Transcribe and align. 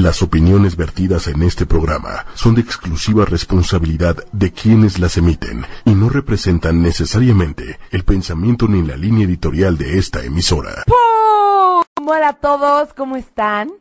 Las 0.00 0.22
opiniones 0.22 0.76
vertidas 0.76 1.26
en 1.26 1.42
este 1.42 1.66
programa 1.66 2.24
son 2.34 2.54
de 2.54 2.62
exclusiva 2.62 3.26
responsabilidad 3.26 4.16
de 4.32 4.50
quienes 4.50 4.98
las 4.98 5.18
emiten 5.18 5.66
y 5.84 5.94
no 5.94 6.08
representan 6.08 6.80
necesariamente 6.82 7.78
el 7.90 8.04
pensamiento 8.04 8.66
ni 8.66 8.80
la 8.82 8.96
línea 8.96 9.26
editorial 9.26 9.76
de 9.76 9.98
esta 9.98 10.24
emisora. 10.24 10.84
¡Pum! 10.86 12.08
Hola 12.08 12.28
a 12.28 12.32
todos, 12.32 12.94
¿cómo 12.94 13.16
están? 13.16 13.72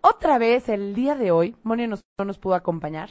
Otra 0.00 0.38
vez 0.38 0.70
el 0.70 0.94
día 0.94 1.14
de 1.14 1.30
hoy, 1.30 1.54
Moni 1.62 1.86
nos- 1.86 2.00
no 2.18 2.24
nos 2.24 2.38
pudo 2.38 2.54
acompañar, 2.54 3.10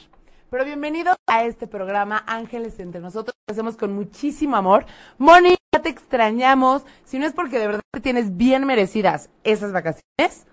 pero 0.50 0.64
bienvenidos 0.64 1.14
a 1.28 1.44
este 1.44 1.68
programa 1.68 2.24
Ángeles 2.26 2.80
entre 2.80 3.00
nosotros, 3.00 3.36
que 3.46 3.52
hacemos 3.52 3.76
con 3.76 3.94
muchísimo 3.94 4.56
amor. 4.56 4.86
Moni, 5.18 5.54
ya 5.72 5.82
te 5.82 5.88
extrañamos, 5.90 6.82
si 7.04 7.20
no 7.20 7.26
es 7.26 7.32
porque 7.32 7.60
de 7.60 7.66
verdad 7.68 7.82
te 7.92 8.00
tienes 8.00 8.36
bien 8.36 8.66
merecidas 8.66 9.30
esas 9.44 9.70
vacaciones, 9.72 10.46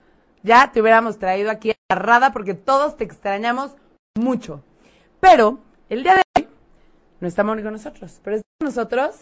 ya 0.43 0.71
te 0.71 0.81
hubiéramos 0.81 1.17
traído 1.17 1.49
aquí 1.49 1.73
agarrada 1.89 2.31
porque 2.31 2.53
todos 2.53 2.97
te 2.97 3.03
extrañamos 3.03 3.75
mucho. 4.15 4.63
Pero 5.19 5.59
el 5.89 6.03
día 6.03 6.15
de 6.15 6.21
hoy 6.37 6.47
no 7.19 7.27
está 7.27 7.43
Moni 7.43 7.63
con 7.63 7.73
nosotros, 7.73 8.19
pero 8.23 8.35
está 8.37 8.47
con 8.59 8.67
nosotros 8.67 9.15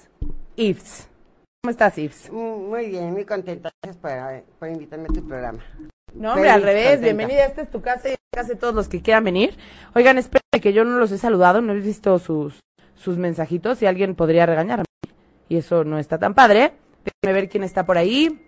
Yves. 0.56 1.08
¿Cómo 1.64 1.72
estás, 1.72 1.96
Yves? 1.96 2.30
Mm, 2.32 2.70
Muy 2.70 2.90
bien, 2.90 3.12
muy 3.14 3.24
contenta. 3.26 3.70
Gracias 3.84 4.02
por, 4.02 4.44
por 4.60 4.70
invitarme 4.70 5.06
a 5.06 5.14
tu 5.14 5.28
programa. 5.28 5.64
No, 6.14 6.34
hombre, 6.34 6.50
al 6.50 6.64
revés. 6.64 6.84
contenta. 6.94 7.06
Bienvenida. 7.06 7.46
Esta 7.46 7.62
es 7.62 7.70
tu 7.72 7.82
casa 7.82 8.10
y 8.10 8.16
casa 8.34 8.50
de 8.50 8.56
todos 8.56 8.74
los 8.74 8.88
que 8.90 9.02
quieran 9.02 9.24
venir. 9.24 9.58
Oigan, 9.96 10.18
espérenme 10.18 10.60
que 10.62 10.74
yo 10.74 10.84
no 10.84 10.98
los 10.98 11.12
he 11.12 11.18
saludado, 11.18 11.62
no 11.62 11.74
he 11.74 11.80
visto 11.80 12.18
sus, 12.20 12.60
sus 12.96 13.18
mensajitos 13.18 13.82
y 13.82 13.86
alguien 13.86 14.16
podría 14.16 14.46
regañarme. 14.46 14.86
Y 15.50 15.58
eso 15.58 15.84
no 15.84 16.00
está 16.00 16.18
tan 16.18 16.34
padre. 16.34 16.74
Déjenme 17.04 17.40
ver 17.42 17.50
quién 17.50 17.64
está 17.64 17.86
por 17.86 17.98
ahí. 17.98 18.48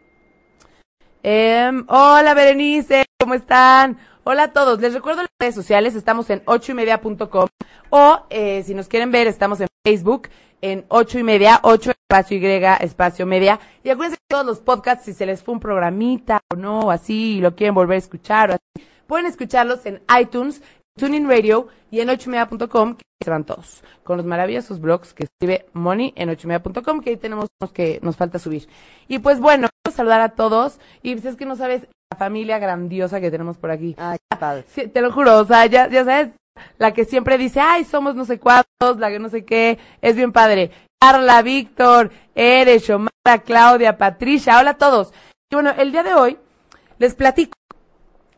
Em, 1.26 1.86
hola, 1.88 2.34
Berenice, 2.34 3.06
¿cómo 3.18 3.34
están? 3.34 3.98
Hola 4.26 4.44
a 4.44 4.52
todos. 4.52 4.82
Les 4.82 4.94
recuerdo 4.94 5.22
las 5.22 5.32
redes 5.40 5.56
sociales. 5.56 5.96
Estamos 5.96 6.30
en 6.30 6.44
ochoymedia.com 6.46 7.48
o 7.90 8.26
eh, 8.30 8.62
si 8.66 8.74
nos 8.74 8.90
quieren 8.90 9.10
ver, 9.10 9.28
estamos 9.28 9.62
en 9.62 9.70
Facebook 9.86 10.28
en 10.62 10.86
ocho 10.90 11.20
y 11.20 11.24
media, 11.24 11.62
ocho 11.64 11.92
espacio 11.92 12.36
Y, 12.36 12.76
espacio 12.76 13.26
media. 13.26 13.58
Y 13.86 13.90
acuérdense 13.90 14.18
que 14.18 14.34
todos 14.36 14.46
los 14.46 14.60
podcasts, 14.60 15.06
si 15.06 15.14
se 15.14 15.26
les 15.26 15.42
fue 15.42 15.54
un 15.54 15.62
programita 15.62 16.42
o 16.52 16.58
no, 16.58 16.82
o 16.82 16.92
así, 16.92 17.38
y 17.38 17.40
lo 17.40 17.56
quieren 17.56 17.74
volver 17.74 17.96
a 17.96 18.00
escuchar 18.00 18.52
o 18.52 18.54
así, 18.56 18.86
pueden 19.08 19.26
escucharlos 19.26 19.86
en 19.86 20.02
iTunes, 20.20 20.62
Tuning 20.98 21.28
Radio 21.28 21.68
y 21.90 22.02
en 22.02 22.10
ochoymedia.com, 22.10 22.96
que 22.96 23.04
se 23.24 23.30
van 23.30 23.46
todos. 23.46 23.84
Con 24.04 24.18
los 24.18 24.26
maravillosos 24.26 24.80
blogs 24.80 25.14
que 25.14 25.24
escribe 25.24 25.66
Moni 25.74 26.14
en 26.16 26.30
ochoymedia.com, 26.30 27.02
que 27.02 27.12
ahí 27.12 27.18
tenemos 27.18 27.48
que 27.74 28.00
nos 28.04 28.16
falta 28.16 28.38
subir. 28.38 28.68
Y 29.08 29.20
pues 29.20 29.40
bueno, 29.40 29.68
quiero 29.84 29.96
saludar 29.96 30.22
a 30.22 30.30
todos. 30.30 30.80
Y 31.02 31.14
pues 31.16 31.26
es 31.26 31.36
que 31.36 31.46
no 31.46 31.56
sabes 31.56 31.88
la 32.12 32.18
familia 32.18 32.60
grandiosa 32.60 33.20
que 33.20 33.32
tenemos 33.32 33.58
por 33.58 33.72
aquí. 33.72 33.96
Ay, 33.98 34.18
qué 34.30 34.38
padre. 34.38 34.66
Sí, 34.68 34.88
te 34.88 35.02
lo 35.02 35.12
juro, 35.12 35.40
o 35.40 35.46
sea, 35.46 35.66
ya, 35.66 35.90
ya 35.90 36.06
sabes, 36.06 36.30
la 36.78 36.94
que 36.94 37.06
siempre 37.06 37.38
dice, 37.38 37.60
ay, 37.60 37.86
somos 37.86 38.16
no 38.16 38.26
sé 38.26 38.40
cuántos, 38.40 39.00
la 39.00 39.10
que 39.10 39.20
no 39.20 39.30
sé 39.30 39.46
qué, 39.46 39.80
es 40.02 40.16
bien 40.16 40.32
padre. 40.32 40.72
Carla, 41.02 41.42
Víctor, 41.42 42.12
Eres, 42.36 42.86
Xomara, 42.86 43.42
Claudia, 43.44 43.98
Patricia, 43.98 44.60
hola 44.60 44.72
a 44.72 44.78
todos. 44.78 45.12
Y 45.52 45.56
bueno, 45.56 45.72
el 45.72 45.92
día 45.92 46.04
de 46.04 46.14
hoy 46.14 46.38
les 47.00 47.16
platico. 47.16 47.63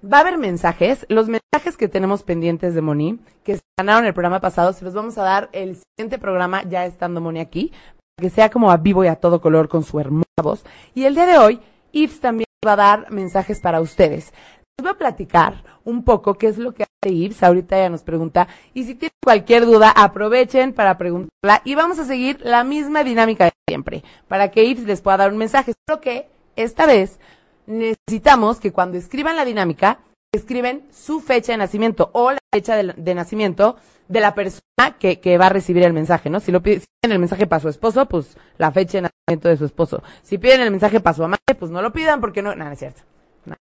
Va 0.05 0.17
a 0.17 0.21
haber 0.21 0.37
mensajes, 0.37 1.05
los 1.09 1.27
mensajes 1.27 1.77
que 1.77 1.87
tenemos 1.87 2.21
pendientes 2.21 2.75
de 2.75 2.81
Moni, 2.81 3.19
que 3.43 3.55
se 3.55 3.63
ganaron 3.75 4.05
el 4.05 4.13
programa 4.13 4.39
pasado, 4.39 4.71
se 4.71 4.85
los 4.85 4.93
vamos 4.93 5.17
a 5.17 5.23
dar 5.23 5.49
el 5.51 5.77
siguiente 5.77 6.19
programa, 6.19 6.61
ya 6.63 6.85
estando 6.85 7.21
Moni 7.21 7.39
aquí, 7.39 7.71
para 8.15 8.29
que 8.29 8.35
sea 8.35 8.51
como 8.51 8.69
a 8.69 8.77
vivo 8.77 9.03
y 9.03 9.07
a 9.07 9.15
todo 9.15 9.41
color 9.41 9.67
con 9.67 9.83
su 9.83 9.99
hermosa 9.99 10.25
voz. 10.43 10.63
Y 10.93 11.05
el 11.05 11.15
día 11.15 11.25
de 11.25 11.39
hoy, 11.39 11.59
Yves 11.91 12.19
también 12.19 12.45
va 12.65 12.73
a 12.73 12.75
dar 12.75 13.11
mensajes 13.11 13.59
para 13.61 13.81
ustedes. 13.81 14.31
Les 14.77 14.83
voy 14.83 14.91
a 14.91 14.97
platicar 14.97 15.63
un 15.83 16.03
poco 16.03 16.35
qué 16.35 16.47
es 16.49 16.59
lo 16.59 16.73
que 16.73 16.83
hace 16.83 17.15
Yves. 17.15 17.41
Ahorita 17.41 17.77
ella 17.77 17.89
nos 17.89 18.03
pregunta. 18.03 18.47
Y 18.73 18.83
si 18.83 18.93
tienen 18.93 19.13
cualquier 19.23 19.65
duda, 19.65 19.89
aprovechen 19.89 20.73
para 20.73 20.97
preguntarla. 20.97 21.61
Y 21.63 21.73
vamos 21.73 21.97
a 21.97 22.05
seguir 22.05 22.41
la 22.43 22.63
misma 22.63 23.03
dinámica 23.03 23.45
de 23.45 23.53
siempre. 23.67 24.03
Para 24.27 24.51
que 24.51 24.67
Yves 24.67 24.85
les 24.85 25.01
pueda 25.01 25.17
dar 25.17 25.31
un 25.31 25.37
mensaje. 25.37 25.73
Solo 25.87 26.01
que 26.01 26.27
esta 26.55 26.85
vez 26.85 27.19
necesitamos 27.67 28.59
que 28.59 28.71
cuando 28.71 28.97
escriban 28.97 29.35
la 29.35 29.45
dinámica, 29.45 29.99
escriben 30.33 30.85
su 30.91 31.21
fecha 31.21 31.53
de 31.53 31.57
nacimiento 31.57 32.09
o 32.13 32.31
la 32.31 32.39
fecha 32.53 32.75
de, 32.75 33.15
nacimiento 33.15 33.77
de 34.07 34.19
la 34.19 34.35
persona 34.35 34.97
que, 34.99 35.37
va 35.37 35.47
a 35.47 35.49
recibir 35.49 35.83
el 35.83 35.93
mensaje, 35.93 36.29
¿no? 36.29 36.39
Si 36.39 36.51
lo 36.51 36.61
piden, 36.61 36.83
el 37.01 37.19
mensaje 37.19 37.47
para 37.47 37.61
su 37.61 37.69
esposo, 37.69 38.05
pues 38.07 38.37
la 38.57 38.71
fecha 38.71 38.97
de 38.97 39.01
nacimiento 39.03 39.49
de 39.49 39.57
su 39.57 39.65
esposo. 39.65 40.03
Si 40.23 40.37
piden 40.37 40.61
el 40.61 40.71
mensaje 40.71 40.99
para 40.99 41.15
su 41.15 41.23
amante, 41.23 41.55
pues 41.57 41.71
no 41.71 41.81
lo 41.81 41.91
pidan 41.91 42.19
porque 42.19 42.41
no, 42.41 42.55
nada, 42.55 42.69
no 42.69 42.73
es 42.73 42.79
cierto. 42.79 43.01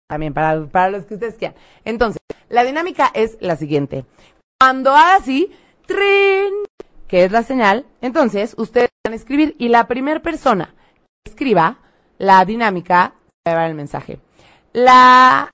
También 0.09 0.33
para, 0.33 0.65
para 0.67 0.91
los 0.91 1.05
que 1.05 1.15
ustedes 1.15 1.35
quieran. 1.35 1.57
Entonces, 1.85 2.21
la 2.49 2.65
dinámica 2.65 3.11
es 3.15 3.37
la 3.41 3.57
siguiente. 3.57 4.05
Cuando 4.61 4.91
haga 4.91 5.17
así, 5.17 5.53
trin, 5.87 6.53
que 7.09 7.25
es 7.25 7.33
la 7.33 7.43
señal, 7.43 7.85
entonces 8.01 8.55
ustedes 8.57 8.91
van 9.05 9.13
a 9.13 9.17
escribir 9.17 9.57
y 9.59 9.69
la 9.69 9.89
primera 9.89 10.21
persona 10.21 10.75
que 10.95 11.31
escriba 11.31 11.79
la 12.19 12.45
dinámica 12.45 13.15
llevar 13.51 13.69
el 13.69 13.75
mensaje. 13.75 14.19
La 14.73 15.51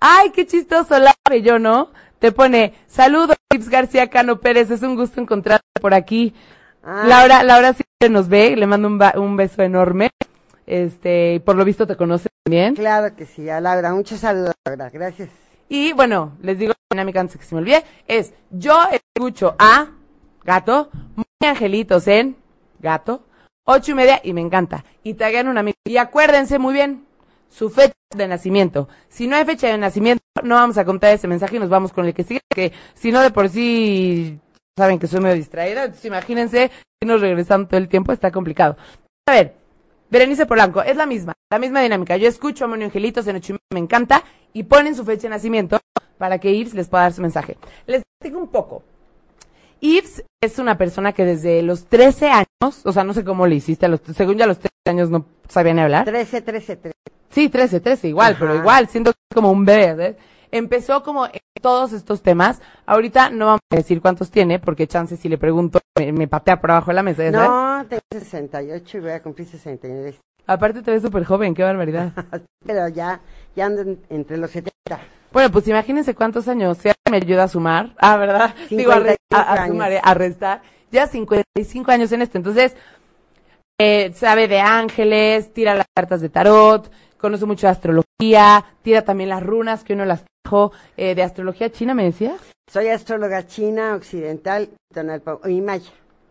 Ay, 0.00 0.30
qué 0.30 0.46
chistoso, 0.46 0.96
la 0.98 1.12
yo, 1.42 1.58
¿no? 1.58 1.90
Te 2.20 2.30
pone, 2.30 2.74
saludos, 2.86 3.36
Ips 3.52 3.68
García 3.68 4.08
Cano 4.08 4.38
Pérez, 4.40 4.70
es 4.70 4.82
un 4.82 4.94
gusto 4.94 5.20
encontrarte 5.20 5.66
por 5.80 5.92
aquí. 5.92 6.34
Ay, 6.84 7.08
Laura, 7.08 7.42
Laura 7.42 7.72
siempre 7.72 8.08
nos 8.08 8.28
ve, 8.28 8.54
le 8.56 8.66
mando 8.66 8.86
un, 8.88 8.98
ba- 8.98 9.14
un 9.16 9.36
beso 9.36 9.62
enorme. 9.62 10.10
Este, 10.66 11.34
y 11.34 11.38
por 11.40 11.56
lo 11.56 11.64
visto 11.64 11.86
te 11.86 11.96
conoce 11.96 12.28
también. 12.44 12.76
Claro 12.76 13.14
que 13.16 13.26
sí, 13.26 13.48
a 13.50 13.60
Laura. 13.60 13.92
Muchos 13.92 14.20
saludos, 14.20 14.54
Laura. 14.64 14.88
Gracias. 14.90 15.30
Y 15.68 15.92
bueno, 15.94 16.36
les 16.42 16.58
digo 16.58 16.72
la 16.72 16.94
dinámica 16.96 17.20
antes 17.20 17.36
que 17.36 17.44
se 17.44 17.54
me 17.54 17.60
olvide, 17.60 17.84
es 18.06 18.32
yo 18.50 18.78
escucho 18.90 19.56
a 19.58 19.88
gato, 20.44 20.90
muy 21.16 21.24
angelitos 21.44 22.06
en 22.06 22.36
gato, 22.78 23.24
ocho 23.68 23.92
y 23.92 23.94
media 23.94 24.20
y 24.24 24.32
me 24.32 24.40
encanta. 24.40 24.84
Y 25.02 25.14
te 25.14 25.24
hagan 25.24 25.48
un 25.48 25.58
amigo. 25.58 25.76
Y 25.84 25.98
acuérdense 25.98 26.58
muy 26.58 26.72
bien, 26.74 27.06
su 27.48 27.70
fecha 27.70 27.94
de 28.16 28.26
nacimiento. 28.26 28.88
Si 29.08 29.26
no 29.26 29.36
hay 29.36 29.44
fecha 29.44 29.68
de 29.68 29.78
nacimiento, 29.78 30.22
no 30.42 30.54
vamos 30.54 30.78
a 30.78 30.84
contar 30.84 31.14
ese 31.14 31.28
mensaje 31.28 31.56
y 31.56 31.58
nos 31.58 31.68
vamos 31.68 31.92
con 31.92 32.06
el 32.06 32.14
que 32.14 32.24
sigue, 32.24 32.40
que 32.48 32.72
si 32.94 33.12
no 33.12 33.20
de 33.20 33.30
por 33.30 33.48
sí 33.48 34.40
saben 34.76 34.98
que 34.98 35.06
soy 35.06 35.20
medio 35.20 35.36
distraída, 35.36 35.84
entonces 35.84 36.04
imagínense, 36.06 36.70
si 37.00 37.06
nos 37.06 37.20
regresamos 37.20 37.68
todo 37.68 37.78
el 37.78 37.88
tiempo, 37.88 38.12
está 38.12 38.30
complicado. 38.30 38.76
A 39.28 39.32
ver, 39.32 39.54
Berenice 40.08 40.46
Polanco, 40.46 40.82
es 40.82 40.96
la 40.96 41.04
misma, 41.04 41.34
la 41.50 41.58
misma 41.58 41.82
dinámica. 41.82 42.16
Yo 42.16 42.28
escucho 42.28 42.64
a 42.64 42.68
Moni 42.68 42.84
Angelitos 42.84 43.26
en 43.26 43.34
media, 43.34 43.58
me 43.74 43.80
encanta, 43.80 44.22
y 44.52 44.62
ponen 44.62 44.94
su 44.94 45.04
fecha 45.04 45.22
de 45.22 45.30
nacimiento 45.30 45.78
para 46.16 46.38
que 46.38 46.56
Yves 46.56 46.74
les 46.74 46.88
pueda 46.88 47.02
dar 47.04 47.12
su 47.12 47.20
mensaje. 47.20 47.58
Les 47.86 48.02
platico 48.18 48.40
un 48.40 48.48
poco. 48.48 48.82
Yves 49.80 50.24
es 50.42 50.58
una 50.58 50.76
persona 50.78 51.12
que 51.12 51.24
desde 51.24 51.62
los 51.62 51.86
13 51.86 52.30
años, 52.30 52.84
o 52.84 52.92
sea, 52.92 53.04
no 53.04 53.12
sé 53.14 53.24
cómo 53.24 53.46
le 53.46 53.56
hiciste, 53.56 53.86
a 53.86 53.88
los, 53.88 54.00
según 54.14 54.36
ya 54.38 54.46
los 54.46 54.58
13 54.58 54.72
años 54.88 55.10
no 55.10 55.26
sabía 55.48 55.74
ni 55.74 55.80
hablar. 55.82 56.04
13, 56.04 56.42
13, 56.42 56.76
13. 56.76 56.94
Sí, 57.30 57.48
13, 57.48 57.80
13, 57.80 58.08
igual, 58.08 58.32
Ajá. 58.32 58.40
pero 58.40 58.56
igual, 58.56 58.88
siento 58.88 59.12
como 59.32 59.50
un 59.52 59.64
bebé, 59.64 59.94
¿ves? 59.94 60.16
Empezó 60.50 61.02
como 61.02 61.26
en 61.26 61.40
todos 61.60 61.92
estos 61.92 62.22
temas. 62.22 62.60
Ahorita 62.86 63.28
no 63.30 63.46
vamos 63.46 63.60
a 63.70 63.76
decir 63.76 64.00
cuántos 64.00 64.30
tiene, 64.30 64.58
porque 64.58 64.86
chance 64.86 65.16
si 65.16 65.28
le 65.28 65.36
pregunto, 65.36 65.78
me, 65.98 66.10
me 66.12 66.26
patea 66.26 66.58
por 66.60 66.70
abajo 66.70 66.90
de 66.90 66.94
la 66.94 67.02
mesa. 67.02 67.30
No, 67.30 67.84
tengo 67.86 68.00
68 68.12 68.96
y 68.96 69.00
voy 69.00 69.10
a 69.10 69.22
cumplir 69.22 69.46
69. 69.46 70.14
Aparte 70.46 70.80
te 70.80 70.90
ves 70.90 71.02
súper 71.02 71.24
joven, 71.24 71.54
qué 71.54 71.62
barbaridad. 71.62 72.12
Pero 72.66 72.88
ya, 72.88 73.20
ya 73.54 73.66
ando 73.66 73.82
en- 73.82 74.00
entre 74.08 74.38
los 74.38 74.50
70. 74.50 74.72
Bueno, 75.30 75.50
pues 75.50 75.68
imagínense 75.68 76.14
cuántos 76.14 76.48
años. 76.48 76.78
Alguien 76.78 76.94
me 77.10 77.18
ayuda 77.18 77.44
a 77.44 77.48
sumar. 77.48 77.94
Ah, 77.98 78.16
¿verdad? 78.16 78.54
Digo, 78.70 78.92
a, 78.92 78.98
re- 79.00 79.16
55 79.30 79.36
a- 79.36 79.52
a 79.52 79.66
sumar, 79.66 79.92
eh, 79.92 80.00
a 80.02 80.14
restar. 80.14 80.62
Ya 80.90 81.06
55 81.06 81.90
años 81.90 82.12
en 82.12 82.22
esto. 82.22 82.38
Entonces, 82.38 82.74
eh, 83.80 84.12
sabe 84.14 84.48
de 84.48 84.60
ángeles, 84.60 85.52
tira 85.52 85.74
las 85.74 85.86
cartas 85.94 86.20
de 86.20 86.28
tarot, 86.28 86.90
conoce 87.18 87.46
mucho 87.46 87.66
de 87.66 87.72
astrología, 87.72 88.64
tira 88.82 89.02
también 89.02 89.30
las 89.30 89.42
runas 89.42 89.84
que 89.84 89.94
uno 89.94 90.04
las 90.04 90.22
trajo. 90.42 90.72
Eh, 90.96 91.14
de 91.14 91.22
astrología 91.22 91.70
china, 91.70 91.92
¿me 91.94 92.04
decías? 92.04 92.40
Soy 92.72 92.88
astróloga 92.88 93.46
china, 93.46 93.94
occidental 93.94 94.70
y 95.46 95.60
maya. 95.60 95.90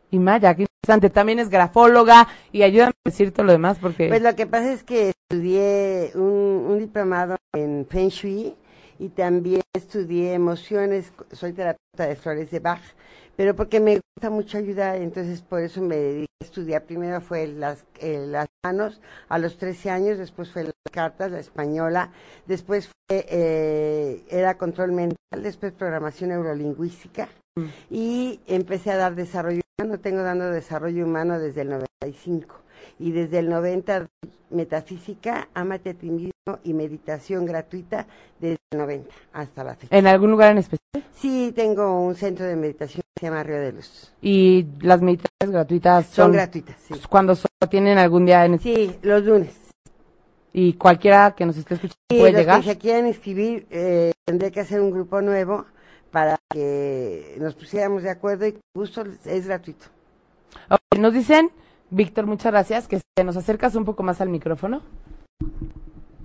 Y 0.10 0.18
Maya, 0.20 0.56
qué 0.56 0.64
interesante. 0.64 1.10
También 1.12 1.38
es 1.40 1.50
grafóloga 1.50 2.28
y 2.52 2.64
ayúdame 2.64 2.92
a 3.06 3.10
decir 3.10 3.32
todo 3.32 3.46
lo 3.46 3.52
demás 3.52 3.78
porque... 3.80 4.08
Pues 4.08 4.22
lo 4.24 4.36
que 4.36 4.48
pasa 4.48 4.72
es 4.72 4.84
que 4.84 5.12
estudié 5.30 6.12
un, 6.16 6.66
un 6.70 6.80
diplomado 6.80 7.36
en 7.54 7.86
Feng 7.90 8.08
Shui 8.10 8.56
y 9.00 9.10
también 9.10 9.62
estudié 9.74 10.34
emociones, 10.34 11.12
soy 11.32 11.54
terapeuta 11.54 12.08
de 12.08 12.16
flores 12.16 12.52
de 12.52 12.60
Bach, 12.60 12.82
pero 13.36 13.56
porque 13.56 13.80
me 13.80 14.00
gusta 14.16 14.30
mucho 14.30 14.58
ayudar, 14.58 14.96
entonces 14.98 15.42
por 15.42 15.62
eso 15.62 15.82
me 15.82 15.96
dediqué 15.96 16.34
a 16.42 16.46
estudiar. 16.46 16.84
Primero 16.86 17.22
fue 17.22 17.48
las, 17.48 17.86
eh, 18.00 18.26
las 18.28 18.48
manos 18.66 19.00
a 19.30 19.38
los 19.38 19.58
13 19.58 19.92
años, 19.92 20.18
después 20.18 20.52
fue 20.52 20.64
las 20.64 20.74
cartas, 20.92 21.32
la 21.32 21.40
española, 21.40 22.12
después 22.48 22.88
fue, 22.88 23.26
eh, 23.30 24.26
era 24.30 24.58
control 24.58 24.92
mental, 24.92 25.44
después 25.44 25.72
programación 25.72 26.32
neurolingüística 26.32 27.30
y 27.90 28.40
empecé 28.48 28.92
a 28.92 28.98
dar 28.98 29.16
desarrollo 29.16 29.62
humano, 29.78 30.00
tengo 30.00 30.22
dando 30.22 30.50
desarrollo 30.50 31.06
humano 31.06 31.40
desde 31.40 31.62
el 31.62 31.70
95 31.70 32.56
y 33.00 33.12
desde 33.12 33.40
el 33.40 33.50
90 33.50 34.08
metafísica, 34.50 35.50
amate 35.54 35.92
a 35.92 35.94
ti 35.94 36.32
y 36.64 36.74
meditación 36.74 37.46
gratuita 37.46 38.08
desde 38.40 38.58
el 38.72 38.80
90 38.80 39.10
hasta 39.34 39.64
la 39.64 39.76
fecha. 39.76 39.96
¿En 39.96 40.08
algún 40.08 40.32
lugar 40.32 40.52
en 40.52 40.60
especial? 40.60 41.04
Sí, 41.14 41.52
tengo 41.56 42.00
un 42.02 42.16
centro 42.16 42.46
de 42.46 42.56
meditación 42.56 43.02
que 43.14 43.20
se 43.20 43.26
llama 43.28 43.44
Río 43.44 43.60
de 43.60 43.72
Luz. 43.74 44.14
¿Y 44.22 44.66
las 44.82 45.02
meditaciones 45.02 45.54
gratuitas 45.54 46.06
Son, 46.08 46.26
son, 46.26 46.32
gratuitas, 46.34 46.76
sí. 46.88 46.94
cuando 47.10 47.36
solo 47.36 47.70
tienen 47.70 47.98
algún 47.98 48.26
día 48.26 48.46
en 48.46 48.56
especial? 48.56 48.96
Sí, 48.96 49.00
los 49.02 49.24
lunes. 49.24 49.56
Y 50.54 50.74
cualquiera 50.74 51.36
que 51.36 51.46
nos 51.46 51.58
esté 51.58 51.76
escuchando 51.76 51.98
puede 52.08 52.32
los 52.32 52.42
llegar. 52.42 52.62
que 52.62 52.70
se 52.70 52.78
quieran 52.78 53.08
inscribir, 53.08 53.68
eh, 53.70 54.12
tendré 54.26 54.52
que 54.52 54.62
hacer 54.62 54.82
un 54.82 54.92
grupo 54.92 55.22
nuevo 55.22 55.66
para 56.12 56.38
que 56.50 57.36
nos 57.40 57.54
pusiéramos 57.54 58.04
de 58.04 58.10
acuerdo 58.10 58.48
y 58.48 58.54
con 58.54 58.62
gusto 58.74 59.04
es 59.26 59.46
gratuito. 59.46 59.86
Nos 60.98 61.14
dicen, 61.14 61.52
Víctor, 61.92 62.26
muchas 62.26 62.52
gracias, 62.52 62.88
que 62.88 63.00
nos 63.24 63.38
acercas 63.38 63.76
un 63.76 63.86
poco 63.86 64.02
más 64.02 64.20
al 64.20 64.30
micrófono 64.30 64.82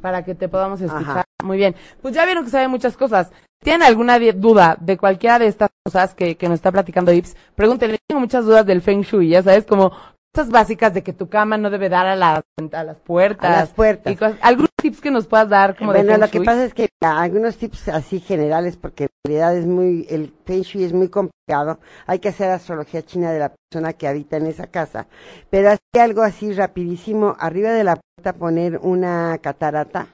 para 0.03 0.25
que 0.25 0.35
te 0.35 0.49
podamos 0.49 0.81
escuchar. 0.83 1.11
Ajá. 1.11 1.25
Muy 1.43 1.57
bien. 1.57 1.75
Pues 2.03 2.15
ya 2.15 2.27
vieron 2.27 2.45
que 2.45 2.51
saben 2.51 2.71
muchas 2.71 2.97
cosas. 2.97 3.31
¿Tienen 3.63 3.85
alguna 3.85 4.19
duda 4.19 4.77
de 4.81 4.99
cualquiera 4.99 5.39
de 5.39 5.47
estas 5.47 5.71
cosas 5.85 6.15
que, 6.15 6.37
que 6.37 6.49
nos 6.49 6.57
está 6.57 6.73
platicando 6.73 7.13
Ips? 7.13 7.37
Pregúntenle. 7.55 7.99
Tengo 8.07 8.21
muchas 8.21 8.45
dudas 8.45 8.67
del 8.67 8.83
Feng 8.83 9.03
Shui, 9.03 9.29
ya 9.29 9.43
sabes, 9.43 9.65
como 9.65 9.93
cosas 10.35 10.51
básicas 10.51 10.95
de 10.95 11.03
que 11.03 11.13
tu 11.13 11.29
cama 11.29 11.59
no 11.59 11.71
debe 11.71 11.89
dar 11.89 12.07
a 12.07 12.17
las, 12.17 12.43
a 12.73 12.85
las 12.85 12.99
puertas. 13.01 13.51
A 13.51 13.61
las 13.61 13.71
puertas. 13.71 14.13
y 14.13 14.17
cosas- 14.17 14.39
algunos 14.41 14.71
tips 14.81 15.01
que 15.01 15.11
nos 15.11 15.27
puedas 15.27 15.49
dar 15.49 15.77
como 15.77 15.93
de 15.93 16.03
bueno, 16.03 16.17
lo 16.19 16.31
que 16.31 16.41
pasa 16.41 16.65
es 16.65 16.75
que 16.75 16.89
ah, 17.05 17.21
algunos 17.23 17.57
tips 17.57 17.89
así 17.89 18.19
generales, 18.21 18.77
porque 18.77 19.05
en 19.05 19.09
realidad 19.27 19.57
es 19.57 19.67
muy, 19.67 20.07
el 20.09 20.33
Feng 20.45 20.63
Shui 20.63 20.85
es 20.85 20.93
muy 20.93 21.09
complicado. 21.09 21.79
Hay 22.07 22.19
que 22.19 22.31
hacer 22.31 22.51
astrología 22.51 23.03
china 23.03 23.31
de 23.31 23.39
la 23.41 23.53
persona 23.71 23.93
que 23.93 24.09
habita 24.09 24.37
en 24.39 24.47
esa 24.47 24.67
casa. 24.69 25.07
Pero 25.51 25.71
así 25.71 25.79
algo 26.01 26.23
así 26.23 26.53
rapidísimo, 26.53 27.37
arriba 27.39 27.71
de 27.71 27.85
la 27.85 27.97
puerta 27.97 28.33
poner 28.39 28.79
una 28.83 29.39
catarata 29.41 30.09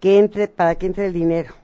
que 0.00 0.18
entre, 0.18 0.48
para 0.48 0.74
que 0.74 0.86
entre 0.86 1.06
el 1.06 1.12
dinero. 1.12 1.54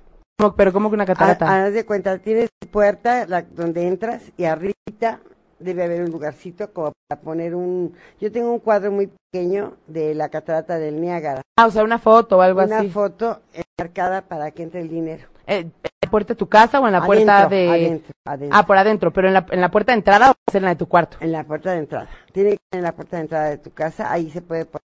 Pero 0.57 0.73
como 0.73 0.89
que 0.89 0.95
una 0.95 1.05
catarata. 1.07 1.47
Ha- 1.49 1.67
Haz 1.67 1.75
de 1.75 1.85
cuenta, 1.85 2.17
tienes 2.19 2.49
puerta 2.71 3.27
la, 3.27 3.43
donde 3.43 3.87
entras 3.89 4.23
y 4.37 4.45
arribita 4.45 5.21
debe 5.59 5.85
haber 5.85 6.03
un 6.03 6.11
lugarcito 6.11 6.73
como 6.73 6.93
para 7.09 7.21
poner 7.21 7.55
un... 7.55 7.95
Yo 8.21 8.31
tengo 8.33 8.53
un 8.53 8.59
cuadro 8.61 8.91
muy 8.93 9.11
pequeño 9.33 9.75
de 9.87 10.15
la 10.15 10.29
catarata 10.29 10.79
del 10.79 11.01
Niágara. 11.01 11.43
Ah, 11.59 11.67
o 11.67 11.71
sea, 11.71 11.83
una 11.85 11.99
foto 11.99 12.39
o 12.39 12.41
algo 12.41 12.63
Una 12.63 12.79
así. 12.79 12.91
foto 12.91 13.41
marcada 13.79 14.23
para 14.23 14.51
que 14.51 14.63
entre 14.63 14.81
el 14.81 14.89
dinero. 14.89 15.25
Eh, 15.47 15.61
¿En 15.61 15.73
la 16.03 16.11
puerta 16.11 16.35
de 16.35 16.39
tu 16.39 16.49
casa 16.49 16.81
o 16.81 16.87
en 16.87 16.93
la 16.93 17.05
puerta 17.05 17.47
de...? 17.49 17.69
Adentro, 17.69 18.13
adentro. 18.25 18.59
Ah, 18.59 18.67
por 18.67 18.77
adentro, 18.77 19.13
pero 19.13 19.29
en 19.29 19.35
la, 19.35 19.47
en 19.51 19.61
la 19.61 19.71
puerta 19.71 19.93
de 19.93 19.99
entrada 19.99 20.31
o 20.31 20.35
en 20.57 20.63
la 20.63 20.69
de 20.71 20.77
tu 20.77 20.87
cuarto. 20.89 21.17
En 21.21 21.33
la 21.33 21.45
puerta 21.45 21.73
de 21.73 21.79
entrada. 21.79 22.09
Tiene 22.33 22.51
que 22.51 22.59
ser 22.71 22.79
en 22.79 22.83
la 22.83 22.93
puerta 22.93 23.17
de 23.17 23.23
entrada 23.23 23.49
de 23.51 23.59
tu 23.59 23.71
casa, 23.73 24.13
ahí 24.13 24.31
se 24.31 24.43
puede 24.43 24.65
poner. 24.67 24.83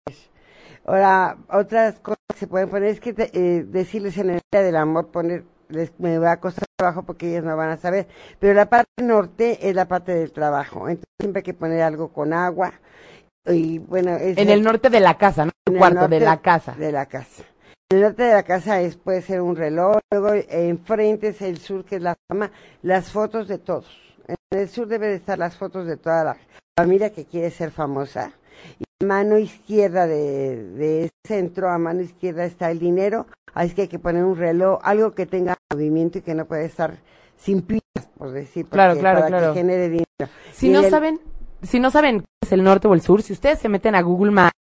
Ahora, 0.86 1.36
otras 1.52 2.00
cosas 2.00 2.18
que 2.32 2.38
se 2.38 2.46
pueden 2.46 2.68
poner 2.68 2.88
es 2.90 3.00
que 3.00 3.12
te- 3.12 3.30
eh, 3.34 3.64
decirles 3.64 4.16
en 4.18 4.30
el 4.30 4.40
día 4.50 4.62
del 4.62 4.76
amor, 4.76 5.08
poner, 5.08 5.44
les, 5.70 5.98
me 5.98 6.18
va 6.18 6.32
a 6.32 6.40
costar 6.40 6.64
trabajo 6.76 7.02
porque 7.02 7.28
ellas 7.28 7.44
no 7.44 7.56
van 7.56 7.70
a 7.70 7.76
saber. 7.76 8.08
Pero 8.38 8.54
la 8.54 8.68
parte 8.68 8.90
norte 9.02 9.68
es 9.68 9.74
la 9.74 9.86
parte 9.86 10.14
del 10.14 10.32
trabajo. 10.32 10.88
Entonces 10.88 11.14
siempre 11.20 11.40
hay 11.40 11.44
que 11.44 11.54
poner 11.54 11.82
algo 11.82 12.12
con 12.12 12.32
agua. 12.32 12.72
Y 13.46 13.78
bueno, 13.78 14.16
es 14.16 14.36
En 14.38 14.50
el 14.50 14.62
norte 14.62 14.90
de 14.90 15.00
la 15.00 15.16
casa, 15.16 15.44
¿no? 15.44 15.52
en 15.66 15.72
Tu 15.72 15.72
el 15.72 15.78
cuarto, 15.78 16.08
de 16.08 16.20
la 16.20 16.40
casa. 16.40 16.72
De 16.72 16.92
la 16.92 17.06
casa. 17.06 17.44
En 17.90 17.98
el 17.98 18.02
norte 18.04 18.22
de 18.22 18.34
la 18.34 18.42
casa 18.42 18.80
es, 18.80 18.96
puede 18.96 19.22
ser 19.22 19.40
un 19.40 19.56
reloj, 19.56 19.98
luego 20.12 20.32
enfrente 20.48 21.28
es 21.28 21.42
el 21.42 21.58
sur, 21.58 21.84
que 21.84 21.96
es 21.96 22.02
la 22.02 22.16
fama, 22.28 22.50
las 22.82 23.10
fotos 23.10 23.48
de 23.48 23.58
todos. 23.58 23.86
En 24.28 24.58
el 24.58 24.68
sur 24.68 24.86
deben 24.86 25.10
de 25.10 25.16
estar 25.16 25.38
las 25.38 25.56
fotos 25.56 25.86
de 25.86 25.96
toda 25.96 26.24
la 26.24 26.36
familia 26.78 27.10
que 27.12 27.24
quiere 27.24 27.50
ser 27.50 27.72
famosa. 27.72 28.32
Y 28.78 28.84
a 29.02 29.06
mano 29.06 29.38
izquierda 29.38 30.06
de, 30.06 30.56
de 30.74 31.04
ese 31.04 31.14
centro, 31.26 31.68
a 31.68 31.78
mano 31.78 32.02
izquierda 32.02 32.44
está 32.44 32.70
el 32.70 32.78
dinero, 32.78 33.26
así 33.54 33.74
que 33.74 33.82
hay 33.82 33.88
que 33.88 33.98
poner 33.98 34.24
un 34.24 34.36
reloj, 34.36 34.80
algo 34.82 35.12
que 35.12 35.26
tenga 35.26 35.56
movimiento 35.72 36.18
y 36.18 36.22
que 36.22 36.34
no 36.34 36.44
puede 36.46 36.64
estar 36.66 36.98
sin 37.36 37.62
pilas, 37.62 38.08
por 38.18 38.30
decir, 38.32 38.66
Claro, 38.66 38.98
claro, 38.98 39.20
para 39.20 39.28
claro. 39.28 39.52
que 39.54 39.60
genere 39.60 39.88
dinero. 39.88 40.06
Si 40.52 40.68
Y 40.68 40.70
no 40.70 40.80
el- 40.80 40.90
saben, 40.90 41.20
si 41.62 41.80
no 41.80 41.90
saben 41.90 42.20
qué 42.20 42.26
es 42.42 42.52
el 42.52 42.62
norte 42.62 42.86
o 42.88 42.94
el 42.94 43.00
sur, 43.00 43.22
si 43.22 43.32
ustedes 43.32 43.58
se 43.58 43.68
meten 43.68 43.94
a 43.94 44.02
Google 44.02 44.30
Maps, 44.32 44.52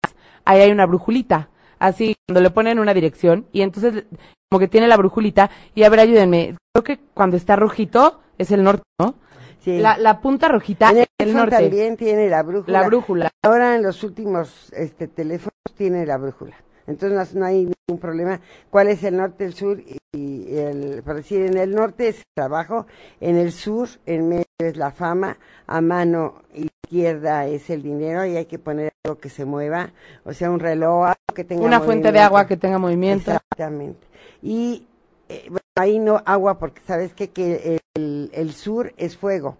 ahí 0.46 0.62
hay 0.62 0.72
una 0.72 0.86
brujulita. 0.86 1.50
Así, 1.80 2.16
cuando 2.28 2.42
le 2.42 2.50
ponen 2.52 2.78
una 2.80 2.94
dirección, 2.94 3.46
y 3.54 3.62
entonces, 3.62 4.06
como 4.50 4.60
que 4.60 4.68
tiene 4.68 4.88
la 4.88 4.98
brujulita, 4.98 5.50
y 5.76 5.84
a 5.84 5.90
ver, 5.90 6.02
ayúdenme. 6.02 6.56
Creo 6.74 6.84
que 6.84 7.00
cuando 7.14 7.38
está 7.38 7.56
rojito, 7.56 8.20
es 8.38 8.52
el 8.52 8.64
norte, 8.64 8.84
¿no? 9.00 9.16
Sí. 9.62 9.78
La, 9.80 9.98
la 9.98 10.20
punta 10.22 10.48
rojita 10.50 10.90
en 10.92 10.98
el, 11.00 11.06
el 11.18 11.34
norte. 11.34 11.56
también 11.58 11.96
tiene 11.98 12.30
la 12.30 12.44
brújula. 12.44 12.82
La 12.82 12.88
brújula. 12.88 13.30
Ahora 13.44 13.76
en 13.76 13.84
los 13.84 14.04
últimos 14.04 14.72
este, 14.74 15.08
teléfonos 15.08 15.54
tiene 15.76 16.06
la 16.06 16.18
brújula. 16.18 16.56
Entonces 16.90 17.36
no, 17.36 17.46
hay 17.46 17.66
ningún 17.88 18.02
problema. 18.02 18.42
¿Cuál 18.70 18.88
es 18.88 19.04
el 19.04 19.16
norte, 19.16 19.46
el 19.46 19.54
sur? 19.54 19.80
Y, 20.12 20.58
el, 20.58 21.04
por 21.04 21.16
decir, 21.16 21.46
en 21.46 21.58
el 21.58 21.74
norte 21.74 22.08
es 22.08 22.18
el 22.18 22.24
trabajo, 22.34 22.88
en 23.22 23.38
el 23.38 23.52
sur, 23.52 23.88
en 24.08 24.28
medio 24.28 24.46
es 24.58 24.76
la 24.76 24.92
fama, 24.92 25.38
a 25.68 25.82
mano 25.82 26.42
izquierda 26.54 27.46
es 27.46 27.70
el 27.70 27.84
dinero 27.84 28.26
y 28.26 28.36
hay 28.36 28.46
que 28.46 28.58
poner 28.58 28.92
algo 29.06 29.20
que 29.20 29.30
se 29.30 29.46
mueva, 29.46 29.94
o 30.26 30.34
sea, 30.34 30.50
un 30.50 30.60
reloj, 30.60 31.06
algo 31.06 31.36
que 31.36 31.44
tenga 31.44 31.64
Una 31.64 31.80
fuente 31.80 32.12
de 32.12 32.20
agua 32.20 32.48
que 32.48 32.58
tenga 32.58 32.80
movimiento. 32.80 33.32
Exactamente. 33.32 34.08
Y 34.42 34.88
eh, 35.30 35.46
bueno, 35.48 35.60
ahí 35.76 36.00
no 36.00 36.24
agua 36.26 36.58
porque 36.58 36.82
sabes 36.88 37.14
que, 37.14 37.30
que 37.30 37.80
el, 37.94 38.32
el 38.34 38.54
sur 38.54 38.94
es 38.98 39.16
fuego. 39.16 39.58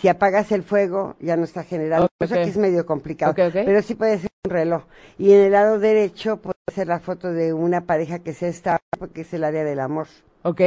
Si 0.00 0.08
apagas 0.08 0.52
el 0.52 0.62
fuego 0.62 1.16
ya 1.18 1.36
no 1.36 1.44
está 1.44 1.64
generando, 1.64 2.06
Ok, 2.06 2.12
cosa 2.20 2.36
que 2.36 2.50
es 2.50 2.56
medio 2.56 2.86
complicado. 2.86 3.34
Pero 3.34 3.82
sí 3.82 3.94
puede 3.94 4.18
ser 4.18 4.30
un 4.44 4.50
reloj. 4.50 4.84
Y 5.18 5.32
en 5.32 5.40
el 5.40 5.52
lado 5.52 5.78
derecho 5.80 6.36
puede 6.36 6.54
ser 6.72 6.86
la 6.86 7.00
foto 7.00 7.32
de 7.32 7.52
una 7.52 7.80
pareja 7.82 8.20
que 8.20 8.32
sea 8.32 8.48
estable 8.48 8.78
porque 8.96 9.22
es 9.22 9.34
el 9.34 9.42
área 9.42 9.64
del 9.64 9.80
amor. 9.80 10.06
¿Ok? 10.42 10.60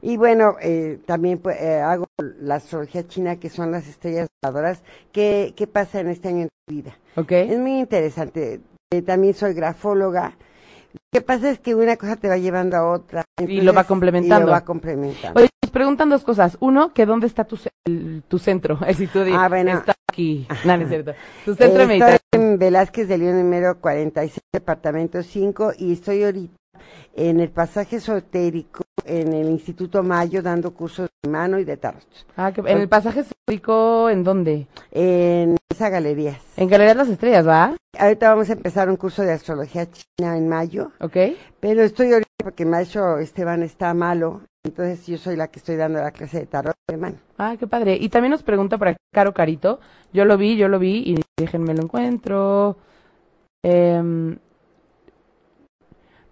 Y 0.00 0.16
bueno, 0.16 0.56
eh, 0.60 1.00
también 1.06 1.38
pues, 1.38 1.60
eh, 1.60 1.80
hago 1.80 2.06
la 2.18 2.56
astrología 2.56 3.06
china 3.08 3.36
que 3.40 3.50
son 3.50 3.72
las 3.72 3.88
estrellas 3.88 4.28
voladoras. 4.40 4.82
¿Qué, 5.10 5.54
¿Qué 5.56 5.66
pasa 5.66 5.98
en 5.98 6.08
este 6.08 6.28
año 6.28 6.42
en 6.42 6.48
tu 6.48 6.74
vida? 6.74 6.96
¿Ok? 7.16 7.32
Es 7.32 7.58
muy 7.58 7.80
interesante. 7.80 8.60
Eh, 8.92 9.02
también 9.02 9.34
soy 9.34 9.54
grafóloga. 9.54 10.36
Lo 10.92 11.00
que 11.12 11.20
pasa 11.20 11.50
es 11.50 11.58
que 11.58 11.74
una 11.74 11.96
cosa 11.96 12.16
te 12.16 12.28
va 12.28 12.36
llevando 12.38 12.76
a 12.76 12.90
otra. 12.90 13.24
Y 13.38 13.60
lo 13.60 13.72
va 13.74 13.84
complementando. 13.84 14.44
Y 14.44 14.46
lo 14.46 14.52
va 14.52 14.62
complementando. 14.62 15.38
Oye, 15.40 15.48
nos 15.62 15.70
preguntan 15.70 16.08
dos 16.08 16.24
cosas. 16.24 16.56
Uno, 16.60 16.92
que 16.94 17.04
dónde 17.06 17.26
está 17.26 17.44
tu, 17.44 17.58
el- 17.86 18.22
tu 18.28 18.38
centro. 18.38 18.76
Decir, 18.86 19.08
tú 19.12 19.22
di, 19.24 19.32
Ah, 19.34 19.48
bueno. 19.48 19.72
está 19.78 19.94
aquí. 20.10 20.46
No, 20.64 20.76
no 20.76 20.82
es 20.84 20.88
cierto. 20.88 21.12
Tu 21.44 21.54
centro 21.54 21.78
de 21.78 21.84
Eh, 21.84 21.86
meditación. 21.86 22.18
estoy 22.32 22.40
en 22.52 22.58
Velázquez 22.58 23.08
de 23.08 23.18
León 23.18 23.38
número 23.38 23.78
46, 23.80 24.40
departamento 24.52 25.22
5, 25.22 25.72
y 25.78 25.92
estoy 25.92 26.24
ahorita 26.24 26.54
en 27.14 27.40
el 27.40 27.50
pasaje 27.50 27.96
esotérico 27.96 28.82
en 29.08 29.32
el 29.32 29.48
Instituto 29.48 30.02
Mayo 30.02 30.42
dando 30.42 30.72
cursos 30.72 31.08
de 31.22 31.30
mano 31.30 31.58
y 31.58 31.64
de 31.64 31.76
tarot. 31.76 32.02
Ah, 32.36 32.52
que- 32.52 32.60
en 32.60 32.78
el 32.78 32.88
pasaje 32.88 33.20
histórico, 33.20 34.08
¿en 34.10 34.22
dónde? 34.24 34.66
En 34.92 35.56
esa 35.72 35.88
galerías. 35.88 36.38
En 36.56 36.68
Galerías 36.68 36.96
Las 36.96 37.08
Estrellas, 37.08 37.46
¿va? 37.46 37.74
Ahorita 37.98 38.28
vamos 38.30 38.50
a 38.50 38.52
empezar 38.52 38.88
un 38.88 38.96
curso 38.96 39.22
de 39.22 39.32
astrología 39.32 39.88
china 39.90 40.36
en 40.36 40.48
mayo, 40.48 40.92
¿Ok? 41.00 41.16
pero 41.60 41.82
estoy 41.82 42.12
ahorita 42.12 42.28
porque 42.42 42.62
el 42.64 42.68
maestro 42.68 43.18
Esteban 43.18 43.62
está 43.62 43.92
malo, 43.94 44.42
entonces 44.64 45.06
yo 45.06 45.18
soy 45.18 45.36
la 45.36 45.48
que 45.48 45.58
estoy 45.58 45.76
dando 45.76 45.98
la 46.00 46.10
clase 46.12 46.40
de 46.40 46.46
tarot 46.46 46.74
de 46.88 46.96
mano. 46.96 47.16
Ah, 47.38 47.56
qué 47.58 47.66
padre. 47.66 47.96
Y 48.00 48.08
también 48.10 48.30
nos 48.32 48.42
pregunta 48.42 48.76
por 48.78 48.88
aquí 48.88 48.98
Caro 49.12 49.32
Carito. 49.34 49.80
Yo 50.12 50.24
lo 50.24 50.36
vi, 50.36 50.56
yo 50.56 50.68
lo 50.68 50.78
vi 50.78 51.02
y 51.06 51.16
déjenme 51.36 51.74
lo 51.74 51.82
encuentro. 51.82 52.76
Em, 53.62 54.38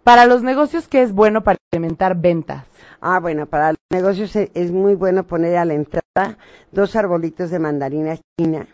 para 0.07 0.25
los 0.27 0.45
negocios, 0.45 0.87
¿qué 0.87 1.03
es 1.03 1.13
bueno 1.13 1.43
para 1.43 1.59
incrementar 1.69 2.15
ventas? 2.17 2.65
Ah, 3.01 3.19
bueno, 3.19 3.47
para 3.47 3.71
los 3.71 3.79
negocios 3.93 4.37
e- 4.37 4.53
es 4.55 4.71
muy 4.71 4.95
bueno 4.95 5.27
poner 5.27 5.57
a 5.57 5.65
la 5.65 5.75
entrada 5.75 6.39
dos 6.71 6.95
arbolitos 6.95 7.51
de 7.51 7.59
mandarina 7.59 8.17
china 8.39 8.69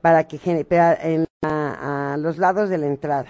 para 0.00 0.28
que 0.28 0.38
genere, 0.38 0.64
en 1.02 1.24
la- 1.42 2.12
a 2.12 2.16
los 2.18 2.38
lados 2.38 2.68
de 2.70 2.78
la 2.78 2.86
entrada, 2.86 3.26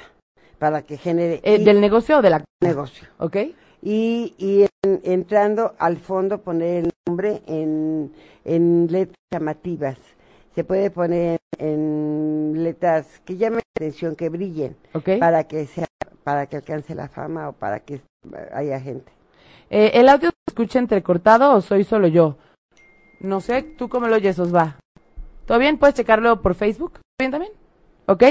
para 0.58 0.82
que 0.82 0.98
genere 0.98 1.40
Eh, 1.44 1.58
¿Del 1.64 1.80
negocio 1.80 2.18
o 2.18 2.22
de 2.22 2.28
la 2.28 2.44
negocio. 2.62 3.08
¿Ok? 3.16 3.36
Y, 3.80 4.34
y 4.36 4.66
en- 4.84 5.00
entrando 5.04 5.74
al 5.78 5.96
fondo 5.96 6.42
poner 6.42 6.84
el 6.84 6.90
nombre 7.08 7.40
en, 7.46 8.12
en 8.44 8.86
letras 8.90 9.16
llamativas. 9.32 9.96
Se 10.54 10.62
puede 10.62 10.90
poner 10.90 11.38
en 11.58 12.52
letras 12.56 13.06
que 13.24 13.38
llamen 13.38 13.60
la 13.64 13.86
atención, 13.86 14.14
que 14.14 14.28
brillen, 14.28 14.76
¿Ok? 14.92 15.08
para 15.18 15.44
que 15.44 15.66
sea, 15.66 15.86
para 16.26 16.46
que 16.46 16.56
alcance 16.56 16.92
la 16.96 17.06
fama 17.06 17.50
o 17.50 17.52
para 17.52 17.78
que 17.78 18.00
haya 18.52 18.80
gente. 18.80 19.12
Eh, 19.70 19.92
¿El 19.94 20.08
audio 20.08 20.30
se 20.30 20.36
escucha 20.48 20.80
entrecortado 20.80 21.54
o 21.54 21.60
soy 21.60 21.84
solo 21.84 22.08
yo? 22.08 22.36
No 23.20 23.40
sé, 23.40 23.62
¿tú 23.62 23.88
cómo 23.88 24.08
lo 24.08 24.16
oyes, 24.16 24.36
Osva? 24.40 24.74
¿Todo 25.46 25.60
bien? 25.60 25.78
¿Puedes 25.78 25.94
checarlo 25.94 26.42
por 26.42 26.56
Facebook? 26.56 26.94
¿Todo 26.94 27.02
bien 27.20 27.30
también? 27.30 27.52
¿Ok? 28.06 28.24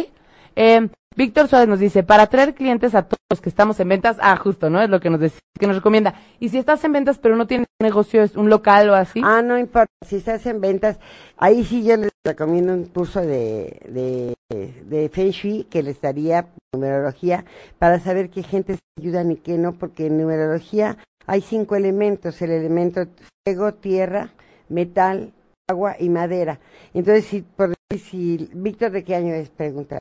Eh, 0.57 0.89
Víctor 1.15 1.47
Suárez 1.47 1.69
nos 1.69 1.79
dice, 1.79 2.03
para 2.03 2.23
atraer 2.23 2.53
clientes 2.53 2.93
a 2.93 3.03
todos 3.03 3.19
los 3.29 3.39
que 3.41 3.49
estamos 3.49 3.79
en 3.79 3.87
ventas, 3.87 4.17
ah, 4.19 4.35
justo, 4.35 4.69
¿no? 4.69 4.81
Es 4.81 4.89
lo 4.89 4.99
que 4.99 5.09
nos, 5.09 5.21
dec- 5.21 5.39
que 5.57 5.65
nos 5.65 5.77
recomienda. 5.77 6.15
Y 6.39 6.49
si 6.49 6.57
estás 6.57 6.83
en 6.83 6.91
ventas 6.91 7.19
pero 7.19 7.35
no 7.35 7.47
tienes 7.47 7.67
negocio, 7.81 8.21
es 8.21 8.35
un 8.35 8.49
local 8.49 8.89
o 8.89 8.95
así. 8.95 9.21
Ah, 9.23 9.41
no 9.41 9.57
importa, 9.57 9.91
si 10.05 10.17
estás 10.17 10.45
en 10.45 10.59
ventas, 10.59 10.99
ahí 11.37 11.63
sí 11.63 11.83
yo 11.85 11.95
les 11.95 12.11
recomiendo 12.25 12.73
un 12.73 12.85
curso 12.85 13.21
de, 13.21 13.79
de, 13.89 14.35
de 14.83 15.09
Feng 15.09 15.31
Shui 15.31 15.63
que 15.69 15.83
les 15.83 16.01
daría 16.01 16.47
numerología 16.73 17.45
para 17.79 17.99
saber 17.99 18.29
qué 18.29 18.43
gente 18.43 18.73
se 18.75 18.79
ayudan 19.01 19.31
y 19.31 19.37
qué 19.37 19.57
no, 19.57 19.73
porque 19.73 20.07
en 20.07 20.17
numerología 20.17 20.97
hay 21.27 21.41
cinco 21.41 21.75
elementos, 21.75 22.41
el 22.41 22.51
elemento 22.51 23.07
fuego, 23.45 23.73
tierra, 23.73 24.29
metal, 24.69 25.31
agua 25.69 25.95
y 25.97 26.09
madera. 26.09 26.59
Entonces, 26.93 27.25
si, 27.25 27.41
por 27.41 27.73
si, 27.97 28.49
Víctor, 28.53 28.91
¿de 28.91 29.03
qué 29.03 29.15
año 29.15 29.33
es? 29.33 29.49
Pregunta. 29.49 29.99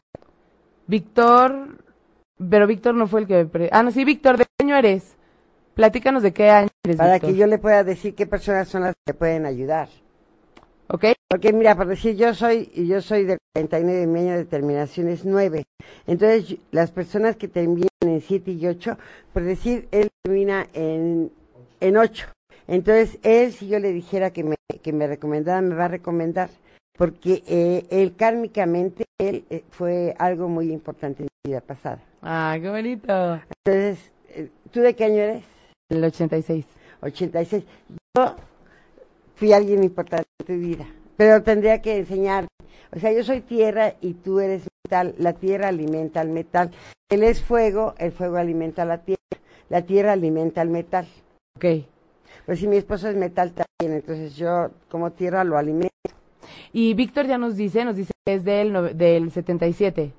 Víctor, 0.87 1.79
pero 2.51 2.67
Víctor 2.67 2.95
no 2.95 3.07
fue 3.07 3.21
el 3.23 3.27
que 3.27 3.35
me 3.35 3.47
pre- 3.47 3.69
Ah, 3.73 3.83
no, 3.83 3.91
sí, 3.91 4.05
Víctor, 4.05 4.37
¿de 4.39 4.45
qué 4.45 4.65
año 4.65 4.77
eres? 4.77 5.17
Platícanos 5.75 6.23
de 6.23 6.33
qué 6.33 6.51
año 6.51 6.69
eres, 6.85 6.97
Para 6.97 7.15
Víctor. 7.15 7.31
que 7.31 7.37
yo 7.37 7.47
le 7.47 7.59
pueda 7.59 7.85
decir 7.85 8.15
qué 8.15 8.27
personas 8.27 8.69
son 8.69 8.83
las 8.83 8.95
que 9.07 9.15
pueden 9.15 9.47
ayudar. 9.47 9.89
¿Ok? 10.89 11.07
Porque 11.29 11.53
mira, 11.53 11.75
por 11.75 11.87
decir, 11.87 12.15
yo 12.17 12.35
soy, 12.35 12.71
yo 12.75 13.01
soy 13.01 13.25
de 13.25 13.39
49, 13.55 14.07
mi 14.07 14.21
año 14.21 14.37
de 14.37 14.45
terminación 14.45 15.09
es 15.09 15.25
9. 15.25 15.65
Entonces, 16.07 16.59
las 16.71 16.91
personas 16.91 17.37
que 17.37 17.49
terminan 17.49 17.89
en 18.03 18.21
7 18.21 18.51
y 18.53 18.67
8, 18.67 18.99
por 19.33 19.43
decir, 19.43 19.89
él 19.91 20.11
termina 20.23 20.67
en, 20.75 21.33
en 21.81 21.97
8. 21.97 22.27
Entonces, 22.69 23.19
él, 23.23 23.53
si 23.53 23.67
yo 23.67 23.79
le 23.79 23.93
dijera 23.93 24.31
que 24.31 24.45
me, 24.45 24.57
que 24.83 24.93
me 24.93 25.07
recomendara, 25.07 25.63
me 25.63 25.75
va 25.75 25.87
a 25.87 25.89
recomendar. 25.89 26.51
Porque 26.97 27.43
eh, 27.47 27.87
él, 27.91 28.15
kármicamente, 28.17 29.07
él 29.19 29.45
eh, 29.51 29.65
fue 29.71 30.15
algo 30.19 30.49
muy 30.49 30.73
importante 30.73 31.25
en 31.25 31.29
mi 31.45 31.51
vida 31.51 31.61
pasada. 31.61 32.01
Ah, 32.23 32.57
qué 32.61 32.71
bonito. 32.71 33.41
Entonces, 33.65 34.13
eh, 34.29 34.49
¿tú 34.71 34.81
de 34.81 34.95
qué 34.95 35.05
año 35.05 35.17
eres? 35.17 35.45
El 35.91 36.05
86. 36.05 36.65
86. 37.01 37.65
Yo 38.17 38.37
fui 39.35 39.53
alguien 39.53 39.83
importante 39.83 40.29
en 40.39 40.47
tu 40.47 40.53
vida, 40.53 40.87
pero 41.17 41.43
tendría 41.43 41.83
que 41.83 41.99
enseñar. 41.99 42.47
O 42.95 43.01
sea, 43.01 43.13
yo 43.13 43.25
soy 43.25 43.41
tierra 43.41 43.95
y 44.01 44.15
tú 44.15 44.39
eres 44.39 44.69
metal. 44.85 45.17
La 45.19 45.33
tierra 45.33 45.69
alimenta 45.69 46.21
al 46.21 46.29
metal. 46.29 46.71
Él 47.11 47.25
es 47.25 47.43
fuego, 47.43 47.95
el 47.99 48.13
fuego 48.13 48.37
alimenta 48.37 48.83
a 48.83 48.87
la 48.87 48.99
tierra. 48.99 49.19
La 49.69 49.83
tierra 49.83 50.13
alimenta 50.13 50.61
al 50.61 50.69
metal. 50.69 51.09
Ok. 51.57 51.65
Pues 52.47 52.61
si 52.61 52.69
mi 52.69 52.77
esposo 52.77 53.09
es 53.09 53.17
metal 53.17 53.53
también, 53.53 53.99
entonces 53.99 54.37
yo 54.37 54.71
como 54.89 55.11
tierra 55.11 55.43
lo 55.43 55.59
alimento. 55.59 55.94
Y 56.77 56.93
Víctor 56.95 57.29
ya 57.29 57.39
nos 57.39 57.57
dice, 57.57 57.85
nos 57.85 57.95
dice 57.95 58.13
que 58.27 58.35
es 58.35 58.45
del, 58.45 58.99
del 58.99 59.31
77. 59.31 60.13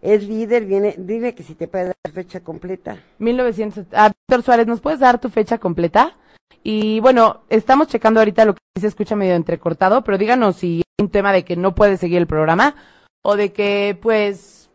Es 0.00 0.26
líder, 0.26 0.64
viene, 0.64 0.94
dile 0.96 1.34
que 1.34 1.42
si 1.42 1.54
te 1.54 1.68
puede 1.68 1.84
dar 1.84 2.14
fecha 2.14 2.40
completa. 2.40 2.96
1900. 3.18 3.84
Ah, 3.92 4.08
Víctor 4.08 4.42
Suárez, 4.42 4.66
¿nos 4.66 4.80
puedes 4.80 5.00
dar 5.00 5.20
tu 5.20 5.28
fecha 5.28 5.58
completa? 5.58 6.16
Y 6.62 7.00
bueno, 7.00 7.42
estamos 7.50 7.88
checando 7.88 8.20
ahorita 8.20 8.46
lo 8.46 8.54
que 8.54 8.80
se 8.80 8.86
escucha 8.86 9.16
medio 9.16 9.34
entrecortado, 9.34 10.02
pero 10.02 10.16
díganos 10.16 10.56
si 10.56 10.78
es 10.78 11.04
un 11.04 11.10
tema 11.10 11.30
de 11.30 11.44
que 11.44 11.56
no 11.56 11.74
puede 11.74 11.98
seguir 11.98 12.16
el 12.16 12.26
programa 12.26 12.74
o 13.22 13.36
de 13.36 13.52
que, 13.52 13.98
pues, 14.00 14.70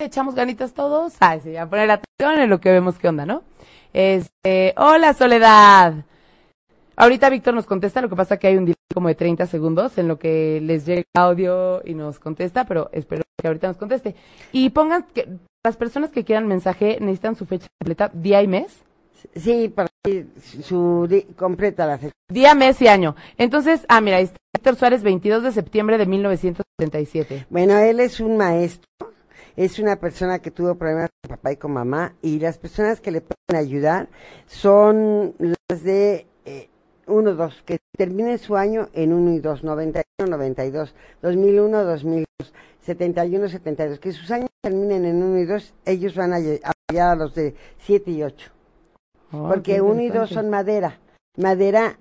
echamos 0.00 0.34
ganitas 0.34 0.74
todos. 0.74 1.14
Ah, 1.20 1.38
sí, 1.38 1.56
a 1.56 1.70
poner 1.70 1.88
atención 1.88 2.40
en 2.42 2.50
lo 2.50 2.60
que 2.60 2.72
vemos 2.72 2.98
qué 2.98 3.06
onda, 3.06 3.24
¿no? 3.26 3.44
Este, 3.92 4.74
hola 4.76 5.14
Soledad. 5.14 6.04
Ahorita 7.00 7.30
Víctor 7.30 7.54
nos 7.54 7.64
contesta, 7.64 8.02
lo 8.02 8.08
que 8.08 8.16
pasa 8.16 8.38
que 8.38 8.48
hay 8.48 8.56
un 8.56 8.64
delay 8.64 8.74
como 8.92 9.06
de 9.06 9.14
30 9.14 9.46
segundos 9.46 9.96
en 9.98 10.08
lo 10.08 10.18
que 10.18 10.60
les 10.60 10.84
llega 10.84 11.04
audio 11.14 11.80
y 11.84 11.94
nos 11.94 12.18
contesta, 12.18 12.64
pero 12.64 12.90
espero 12.92 13.22
que 13.40 13.46
ahorita 13.46 13.68
nos 13.68 13.76
conteste. 13.76 14.16
Y 14.50 14.70
pongan 14.70 15.04
que 15.14 15.28
las 15.64 15.76
personas 15.76 16.10
que 16.10 16.24
quieran 16.24 16.48
mensaje 16.48 16.98
necesitan 17.00 17.36
su 17.36 17.46
fecha 17.46 17.68
completa, 17.78 18.10
día 18.12 18.42
y 18.42 18.48
mes. 18.48 18.82
Sí, 19.36 19.68
para 19.68 19.88
su 20.64 21.08
completa 21.36 21.86
la 21.86 21.98
fecha. 21.98 22.14
Día, 22.28 22.56
mes 22.56 22.82
y 22.82 22.88
año. 22.88 23.14
Entonces, 23.36 23.86
ah, 23.88 24.00
mira, 24.00 24.16
ahí 24.16 24.24
está 24.24 24.38
Víctor 24.56 24.74
Suárez, 24.74 25.04
22 25.04 25.44
de 25.44 25.52
septiembre 25.52 25.98
de 25.98 26.06
1977. 26.06 27.46
Bueno, 27.48 27.78
él 27.78 28.00
es 28.00 28.18
un 28.18 28.36
maestro, 28.36 28.90
es 29.54 29.78
una 29.78 30.00
persona 30.00 30.40
que 30.40 30.50
tuvo 30.50 30.74
problemas 30.74 31.10
con 31.22 31.36
papá 31.36 31.52
y 31.52 31.56
con 31.58 31.72
mamá, 31.72 32.14
y 32.22 32.40
las 32.40 32.58
personas 32.58 33.00
que 33.00 33.12
le 33.12 33.20
pueden 33.20 33.64
ayudar 33.64 34.08
son 34.46 35.36
las 35.38 35.84
de 35.84 36.27
1, 37.08 37.34
2, 37.34 37.62
que 37.64 37.78
terminen 37.96 38.38
su 38.38 38.56
año 38.56 38.88
en 38.92 39.12
1 39.12 39.32
y 39.34 39.38
2, 39.40 39.64
91, 39.64 40.04
92, 40.30 40.94
2001, 41.22 41.84
2002, 41.84 42.52
71, 42.80 43.48
72, 43.48 43.98
que 43.98 44.12
sus 44.12 44.30
años 44.30 44.48
terminen 44.62 45.04
en 45.04 45.22
1 45.22 45.38
y 45.40 45.44
2, 45.46 45.74
ellos 45.84 46.14
van 46.14 46.32
a 46.32 46.36
apoyar 46.36 47.10
a 47.10 47.16
los 47.16 47.34
de 47.34 47.54
7 47.78 48.10
y 48.10 48.22
8, 48.22 48.50
Oh, 49.30 49.48
porque 49.48 49.74
qué 49.74 49.80
1 49.80 50.00
y 50.02 50.08
2 50.08 50.30
son 50.30 50.48
madera, 50.48 50.98
madera 51.36 51.98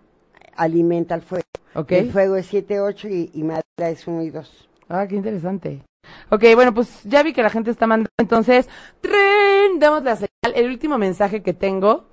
alimenta 0.56 1.16
al 1.16 1.22
fuego, 1.22 1.44
Ok. 1.76 1.92
el 1.92 2.12
fuego 2.12 2.36
es 2.38 2.46
7, 2.48 2.80
8 2.80 3.08
y, 3.10 3.32
y 3.34 3.44
madera 3.44 3.64
es 3.90 4.08
1 4.08 4.22
y 4.24 4.30
2. 4.30 4.70
Ah, 4.90 5.06
qué 5.08 5.16
interesante. 5.16 5.82
Ok, 6.30 6.44
bueno, 6.56 6.74
pues 6.74 7.04
ya 7.04 7.22
vi 7.24 7.34
que 7.34 7.44
la 7.44 7.50
gente 7.50 7.70
está 7.70 7.86
mandando. 7.86 8.10
Entonces, 8.18 8.70
¡trin! 9.02 9.80
damos 9.80 10.04
la 10.04 10.16
señal. 10.16 10.28
El 10.56 10.68
último 10.70 10.98
mensaje 10.98 11.44
que 11.44 11.54
tengo 11.54 12.06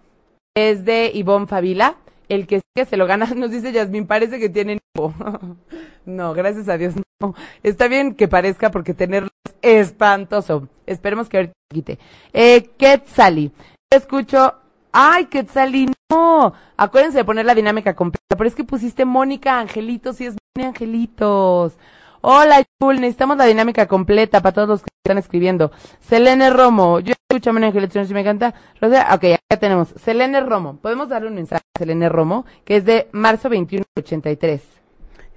es 0.56 0.84
de 0.84 1.12
Ivonne 1.14 1.46
Favila. 1.46 1.96
El 2.28 2.46
que 2.46 2.60
sigue 2.60 2.86
se 2.88 2.96
lo 2.96 3.06
gana, 3.06 3.26
nos 3.36 3.50
dice 3.50 3.72
Yasmin, 3.72 4.06
parece 4.06 4.38
que 4.38 4.48
tiene 4.48 4.74
hipo. 4.74 5.14
no, 6.06 6.32
gracias 6.34 6.68
a 6.68 6.78
Dios, 6.78 6.94
no. 7.20 7.34
Está 7.62 7.88
bien 7.88 8.14
que 8.14 8.28
parezca 8.28 8.70
porque 8.70 8.94
tenerlo 8.94 9.30
es 9.44 9.88
espantoso. 9.88 10.68
Esperemos 10.86 11.28
que 11.28 11.38
ahorita 11.38 11.54
quite. 11.72 11.98
Eh, 12.32 12.70
Quetzali. 12.76 13.52
Escucho. 13.90 14.54
Ay, 14.92 15.26
Quetzali, 15.26 15.90
no. 16.10 16.52
Acuérdense 16.76 17.18
de 17.18 17.24
poner 17.24 17.46
la 17.46 17.54
dinámica 17.54 17.94
completa. 17.94 18.36
Pero 18.36 18.48
es 18.48 18.54
que 18.54 18.64
pusiste 18.64 19.04
Mónica 19.04 19.58
Angelitos 19.58 20.20
y 20.20 20.26
es 20.26 20.36
Mónica 20.54 20.68
Angelitos. 20.68 21.74
Hola, 22.20 22.62
Jul, 22.80 23.00
necesitamos 23.00 23.36
la 23.36 23.44
dinámica 23.44 23.86
completa 23.86 24.40
para 24.40 24.54
todos 24.54 24.68
los 24.68 24.82
que 24.82 24.93
están 25.04 25.18
escribiendo. 25.18 25.70
Selene 26.00 26.48
Romo, 26.48 26.98
yo 27.00 27.12
escucho 27.28 27.52
Mónica 27.52 27.68
Angelitos 27.68 28.10
y 28.10 28.14
me 28.14 28.20
encanta. 28.20 28.54
Rosa, 28.80 29.14
ok, 29.14 29.24
acá 29.34 29.60
tenemos. 29.60 29.88
Selene 30.02 30.40
Romo, 30.40 30.78
podemos 30.78 31.10
darle 31.10 31.28
un 31.28 31.34
mensaje 31.34 31.62
a 31.74 31.78
Selene 31.78 32.08
Romo, 32.08 32.46
que 32.64 32.76
es 32.76 32.86
de 32.86 33.08
marzo 33.12 33.50
21 33.50 33.84
de 33.94 34.00
83. 34.02 34.62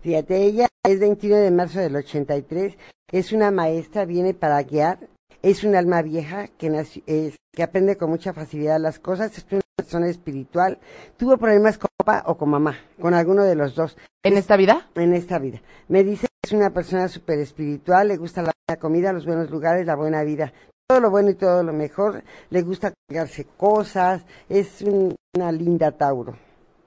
Fíjate, 0.01 0.37
ella 0.41 0.67
es 0.85 0.99
21 1.01 1.35
de 1.35 1.51
marzo 1.51 1.79
del 1.79 1.97
83, 1.97 2.77
es 3.11 3.33
una 3.33 3.51
maestra, 3.51 4.05
viene 4.05 4.33
para 4.33 4.63
guiar, 4.63 4.99
es 5.41 5.65
un 5.65 5.75
alma 5.75 6.01
vieja 6.01 6.47
que, 6.47 6.69
nació- 6.69 7.03
es- 7.05 7.35
que 7.53 7.63
aprende 7.63 7.97
con 7.97 8.09
mucha 8.09 8.31
facilidad 8.31 8.79
las 8.79 8.99
cosas, 8.99 9.37
es 9.37 9.45
una 9.51 9.61
persona 9.75 10.07
espiritual, 10.07 10.77
tuvo 11.17 11.37
problemas 11.37 11.77
con 11.77 11.89
papá 11.97 12.23
o 12.25 12.37
con 12.37 12.49
mamá, 12.49 12.77
con 13.01 13.13
alguno 13.13 13.43
de 13.43 13.55
los 13.55 13.75
dos 13.75 13.97
¿En 14.23 14.37
esta 14.37 14.55
vida? 14.55 14.87
en 14.95 15.13
esta 15.13 15.39
vida. 15.39 15.61
Me 15.89 16.05
dice 16.05 16.27
es 16.47 16.53
una 16.53 16.69
persona 16.69 17.09
súper 17.09 17.39
espiritual, 17.39 18.07
le 18.07 18.15
gusta 18.15 18.41
la 18.41 18.77
comida, 18.77 19.11
los 19.11 19.25
buenos 19.25 19.49
lugares, 19.49 19.85
la 19.85 19.95
buena 19.95 20.23
vida. 20.23 20.53
Todo 20.87 21.01
lo 21.01 21.09
bueno 21.11 21.29
y 21.29 21.35
todo 21.35 21.61
lo 21.61 21.73
mejor, 21.73 22.23
le 22.49 22.61
gusta 22.61 22.93
cargarse 23.09 23.45
cosas, 23.57 24.23
es 24.47 24.81
un- 24.81 25.13
una 25.35 25.51
linda 25.51 25.91
Tauro. 25.91 26.37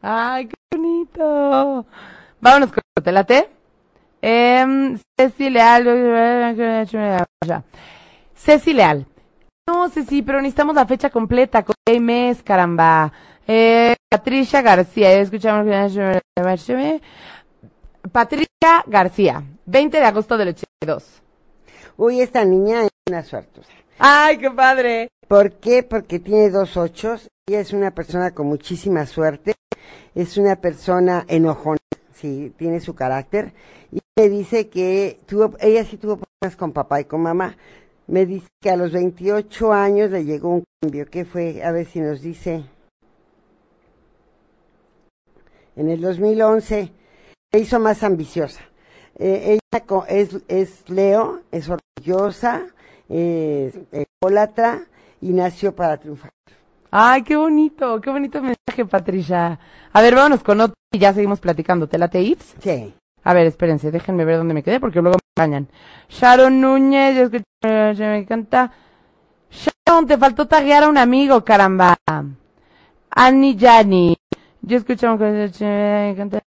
Ay, 0.00 0.46
qué 0.48 0.54
bonito. 0.78 1.84
Vámonos 2.40 2.72
con 2.72 2.82
¿te 3.04 3.12
late? 3.12 3.50
Eh, 4.22 4.96
Ceci 5.18 5.50
Leal. 5.50 5.84
Ceci 8.34 8.72
Leal. 8.72 9.06
No, 9.68 9.90
Ceci, 9.90 10.22
pero 10.22 10.38
necesitamos 10.40 10.74
la 10.74 10.86
fecha 10.86 11.10
completa. 11.10 11.62
Con 11.62 11.74
mes, 12.02 12.42
caramba. 12.42 13.12
Eh, 13.46 13.94
Patricia 14.10 14.62
García. 14.62 15.12
Escuchamos. 15.20 15.66
Patricia 18.08 18.84
García. 18.86 19.44
20 19.66 19.98
de 19.98 20.04
agosto 20.04 20.36
del 20.38 20.48
82. 20.48 21.22
Uy, 21.96 22.20
esta 22.20 22.44
niña 22.44 22.84
es 22.84 22.90
una 23.08 23.22
suertuda. 23.22 23.66
Ay, 23.98 24.38
qué 24.38 24.50
padre. 24.50 25.08
¿Por 25.28 25.52
qué? 25.52 25.82
Porque 25.82 26.18
tiene 26.18 26.50
dos 26.50 26.76
ochos. 26.76 27.28
Ella 27.46 27.60
es 27.60 27.72
una 27.72 27.92
persona 27.92 28.32
con 28.32 28.46
muchísima 28.46 29.06
suerte. 29.06 29.54
Es 30.14 30.38
una 30.38 30.56
persona 30.56 31.24
enojona. 31.28 31.78
Sí, 32.14 32.52
tiene 32.56 32.80
su 32.80 32.94
carácter. 32.94 33.52
Y 33.92 34.00
me 34.16 34.28
dice 34.28 34.68
que 34.68 35.20
tuvo, 35.26 35.56
ella 35.60 35.84
sí 35.84 35.96
tuvo 35.96 36.18
problemas 36.18 36.56
con 36.56 36.72
papá 36.72 37.00
y 37.00 37.04
con 37.04 37.22
mamá. 37.22 37.56
Me 38.06 38.26
dice 38.26 38.48
que 38.60 38.70
a 38.70 38.76
los 38.76 38.92
28 38.92 39.72
años 39.72 40.10
le 40.10 40.24
llegó 40.24 40.48
un 40.48 40.64
cambio. 40.80 41.06
¿Qué 41.06 41.24
fue? 41.24 41.62
A 41.62 41.70
ver 41.70 41.86
si 41.86 42.00
nos 42.00 42.22
dice. 42.22 42.64
En 45.76 45.88
el 45.88 46.00
2011 46.00 46.92
se 47.52 47.58
hizo 47.58 47.78
más 47.80 48.02
ambiciosa. 48.02 48.60
Eh, 49.18 49.58
ella 49.72 50.04
es, 50.08 50.38
es 50.48 50.88
Leo, 50.88 51.40
es 51.50 51.68
orgullosa, 51.68 52.66
es 53.08 53.78
ególatra 53.92 54.82
y 55.20 55.30
nació 55.32 55.74
para 55.74 55.96
triunfar. 55.98 56.30
Ay, 56.90 57.22
qué 57.22 57.36
bonito, 57.36 58.00
qué 58.00 58.10
bonito 58.10 58.40
mensaje, 58.40 58.84
Patricia. 58.84 59.58
A 59.92 60.02
ver, 60.02 60.14
vámonos 60.14 60.42
con 60.42 60.60
otro 60.60 60.74
y 60.92 60.98
ya 60.98 61.12
seguimos 61.12 61.40
platicando. 61.40 61.88
¿Te 61.88 61.98
late, 61.98 62.20
Ips? 62.20 62.56
Sí. 62.60 62.94
A 63.22 63.34
ver, 63.34 63.46
espérense, 63.46 63.90
déjenme 63.90 64.24
ver 64.24 64.38
dónde 64.38 64.54
me 64.54 64.62
quedé 64.62 64.80
porque 64.80 65.00
luego 65.00 65.16
me 65.16 65.28
extrañan. 65.30 65.68
Sharon 66.08 66.60
Núñez, 66.60 67.16
yo 67.16 67.22
escucho, 67.24 67.44
eh, 67.62 67.94
me 67.98 68.18
encanta. 68.18 68.72
Sharon, 69.50 70.06
te 70.06 70.16
faltó 70.16 70.48
taguear 70.48 70.84
a 70.84 70.88
un 70.88 70.98
amigo, 70.98 71.44
caramba. 71.44 71.96
Annie 73.10 73.56
Yani, 73.56 74.16
yo 74.62 74.76
escucho, 74.78 75.16
me 75.16 76.10
encanta. 76.10 76.40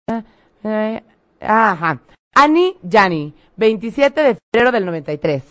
Eh, 0.63 1.01
Ajá. 1.39 2.01
Annie 2.35 2.77
Yani, 2.83 3.33
27 3.57 4.21
de 4.21 4.35
febrero 4.35 4.71
del 4.71 4.85
93. 4.85 5.43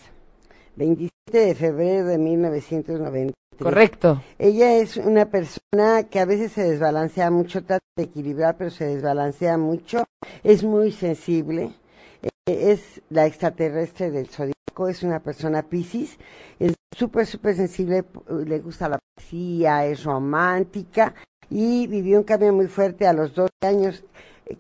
27 0.77 1.39
de 1.39 1.55
febrero 1.55 2.07
de 2.07 2.19
1993. 2.19 3.35
Correcto. 3.59 4.23
Ella 4.39 4.77
es 4.77 4.97
una 4.97 5.27
persona 5.27 6.05
que 6.11 6.21
a 6.21 6.25
veces 6.25 6.53
se 6.53 6.63
desbalancea 6.63 7.31
mucho, 7.31 7.63
trata 7.63 7.85
de 7.97 8.05
equilibrar, 8.05 8.57
pero 8.57 8.71
se 8.71 8.87
desbalancea 8.87 9.59
mucho. 9.59 10.05
Es 10.43 10.65
muy 10.65 10.93
sensible. 10.93 11.75
Eh, 12.23 12.73
es 12.73 13.03
la 13.11 13.27
extraterrestre 13.27 14.11
del 14.11 14.29
zodíaco, 14.29 14.89
es 14.89 15.03
una 15.03 15.21
persona 15.21 15.63
piscis. 15.63 16.19
Es 16.59 16.75
súper, 16.97 17.27
súper 17.27 17.57
sensible, 17.57 18.05
le 18.47 18.59
gusta 18.61 18.89
la 18.89 18.99
poesía, 19.15 19.85
es 19.85 20.05
romántica 20.05 21.15
y 21.51 21.87
vivió 21.89 22.19
un 22.19 22.25
cambio 22.25 22.53
muy 22.53 22.69
fuerte 22.69 23.07
a 23.07 23.13
los 23.13 23.35
12 23.35 23.51
años. 23.63 24.05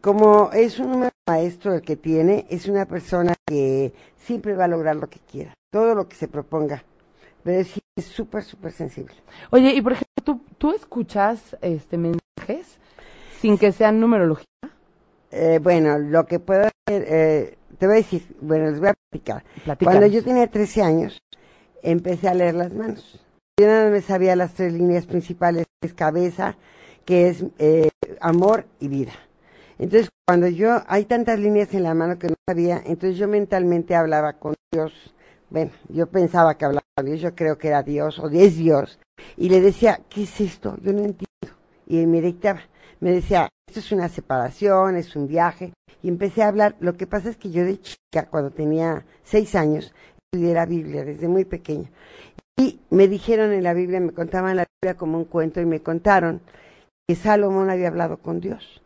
Como 0.00 0.50
es 0.52 0.78
un 0.78 1.08
maestro 1.28 1.74
el 1.74 1.82
que 1.82 1.96
tiene, 1.96 2.46
es 2.50 2.68
una 2.68 2.86
persona 2.86 3.34
que 3.46 3.92
siempre 4.16 4.54
va 4.54 4.64
a 4.64 4.68
lograr 4.68 4.96
lo 4.96 5.08
que 5.08 5.18
quiera, 5.20 5.54
todo 5.70 5.94
lo 5.94 6.08
que 6.08 6.16
se 6.16 6.28
proponga. 6.28 6.84
Pero 7.42 7.64
sí, 7.64 7.80
es 7.96 8.04
súper, 8.06 8.42
súper 8.42 8.72
sensible. 8.72 9.14
Oye, 9.50 9.72
y 9.74 9.80
por 9.80 9.92
ejemplo, 9.92 10.22
¿tú, 10.24 10.40
tú 10.58 10.72
escuchas 10.72 11.56
este 11.62 11.96
mensajes 11.96 12.78
sin 13.40 13.56
que 13.56 13.72
sean 13.72 14.00
numerología? 14.00 14.46
Eh, 15.30 15.60
bueno, 15.62 15.98
lo 15.98 16.26
que 16.26 16.40
puedo 16.40 16.62
hacer, 16.62 17.04
eh, 17.08 17.58
te 17.78 17.86
voy 17.86 17.94
a 17.94 17.98
decir, 17.98 18.36
bueno, 18.40 18.70
les 18.70 18.80
voy 18.80 18.88
a 18.88 18.94
platicar. 18.94 19.44
Cuando 19.82 20.06
yo 20.06 20.22
tenía 20.22 20.46
13 20.48 20.82
años, 20.82 21.18
empecé 21.82 22.28
a 22.28 22.34
leer 22.34 22.54
las 22.54 22.72
manos. 22.72 23.24
Yo 23.58 23.66
nada 23.66 23.84
más 23.84 23.92
me 23.92 24.00
sabía 24.00 24.36
las 24.36 24.54
tres 24.54 24.72
líneas 24.72 25.06
principales, 25.06 25.66
que 25.80 25.88
es 25.88 25.94
cabeza, 25.94 26.56
que 27.04 27.28
es 27.28 27.44
eh, 27.58 27.90
amor 28.20 28.66
y 28.80 28.88
vida. 28.88 29.12
Entonces, 29.80 30.10
cuando 30.26 30.46
yo, 30.46 30.82
hay 30.88 31.06
tantas 31.06 31.38
líneas 31.38 31.72
en 31.72 31.84
la 31.84 31.94
mano 31.94 32.18
que 32.18 32.28
no 32.28 32.34
sabía, 32.46 32.82
entonces 32.84 33.16
yo 33.16 33.26
mentalmente 33.26 33.94
hablaba 33.94 34.34
con 34.34 34.54
Dios. 34.70 34.92
Bueno, 35.48 35.70
yo 35.88 36.06
pensaba 36.06 36.58
que 36.58 36.66
hablaba 36.66 36.84
con 36.94 37.06
Dios, 37.06 37.20
yo 37.22 37.34
creo 37.34 37.56
que 37.56 37.68
era 37.68 37.82
Dios 37.82 38.18
o 38.18 38.28
es 38.28 38.58
Dios. 38.58 38.98
Y 39.38 39.48
le 39.48 39.62
decía, 39.62 40.02
¿qué 40.10 40.24
es 40.24 40.38
esto? 40.38 40.76
Yo 40.82 40.92
no 40.92 40.98
entiendo. 40.98 41.56
Y 41.86 42.04
me 42.04 42.20
dictaba, 42.20 42.60
me 43.00 43.10
decía, 43.10 43.48
esto 43.66 43.80
es 43.80 43.90
una 43.90 44.10
separación, 44.10 44.96
es 44.96 45.16
un 45.16 45.26
viaje. 45.26 45.72
Y 46.02 46.08
empecé 46.08 46.42
a 46.42 46.48
hablar. 46.48 46.76
Lo 46.80 46.98
que 46.98 47.06
pasa 47.06 47.30
es 47.30 47.38
que 47.38 47.50
yo 47.50 47.64
de 47.64 47.80
chica, 47.80 48.28
cuando 48.30 48.50
tenía 48.50 49.06
seis 49.22 49.54
años, 49.54 49.94
estudié 50.30 50.52
la 50.52 50.66
Biblia 50.66 51.06
desde 51.06 51.26
muy 51.26 51.46
pequeña. 51.46 51.90
Y 52.58 52.80
me 52.90 53.08
dijeron 53.08 53.50
en 53.52 53.62
la 53.62 53.72
Biblia, 53.72 53.98
me 53.98 54.12
contaban 54.12 54.56
la 54.56 54.66
Biblia 54.82 54.98
como 54.98 55.16
un 55.16 55.24
cuento 55.24 55.58
y 55.58 55.64
me 55.64 55.80
contaron 55.80 56.42
que 57.08 57.16
Salomón 57.16 57.70
había 57.70 57.88
hablado 57.88 58.18
con 58.18 58.40
Dios 58.40 58.82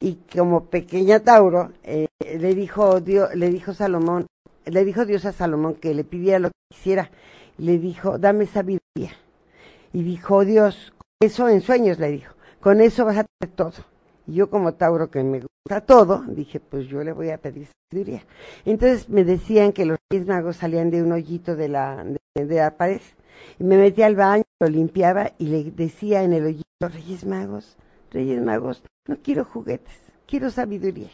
y 0.00 0.14
como 0.32 0.66
pequeña 0.66 1.20
Tauro 1.20 1.72
eh, 1.82 2.06
le 2.20 2.54
dijo 2.54 3.00
Dios, 3.00 3.34
le 3.34 3.50
dijo 3.50 3.74
Salomón, 3.74 4.26
le 4.64 4.84
dijo 4.84 5.04
Dios 5.04 5.24
a 5.24 5.32
Salomón 5.32 5.74
que 5.74 5.94
le 5.94 6.04
pidiera 6.04 6.38
lo 6.38 6.48
que 6.48 6.76
quisiera, 6.76 7.10
le 7.58 7.78
dijo, 7.78 8.18
dame 8.18 8.46
sabiduría. 8.46 9.12
Y 9.92 10.02
dijo 10.02 10.44
Dios, 10.44 10.92
eso 11.20 11.48
en 11.48 11.60
sueños 11.60 11.98
le 11.98 12.10
dijo, 12.10 12.34
con 12.60 12.80
eso 12.80 13.04
vas 13.04 13.18
a 13.18 13.24
tener 13.24 13.54
todo. 13.56 13.72
Y 14.26 14.34
yo 14.34 14.50
como 14.50 14.74
Tauro 14.74 15.10
que 15.10 15.22
me 15.24 15.40
gusta 15.40 15.80
todo, 15.80 16.22
dije, 16.28 16.60
pues 16.60 16.86
yo 16.86 17.02
le 17.02 17.12
voy 17.12 17.30
a 17.30 17.38
pedir 17.38 17.66
sabiduría. 17.90 18.22
Entonces 18.64 19.08
me 19.08 19.24
decían 19.24 19.72
que 19.72 19.86
los 19.86 19.98
Reyes 20.10 20.28
Magos 20.28 20.56
salían 20.56 20.90
de 20.90 21.02
un 21.02 21.12
hoyito 21.12 21.56
de 21.56 21.68
la, 21.68 22.04
de, 22.04 22.44
la 22.54 22.76
pared. 22.76 23.00
Y 23.58 23.64
me 23.64 23.76
metí 23.78 24.02
al 24.02 24.16
baño, 24.16 24.44
lo 24.60 24.68
limpiaba 24.68 25.32
y 25.38 25.46
le 25.46 25.64
decía 25.70 26.22
en 26.22 26.34
el 26.34 26.44
hoyito, 26.44 26.64
Reyes 26.80 27.24
Magos, 27.24 27.76
Reyes 28.10 28.40
Magos, 28.42 28.82
no 29.06 29.16
quiero 29.22 29.44
juguetes, 29.44 29.94
quiero 30.26 30.50
sabiduría. 30.50 31.08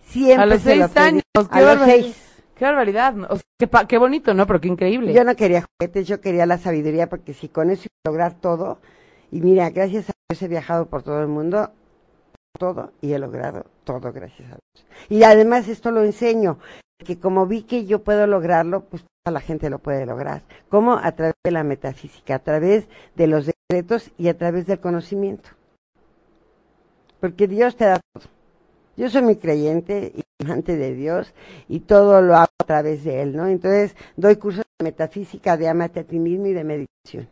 Siempre 0.00 0.42
a 0.42 0.46
los 0.46 0.60
se 0.62 0.76
lo 0.76 0.88
seis 0.88 0.96
años, 0.96 1.22
A 1.34 1.40
qué, 1.48 1.60
los 1.60 1.78
barbaridad. 1.78 1.86
seis. 1.86 2.28
Qué 2.54 2.64
barbaridad. 2.64 3.14
O 3.30 3.36
sea, 3.36 3.44
qué, 3.58 3.66
pa- 3.66 3.86
qué 3.86 3.98
bonito, 3.98 4.34
¿no? 4.34 4.46
Pero 4.46 4.60
qué 4.60 4.68
increíble. 4.68 5.12
Yo 5.12 5.24
no 5.24 5.34
quería 5.36 5.64
juguetes, 5.80 6.06
yo 6.06 6.20
quería 6.20 6.46
la 6.46 6.58
sabiduría, 6.58 7.08
porque 7.08 7.34
si 7.34 7.48
con 7.48 7.70
eso 7.70 7.82
iba 7.84 7.90
a 8.04 8.08
lograr 8.10 8.34
todo, 8.40 8.78
y 9.30 9.40
mira, 9.40 9.70
gracias 9.70 10.10
a 10.10 10.12
Dios 10.28 10.42
he 10.42 10.48
viajado 10.48 10.86
por 10.86 11.02
todo 11.02 11.20
el 11.20 11.28
mundo, 11.28 11.70
todo, 12.58 12.92
y 13.00 13.12
he 13.12 13.18
logrado 13.18 13.64
todo, 13.84 14.12
gracias 14.12 14.50
a 14.52 14.56
Dios. 14.56 14.86
Y 15.08 15.22
además 15.24 15.68
esto 15.68 15.90
lo 15.90 16.02
enseño, 16.04 16.58
que 16.98 17.18
como 17.18 17.46
vi 17.46 17.62
que 17.62 17.86
yo 17.86 18.02
puedo 18.04 18.26
lograrlo, 18.26 18.84
pues 18.84 19.02
toda 19.24 19.32
la 19.32 19.40
gente 19.40 19.70
lo 19.70 19.78
puede 19.78 20.04
lograr. 20.06 20.42
¿Cómo? 20.68 20.92
A 20.94 21.12
través 21.12 21.34
de 21.44 21.50
la 21.50 21.64
metafísica, 21.64 22.36
a 22.36 22.38
través 22.40 22.88
de 23.16 23.26
los 23.26 23.46
decretos 23.70 24.10
y 24.18 24.28
a 24.28 24.36
través 24.36 24.66
del 24.66 24.78
conocimiento. 24.80 25.48
Porque 27.22 27.46
Dios 27.46 27.76
te 27.76 27.84
da 27.84 28.00
todo. 28.12 28.24
Yo 28.96 29.08
soy 29.08 29.22
muy 29.22 29.36
creyente 29.36 30.12
y 30.12 30.22
amante 30.44 30.76
de 30.76 30.92
Dios 30.92 31.32
y 31.68 31.78
todo 31.78 32.20
lo 32.20 32.34
hago 32.34 32.50
a 32.58 32.64
través 32.64 33.04
de 33.04 33.22
Él, 33.22 33.36
¿no? 33.36 33.46
Entonces 33.46 33.94
doy 34.16 34.34
cursos 34.34 34.64
de 34.80 34.84
metafísica, 34.84 35.56
de 35.56 35.68
amate 35.68 36.00
a 36.00 36.04
ti 36.04 36.18
mismo 36.18 36.46
y 36.46 36.52
de 36.52 36.64
meditación. 36.64 37.28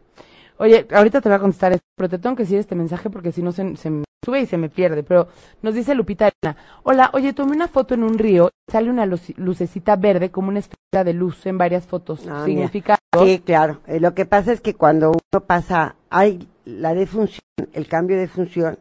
Oye, 0.58 0.86
ahorita 0.92 1.20
te 1.20 1.28
voy 1.28 1.36
a 1.36 1.40
contestar 1.40 1.72
esto, 1.72 1.84
pero 1.96 2.08
te 2.08 2.20
tengo 2.20 2.36
que 2.36 2.44
decir 2.44 2.60
este 2.60 2.76
mensaje 2.76 3.10
porque 3.10 3.32
si 3.32 3.42
no 3.42 3.50
se, 3.50 3.76
se 3.76 3.90
me 3.90 4.04
sube 4.24 4.42
y 4.42 4.46
se 4.46 4.58
me 4.58 4.68
pierde. 4.68 5.02
Pero 5.02 5.26
nos 5.60 5.74
dice 5.74 5.96
Lupita 5.96 6.30
Arena, 6.30 6.56
hola, 6.84 7.10
oye, 7.12 7.32
tomé 7.32 7.56
una 7.56 7.66
foto 7.66 7.94
en 7.94 8.04
un 8.04 8.16
río, 8.16 8.50
sale 8.70 8.90
una 8.90 9.06
lucecita 9.06 9.96
verde 9.96 10.30
como 10.30 10.50
una 10.50 10.60
esfera 10.60 11.02
de 11.02 11.14
luz 11.14 11.44
en 11.46 11.58
varias 11.58 11.84
fotos. 11.84 12.28
Ah, 12.28 12.44
¿Significa 12.44 12.96
Sí, 13.18 13.42
claro. 13.44 13.80
Eh, 13.88 13.98
lo 13.98 14.14
que 14.14 14.24
pasa 14.24 14.52
es 14.52 14.60
que 14.60 14.74
cuando 14.74 15.10
uno 15.10 15.44
pasa, 15.44 15.96
hay 16.10 16.46
la 16.64 16.94
defunción, 16.94 17.40
el 17.72 17.88
cambio 17.88 18.16
de 18.16 18.28
función, 18.28 18.78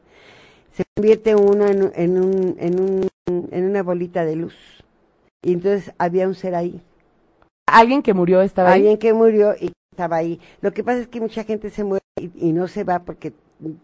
se 0.72 0.84
convierte 0.96 1.36
uno 1.36 1.68
en, 1.68 1.92
en, 1.96 2.18
un, 2.18 2.56
en, 2.60 2.80
un, 2.80 3.10
en 3.52 3.66
una 3.66 3.84
bolita 3.84 4.26
de 4.26 4.36
luz. 4.36 4.56
Y 5.42 5.54
entonces 5.54 5.94
había 5.98 6.28
un 6.28 6.36
ser 6.36 6.56
ahí. 6.56 6.82
alguien 7.66 8.02
que 8.02 8.14
murió 8.14 8.42
estaba 8.42 8.72
ahí? 8.72 8.82
Alguien 8.82 8.98
que 8.98 9.14
murió 9.14 9.54
y 9.60 9.72
estaba 9.92 10.18
ahí. 10.18 10.40
Lo 10.62 10.72
que 10.72 10.84
pasa 10.84 11.00
es 11.00 11.08
que 11.08 11.22
mucha 11.22 11.44
gente 11.44 11.70
se 11.70 11.84
muere 11.84 12.04
y, 12.20 12.50
y 12.50 12.54
no 12.54 12.68
se 12.68 12.84
va 12.84 13.00
porque 13.00 13.34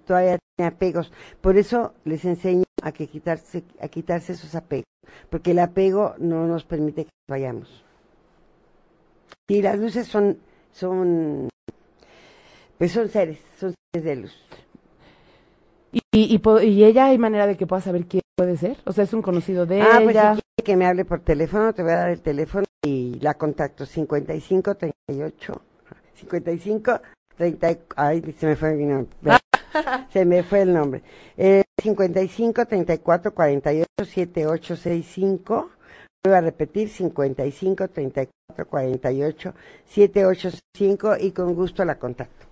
todavía 0.06 0.38
tiene 0.56 0.68
apegos. 0.68 1.12
Por 1.42 1.58
eso 1.58 1.94
les 2.04 2.26
enseño 2.26 2.64
a 2.82 2.92
que 2.92 3.08
quitarse, 3.08 3.64
a 3.80 3.88
quitarse 3.88 4.34
esos 4.34 4.56
apegos. 4.56 4.86
Porque 5.30 5.52
el 5.52 5.60
apego 5.60 6.16
no 6.18 6.48
nos 6.48 6.66
permite 6.66 7.06
que 7.06 7.12
vayamos. 7.30 7.84
Y 9.48 9.62
las 9.62 9.78
luces 9.78 10.08
son, 10.08 10.40
son, 10.72 11.50
pues 12.78 12.92
son 12.92 13.10
seres, 13.10 13.40
son 13.60 13.74
seres 13.94 14.06
de 14.06 14.16
luz. 14.16 14.34
¿Y, 15.96 16.02
y, 16.12 16.36
y 16.36 16.66
y 16.68 16.84
ella 16.84 17.06
hay 17.06 17.18
manera 17.18 17.48
de 17.48 17.56
que 17.56 17.66
pueda 17.66 17.82
saber 17.82 18.06
quién 18.06 18.22
puede 18.36 18.58
ser? 18.58 18.76
O 18.86 18.92
sea, 18.92 19.06
es 19.06 19.14
un 19.14 19.22
conocido 19.22 19.66
de 19.66 19.82
Ah, 19.82 20.02
pues 20.04 20.12
si 20.14 20.20
ella. 20.20 20.32
quiere 20.34 20.66
que 20.66 20.76
me 20.76 20.86
hable 20.86 21.06
por 21.06 21.22
teléfono, 21.22 21.74
te 21.74 21.84
voy 21.84 21.94
a 21.94 21.98
dar 21.98 22.10
el 22.10 22.22
teléfono 22.22 22.66
y 22.86 23.18
la 23.22 23.36
contacto 23.36 23.86
55 23.86 24.76
38 24.76 25.62
55 26.16 27.00
30 27.38 27.78
ay, 27.96 28.36
se 28.38 28.46
me 28.46 28.56
fue 28.58 28.74
mi 28.76 28.86
nombre. 28.86 29.14
se 30.12 30.26
me 30.26 30.44
fue 30.44 30.64
el 30.64 30.74
nombre. 30.74 31.02
Eh, 31.38 31.64
55 31.82 32.66
34 32.66 33.34
48 33.34 33.86
7865 34.06 35.70
Voy 36.26 36.34
a 36.34 36.42
repetir 36.42 36.90
55 36.90 37.88
34 37.88 38.68
48 38.68 39.54
7865 39.86 41.18
y 41.22 41.32
con 41.32 41.54
gusto 41.54 41.86
la 41.86 42.00
contacto. 42.00 42.45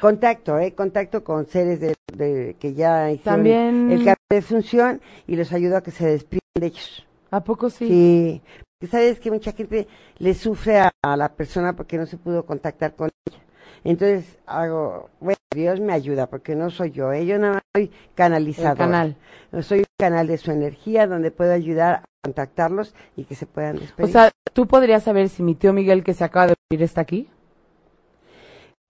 Contacto, 0.00 0.58
eh, 0.58 0.72
contacto 0.74 1.22
con 1.24 1.46
seres 1.46 1.80
de, 1.80 1.94
de- 2.16 2.56
que 2.58 2.74
ya 2.74 3.10
hicieron 3.10 3.36
También, 3.38 3.90
el 3.90 3.98
cambio 3.98 4.14
de 4.30 4.42
función 4.42 5.00
y 5.26 5.36
los 5.36 5.52
ayudo 5.52 5.76
a 5.76 5.82
que 5.82 5.90
se 5.90 6.06
despidan 6.06 6.40
de 6.54 6.66
ellos. 6.66 7.06
¿a 7.30 7.44
poco 7.44 7.70
sí? 7.70 7.86
Sí. 7.86 8.42
Porque 8.78 8.90
sabes 8.90 9.20
que 9.20 9.30
mucha 9.30 9.52
gente 9.52 9.86
le 10.18 10.34
sufre 10.34 10.78
a, 10.80 10.90
a 11.02 11.16
la 11.16 11.32
persona 11.32 11.74
porque 11.76 11.96
no 11.98 12.06
se 12.06 12.16
pudo 12.16 12.44
contactar 12.44 12.94
con 12.94 13.10
ella. 13.26 13.38
Entonces 13.84 14.38
hago, 14.46 15.10
bueno, 15.20 15.36
Dios 15.54 15.80
me 15.80 15.92
ayuda 15.92 16.26
porque 16.28 16.54
no 16.54 16.70
soy 16.70 16.90
yo, 16.90 17.12
¿eh? 17.12 17.24
yo 17.26 17.38
nada 17.38 17.54
más 17.54 17.62
soy 17.74 17.90
canalizador. 18.14 18.72
El 18.72 18.78
canal. 18.78 19.16
Soy 19.62 19.78
un 19.80 19.84
canal 19.98 20.26
de 20.26 20.38
su 20.38 20.50
energía 20.50 21.06
donde 21.06 21.30
puedo 21.30 21.52
ayudar 21.52 21.94
a 21.96 22.04
contactarlos 22.24 22.94
y 23.16 23.24
que 23.24 23.34
se 23.34 23.46
puedan 23.46 23.76
O 23.76 23.80
despedir. 23.80 24.12
sea, 24.12 24.30
¿tú 24.52 24.66
podrías 24.66 25.02
saber 25.04 25.28
si 25.28 25.42
mi 25.42 25.54
tío 25.54 25.72
Miguel 25.72 26.02
que 26.04 26.14
se 26.14 26.24
acaba 26.24 26.48
de 26.48 26.54
morir 26.70 26.82
está 26.84 27.00
aquí? 27.02 27.28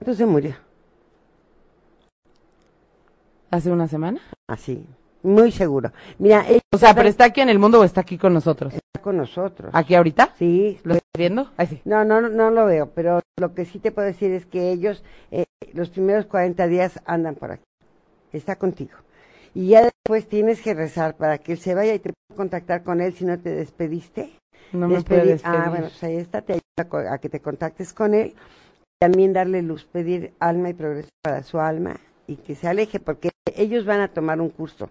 Entonces 0.01 0.27
murió, 0.27 0.55
¿Hace 3.51 3.71
una 3.71 3.89
semana? 3.89 4.21
así, 4.49 4.87
muy 5.23 5.51
seguro. 5.53 5.93
Mira, 6.19 6.45
ella 6.49 6.61
O 6.73 6.79
sea, 6.79 6.95
¿pero 6.95 7.09
está 7.09 7.25
aquí 7.25 7.41
en 7.41 7.49
el 7.49 7.59
mundo 7.59 7.81
o 7.81 7.85
está 7.85 8.01
aquí 8.01 8.17
con 8.17 8.33
nosotros? 8.33 8.73
está 8.73 9.03
con 9.03 9.17
nosotros. 9.17 9.71
¿Aquí 9.75 9.95
ahorita? 9.95 10.35
Sí, 10.39 10.79
¿Lo 10.85 10.95
estás 10.95 11.11
viendo? 11.17 11.51
Ay, 11.57 11.67
sí. 11.67 11.83
No, 11.85 12.05
no, 12.05 12.21
no, 12.21 12.51
lo 12.51 12.67
veo, 12.67 12.91
pero 12.95 13.21
lo 13.39 13.55
que 13.55 13.65
sí 13.65 13.79
te 13.79 13.91
puedo 13.93 14.07
decir 14.07 14.31
es 14.33 14.47
que 14.47 14.71
ellos 14.71 15.03
eh, 15.31 15.45
los 15.73 15.91
primeros 15.91 16.27
40 16.27 16.67
días 16.69 17.01
andan 17.05 17.35
por 17.35 17.53
aquí. 17.53 17.65
Está 18.33 18.57
contigo. 18.57 18.93
Y 19.53 19.69
ya 19.69 19.83
después 19.83 20.29
tienes 20.29 20.63
que 20.63 20.75
rezar 20.75 21.17
para 21.17 21.39
que 21.39 21.53
él 21.53 21.59
se 21.59 21.75
vaya 21.75 21.95
y 21.95 21.99
te 21.99 22.13
pueda 22.13 22.37
contactar 22.37 22.85
con 22.85 23.01
él 23.01 23.15
si 23.15 23.25
no 23.25 23.39
te 23.39 23.51
despediste. 23.51 24.31
No 24.73 24.87
me 24.87 24.95
despedir. 24.95 25.41
Ah, 25.43 25.67
bueno, 25.69 25.89
pues 25.89 26.03
ahí 26.05 26.17
está, 26.17 26.43
te 26.43 26.53
ayuda 26.53 27.13
a 27.13 27.19
que 27.19 27.29
te 27.29 27.41
contactes 27.41 27.93
con 27.93 28.15
él. 28.15 28.35
También 29.01 29.33
darle 29.33 29.63
luz, 29.63 29.85
pedir 29.87 30.35
alma 30.39 30.71
y 30.71 30.75
progreso 30.75 31.09
para 31.23 31.43
su 31.43 31.59
alma 31.59 31.97
y 32.27 32.37
que 32.37 32.55
se 32.55 32.69
aleje, 32.69 33.01
porque 33.01 33.31
ellos 33.63 33.85
van 33.85 34.01
a 34.01 34.09
tomar 34.09 34.41
un 34.41 34.51
curso. 34.51 34.89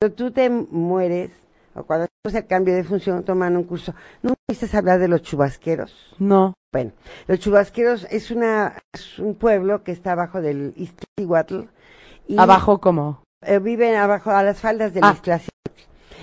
Cuando 0.00 0.14
tú 0.16 0.30
te 0.30 0.48
mueres, 0.48 1.30
o 1.74 1.84
cuando 1.84 2.06
hacemos 2.06 2.42
el 2.42 2.46
cambio 2.48 2.74
de 2.74 2.84
función, 2.84 3.22
toman 3.24 3.56
un 3.56 3.64
curso. 3.64 3.94
¿No 4.22 4.34
oíste 4.48 4.76
hablar 4.76 4.98
de 4.98 5.08
los 5.08 5.22
chubasqueros? 5.22 6.14
No. 6.18 6.54
Bueno, 6.72 6.92
los 7.26 7.38
chubasqueros 7.40 8.06
es, 8.10 8.30
una, 8.30 8.76
es 8.94 9.18
un 9.18 9.34
pueblo 9.34 9.82
que 9.82 9.92
está 9.92 10.12
abajo 10.12 10.40
del 10.40 10.72
Iztaccíhuatl. 10.76 11.62
y- 12.28 12.38
Abajo 12.38 12.80
como. 12.80 13.22
eh, 13.44 13.58
viven 13.58 13.94
abajo 13.96 14.30
a 14.30 14.42
las 14.42 14.60
faldas 14.60 14.94
del 14.94 15.04
Ah. 15.04 15.16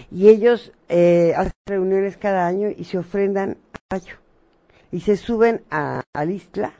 Y 0.09 0.29
ellos 0.29 0.71
eh, 0.87 1.33
hacen 1.35 1.51
reuniones 1.67 2.15
cada 2.17 2.47
año 2.47 2.69
y 2.69 2.85
se 2.85 2.97
ofrendan 2.97 3.57
al 3.73 3.99
rayo. 3.99 4.15
Y 4.91 5.01
se 5.01 5.17
suben 5.17 5.63
a, 5.69 6.01
al 6.13 6.31
Istla, 6.31 6.71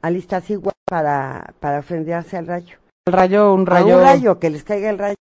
al 0.00 0.16
Iztaccíhuatl 0.16 0.78
para, 0.88 1.52
para 1.60 1.80
ofrendarse 1.80 2.36
al 2.38 2.46
rayo. 2.46 2.78
El 3.08 3.12
rayo, 3.12 3.54
un 3.54 3.62
A 3.68 3.70
rayo. 3.70 3.98
un 3.98 4.02
rayo, 4.02 4.38
que 4.40 4.50
les 4.50 4.64
caiga 4.64 4.90
el 4.90 4.98
rayo. 4.98 5.14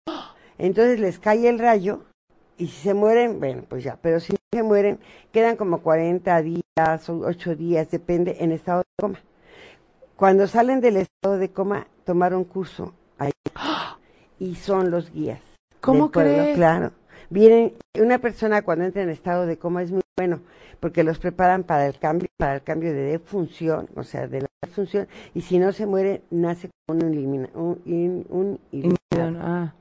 Entonces 0.57 1.01
les 1.01 1.18
cae 1.18 1.49
el 1.49 1.59
rayo 1.59 2.05
y 2.57 2.68
si 2.68 2.81
se 2.83 2.95
mueren, 2.95 3.40
bueno, 3.40 3.64
pues 3.68 3.83
ya. 3.83 3.99
Pero 4.01 4.21
si 4.21 4.37
se 4.55 4.62
mueren, 4.62 5.01
quedan 5.33 5.57
como 5.57 5.81
40 5.83 6.42
días 6.42 7.09
o 7.09 7.18
8 7.27 7.57
días, 7.57 7.90
depende, 7.90 8.37
en 8.38 8.53
estado 8.53 8.83
de 8.83 9.03
coma. 9.03 9.18
Cuando 10.14 10.47
salen 10.47 10.81
del 10.81 10.99
estado 10.99 11.38
de 11.38 11.51
coma, 11.51 11.88
tomaron 12.05 12.45
curso 12.45 12.95
ahí. 13.18 13.33
Y 14.38 14.55
son 14.57 14.92
los 14.92 15.12
guías. 15.12 15.40
¿Cómo 15.81 16.12
crees? 16.12 16.57
Claro. 16.57 16.92
Vienen, 17.33 17.73
una 17.99 18.18
persona 18.18 18.61
cuando 18.61 18.85
entra 18.85 19.03
en 19.03 19.09
estado 19.09 19.47
de 19.47 19.57
coma 19.57 19.83
es 19.83 19.90
muy 19.90 20.03
bueno, 20.18 20.40
porque 20.81 21.03
los 21.03 21.18
preparan 21.18 21.64
para 21.64 21.87
el 21.87 21.99
cambio, 21.99 22.29
para 22.37 22.57
el 22.57 22.62
cambio 22.62 22.92
de 22.92 23.05
defunción, 23.05 23.88
o 23.97 24.03
sea, 24.05 24.29
de 24.29 24.42
la 24.42 24.49
defunción, 24.61 25.09
y 25.33 25.40
si 25.40 25.59
no 25.59 25.73
se 25.73 25.87
muere, 25.87 26.21
nace 26.31 26.68
como 26.87 27.01
un 27.01 27.11
elimina, 27.11 27.49
un, 27.55 27.81
un 28.29 28.61
iluminado. 28.71 29.40
Ah, 29.42 29.73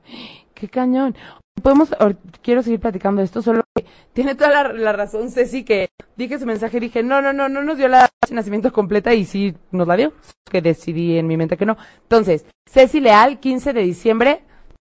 qué 0.54 0.66
cañón. 0.66 1.14
Podemos, 1.62 1.94
quiero 2.40 2.62
seguir 2.62 2.80
platicando 2.80 3.20
de 3.20 3.26
esto, 3.26 3.42
solo 3.42 3.64
que 3.76 3.84
tiene 4.14 4.34
toda 4.34 4.48
la, 4.48 4.72
la 4.72 4.92
razón 4.94 5.30
Ceci 5.30 5.62
que 5.62 5.90
dije 6.16 6.38
su 6.38 6.46
mensaje 6.46 6.78
y 6.78 6.80
dije, 6.80 7.02
no, 7.02 7.20
no, 7.20 7.34
no, 7.34 7.50
no 7.50 7.62
nos 7.62 7.76
dio 7.76 7.88
la 7.88 8.08
de 8.26 8.34
nacimiento 8.34 8.72
completa 8.72 9.12
y 9.12 9.26
sí 9.26 9.54
nos 9.72 9.86
la 9.86 9.98
dio, 9.98 10.14
que 10.50 10.62
decidí 10.62 11.18
en 11.18 11.26
mi 11.26 11.36
mente 11.36 11.58
que 11.58 11.66
no. 11.66 11.76
Entonces, 12.04 12.46
Ceci 12.66 12.98
Leal, 13.00 13.40
15 13.40 13.74
de 13.74 13.82
diciembre 13.82 14.40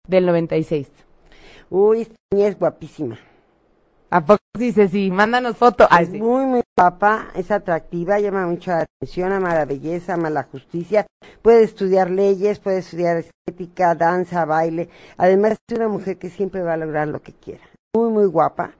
del 0.05 0.25
96. 0.25 1.06
Uy, 1.69 2.01
esta 2.01 2.15
niña 2.31 2.47
es 2.47 2.57
guapísima. 2.57 3.17
¿A 4.09 4.23
poco 4.23 4.39
sí, 4.57 4.71
Ceci? 4.71 5.11
Mándanos 5.11 5.57
foto. 5.57 5.85
Ay, 5.89 6.05
es 6.05 6.11
sí. 6.11 6.21
muy, 6.21 6.45
muy 6.45 6.61
guapa, 6.77 7.27
es 7.35 7.51
atractiva, 7.51 8.19
llama 8.19 8.47
mucho 8.47 8.71
la 8.71 8.85
atención, 8.85 9.33
ama 9.33 9.53
la 9.53 9.65
belleza, 9.65 10.13
ama 10.13 10.29
la 10.29 10.43
justicia. 10.43 11.05
Puede 11.41 11.63
estudiar 11.63 12.09
leyes, 12.09 12.59
puede 12.59 12.77
estudiar 12.79 13.17
estética, 13.17 13.95
danza, 13.95 14.45
baile. 14.45 14.87
Además, 15.17 15.57
es 15.67 15.77
una 15.77 15.89
mujer 15.89 16.17
que 16.17 16.29
siempre 16.29 16.61
va 16.61 16.73
a 16.73 16.77
lograr 16.77 17.09
lo 17.09 17.21
que 17.21 17.33
quiera. 17.33 17.63
Muy, 17.95 18.09
muy 18.11 18.27
guapa. 18.27 18.71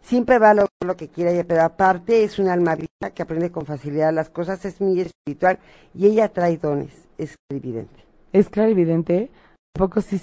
Siempre 0.00 0.38
va 0.38 0.50
a 0.50 0.54
lograr 0.54 0.70
lo 0.86 0.96
que 0.96 1.08
quiera, 1.08 1.30
ella, 1.30 1.44
pero 1.46 1.62
aparte 1.62 2.24
es 2.24 2.38
un 2.38 2.48
alma 2.48 2.74
viva 2.74 3.10
que 3.14 3.22
aprende 3.22 3.52
con 3.52 3.66
facilidad 3.66 4.12
las 4.12 4.30
cosas, 4.30 4.64
es 4.64 4.80
muy 4.80 5.00
espiritual 5.00 5.58
y 5.94 6.06
ella 6.06 6.32
trae 6.32 6.56
dones, 6.56 6.92
es 7.18 7.36
evidente. 7.50 8.04
Es 8.32 8.48
clarividente. 8.48 9.30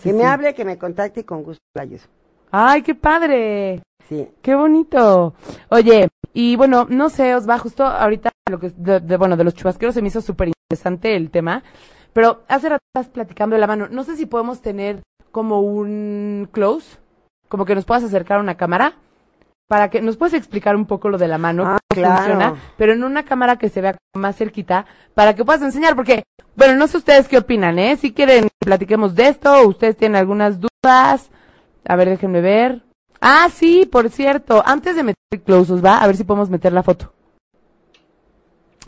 Que 0.10 0.14
me 0.14 0.26
hable, 0.26 0.54
que 0.54 0.66
me 0.66 0.78
contacte 0.78 1.22
y 1.22 1.24
con 1.24 1.44
gusto 1.44 1.62
la 1.76 1.84
ayudo. 1.84 2.04
Ay, 2.52 2.82
qué 2.82 2.96
padre. 2.96 3.82
Sí. 4.08 4.28
Qué 4.42 4.56
bonito. 4.56 5.34
Oye, 5.70 6.08
y 6.34 6.56
bueno, 6.56 6.86
no 6.90 7.10
sé, 7.10 7.36
os 7.36 7.48
va 7.48 7.58
justo 7.60 7.86
ahorita 7.86 8.32
lo 8.50 8.60
que 8.60 8.72
de, 8.76 9.00
de- 9.00 9.18
bueno, 9.18 9.38
de 9.38 9.44
los 9.44 9.54
chubasqueros 9.54 9.94
se 9.96 10.02
me 10.02 10.08
hizo 10.08 10.22
súper 10.22 10.50
interesante 10.50 11.16
el 11.16 11.30
tema, 11.30 11.64
pero 12.14 12.42
hace 12.48 12.70
rato 12.70 12.84
estás 12.94 13.12
platicando 13.12 13.56
de 13.56 13.60
la 13.60 13.68
mano. 13.68 13.88
No 13.90 14.04
sé 14.04 14.16
si 14.16 14.26
podemos 14.26 14.62
tener 14.62 15.02
como 15.32 15.62
un 15.62 16.48
close, 16.52 16.98
como 17.50 17.66
que 17.66 17.76
nos 17.76 17.86
puedas 17.86 18.04
acercar 18.04 18.38
a 18.40 18.42
una 18.42 18.58
cámara 18.58 18.96
para 19.70 19.92
que 19.92 20.02
nos 20.02 20.18
puedes 20.18 20.34
explicar 20.34 20.76
un 20.76 20.88
poco 20.88 21.10
lo 21.10 21.20
de 21.20 21.28
la 21.28 21.38
mano, 21.38 21.64
Ah, 21.64 21.78
cómo 21.94 22.02
claro. 22.04 22.18
funciona, 22.18 22.56
pero 22.76 22.94
en 22.94 23.04
una 23.04 23.24
cámara 23.24 23.58
que 23.58 23.70
se 23.70 23.82
vea 23.82 23.96
más 24.16 24.36
cerquita 24.36 24.88
para 25.14 25.36
que 25.36 25.46
puedas 25.46 25.62
enseñar, 25.62 25.96
porque 25.96 26.24
bueno, 26.56 26.74
no 26.76 26.88
sé 26.88 26.98
ustedes 26.98 27.28
qué 27.28 27.38
opinan, 27.38 27.78
¿eh? 27.78 27.96
Si 27.96 28.12
quieren 28.12 28.48
platiquemos 28.58 29.14
de 29.14 29.28
esto, 29.28 29.68
ustedes 29.68 29.96
tienen 29.96 30.16
algunas 30.16 30.60
dudas. 30.60 31.30
A 31.88 31.96
ver, 31.96 32.10
déjenme 32.10 32.42
ver. 32.42 32.82
Ah, 33.22 33.48
sí, 33.54 33.88
por 33.90 34.10
cierto. 34.10 34.64
Antes 34.66 34.96
de 34.96 35.04
meter 35.04 35.24
el 35.32 35.42
close, 35.42 35.72
os 35.72 35.86
va 35.86 36.00
a 36.00 36.08
ver 36.08 36.18
si 36.18 36.24
podemos 36.24 36.50
meter 36.50 36.74
la 36.74 36.82
foto. 36.82 37.14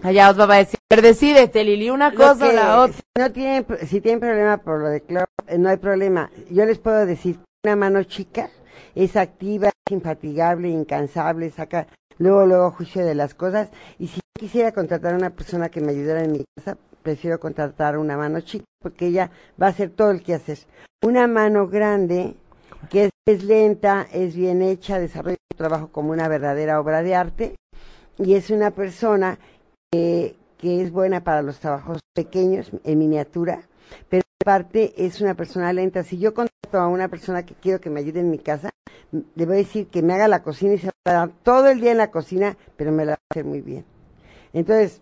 Allá 0.02 0.32
os 0.32 0.40
va 0.40 0.46
a 0.56 0.58
decir, 0.58 0.80
ver, 0.90 1.04
decídete, 1.04 1.64
Lili, 1.64 1.92
una 1.92 2.12
cosa 2.12 2.50
o 2.50 2.52
la 2.52 2.80
otra. 2.82 2.96
Si, 2.98 3.22
no 3.22 3.32
tienen, 3.32 3.66
si 3.86 4.02
tienen 4.02 4.20
problema 4.20 4.58
por 4.58 4.80
lo 4.80 4.88
de 4.88 5.02
cloro, 5.02 5.28
eh, 5.46 5.60
no 5.60 5.70
hay 5.70 5.78
problema. 5.78 6.32
Yo 6.50 6.66
les 6.66 6.80
puedo 6.80 7.06
decir, 7.06 7.38
una 7.64 7.76
mano 7.76 8.02
chica 8.04 8.50
es 8.96 9.16
activa, 9.16 9.70
es 9.70 9.92
infatigable, 9.92 10.70
incansable, 10.70 11.50
saca 11.52 11.88
luego, 12.18 12.46
luego 12.46 12.72
juicio 12.72 13.06
de 13.06 13.16
las 13.16 13.34
cosas. 13.34 13.70
Y 14.00 14.08
si 14.08 14.20
quisiera 14.40 14.72
contratar 14.72 15.14
a 15.14 15.18
una 15.18 15.32
persona 15.32 15.70
que 15.70 15.82
me 15.82 15.92
ayudara 15.92 16.24
en 16.24 16.32
mi 16.32 16.44
casa, 16.56 16.78
prefiero 17.02 17.40
contratar 17.40 17.98
una 17.98 18.18
mano 18.18 18.42
chica, 18.42 18.66
porque 18.82 19.08
ella 19.08 19.32
va 19.62 19.68
a 19.68 19.70
hacer 19.70 19.90
todo 19.90 20.12
el 20.12 20.24
que 20.24 20.34
hacer. 20.34 20.60
Una 21.04 21.28
mano 21.28 21.68
grande, 21.68 22.36
que 22.90 23.10
es, 23.26 23.44
lenta, 23.44 24.08
es 24.12 24.36
bien 24.36 24.62
hecha, 24.62 25.00
desarrolla 25.00 25.38
su 25.52 25.58
trabajo 25.58 25.88
como 25.92 26.12
una 26.12 26.28
verdadera 26.28 26.80
obra 26.80 27.02
de 27.02 27.16
arte, 27.16 27.56
y 28.18 28.36
es 28.36 28.50
una 28.50 28.72
persona 28.72 29.40
que, 29.92 30.36
que 30.58 30.82
es 30.82 30.92
buena 30.92 31.24
para 31.24 31.42
los 31.42 31.60
trabajos 31.60 32.00
pequeños, 32.14 32.72
en 32.84 33.00
miniatura, 33.00 33.64
pero 34.10 34.24
aparte 34.42 34.94
es 34.98 35.22
una 35.22 35.34
persona 35.34 35.74
lenta. 35.74 36.04
Si 36.04 36.18
yo 36.18 36.34
a 36.78 36.88
una 36.88 37.08
persona 37.08 37.46
que 37.46 37.54
quiero 37.56 37.80
que 37.80 37.90
me 37.90 38.00
ayude 38.00 38.20
en 38.20 38.30
mi 38.32 38.40
casa, 38.40 38.70
le 39.36 39.46
voy 39.46 39.56
a 39.56 39.58
decir 39.60 39.88
que 39.88 40.02
me 40.02 40.14
haga 40.14 40.28
la 40.28 40.42
cocina 40.44 40.74
y 40.74 40.78
se 40.78 40.88
va 40.88 40.92
a 41.06 41.12
dar 41.14 41.30
todo 41.44 41.68
el 41.68 41.82
día 41.82 41.92
en 41.92 41.98
la 41.98 42.12
cocina, 42.12 42.58
pero 42.78 42.92
me 42.92 43.06
la 43.06 43.12
va 43.12 43.16
a 43.16 43.34
hacer 43.34 43.46
muy 43.46 43.62
bien. 43.62 43.86
Entonces, 44.54 45.02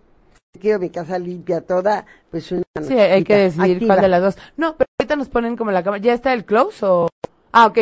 si 0.53 0.59
quiero 0.59 0.79
mi 0.79 0.89
casa 0.89 1.19
limpia 1.19 1.61
toda, 1.61 2.05
pues 2.31 2.51
una 2.51 2.63
Sí, 2.81 2.93
hay 2.97 3.23
que 3.23 3.35
decidir 3.35 3.75
activa. 3.77 3.95
cuál 3.95 4.01
de 4.01 4.07
las 4.09 4.21
dos. 4.21 4.37
No, 4.57 4.75
pero 4.77 4.87
ahorita 4.99 5.15
nos 5.15 5.29
ponen 5.29 5.55
como 5.57 5.71
la 5.71 5.83
cámara. 5.83 6.01
¿Ya 6.01 6.13
está 6.13 6.33
el 6.33 6.45
close 6.45 6.85
o...? 6.85 7.07
Ah, 7.51 7.67
ok. 7.67 7.77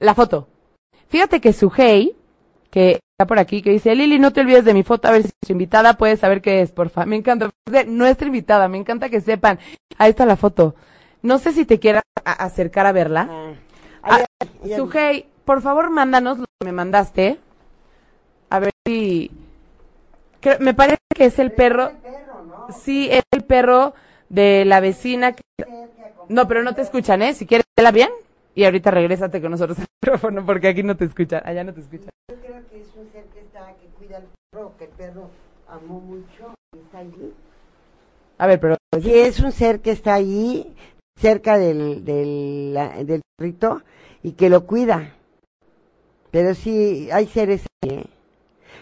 La 0.00 0.14
foto. 0.14 0.48
Fíjate 1.08 1.40
que 1.40 1.52
Sujei, 1.52 2.16
que 2.70 3.00
está 3.18 3.26
por 3.26 3.38
aquí, 3.38 3.62
que 3.62 3.70
dice, 3.70 3.94
Lili, 3.94 4.18
no 4.18 4.32
te 4.32 4.40
olvides 4.40 4.64
de 4.64 4.74
mi 4.74 4.82
foto, 4.82 5.08
a 5.08 5.12
ver 5.12 5.22
si 5.22 5.30
su 5.46 5.52
invitada 5.52 5.94
puede 5.96 6.16
saber 6.16 6.42
qué 6.42 6.60
es, 6.60 6.72
porfa. 6.72 7.06
Me 7.06 7.16
encanta. 7.16 7.50
Nuestra 7.86 8.26
invitada, 8.26 8.68
me 8.68 8.76
encanta 8.78 9.08
que 9.08 9.20
sepan. 9.20 9.58
Ahí 9.96 10.10
está 10.10 10.26
la 10.26 10.36
foto. 10.36 10.74
No 11.22 11.38
sé 11.38 11.52
si 11.52 11.64
te 11.64 11.78
quieras 11.78 12.02
a- 12.26 12.44
acercar 12.44 12.86
a 12.86 12.92
verla. 12.92 13.28
Ah, 13.30 13.52
Ah, 14.02 14.16
ahí- 14.40 14.48
ahí- 14.64 14.76
Sujei, 14.76 15.26
por 15.44 15.62
favor, 15.62 15.90
mándanos 15.90 16.38
lo 16.38 16.44
que 16.60 16.64
me 16.66 16.72
mandaste. 16.72 17.38
A 18.50 18.58
ver 18.60 18.70
si... 18.86 19.30
creo- 20.40 20.58
me 20.60 20.74
parece 20.74 20.98
que 21.14 21.24
es 21.26 21.38
el 21.38 21.52
perro... 21.52 21.92
Sí, 22.68 23.08
es 23.10 23.22
el 23.32 23.44
perro 23.44 23.94
de 24.28 24.64
la 24.64 24.80
vecina. 24.80 25.32
que- 25.32 25.42
No, 26.28 26.46
pero 26.48 26.62
no 26.62 26.74
te 26.74 26.82
escuchan, 26.82 27.22
¿eh? 27.22 27.32
Si 27.34 27.46
quieres, 27.46 27.64
vela 27.76 27.92
bien. 27.92 28.10
Y 28.54 28.64
ahorita 28.64 28.90
regrésate 28.90 29.40
con 29.40 29.50
nosotros 29.52 29.78
al 29.78 29.86
micrófono 30.02 30.44
porque 30.44 30.68
aquí 30.68 30.82
no 30.82 30.96
te 30.96 31.04
escuchan. 31.04 31.42
Allá 31.44 31.62
no 31.64 31.72
te 31.74 31.80
escuchan. 31.80 32.10
Yo 32.30 32.36
creo 32.40 32.62
que 32.70 32.80
es 32.80 32.88
un 32.96 33.10
ser 33.12 33.24
que 33.26 33.40
está, 33.40 33.72
que 33.80 33.86
cuida 33.98 34.16
al 34.18 34.26
perro, 34.50 34.72
que 34.78 34.84
el 34.84 34.90
perro 34.90 35.30
amó 35.68 36.00
mucho 36.00 36.54
y 36.74 36.78
está 36.80 36.98
allí. 36.98 37.32
A 38.38 38.46
ver, 38.46 38.60
pero... 38.60 38.76
Sí, 39.00 39.12
es 39.14 39.40
un 39.40 39.52
ser 39.52 39.80
que 39.80 39.90
está 39.92 40.14
allí, 40.14 40.74
cerca 41.16 41.58
del, 41.58 42.04
del, 42.04 42.78
del 43.06 43.22
perrito, 43.36 43.82
y 44.22 44.32
que 44.32 44.48
lo 44.50 44.66
cuida. 44.66 45.14
Pero 46.30 46.54
sí, 46.54 47.08
hay 47.12 47.26
seres 47.26 47.62
ahí, 47.82 47.90
¿eh? 47.90 48.04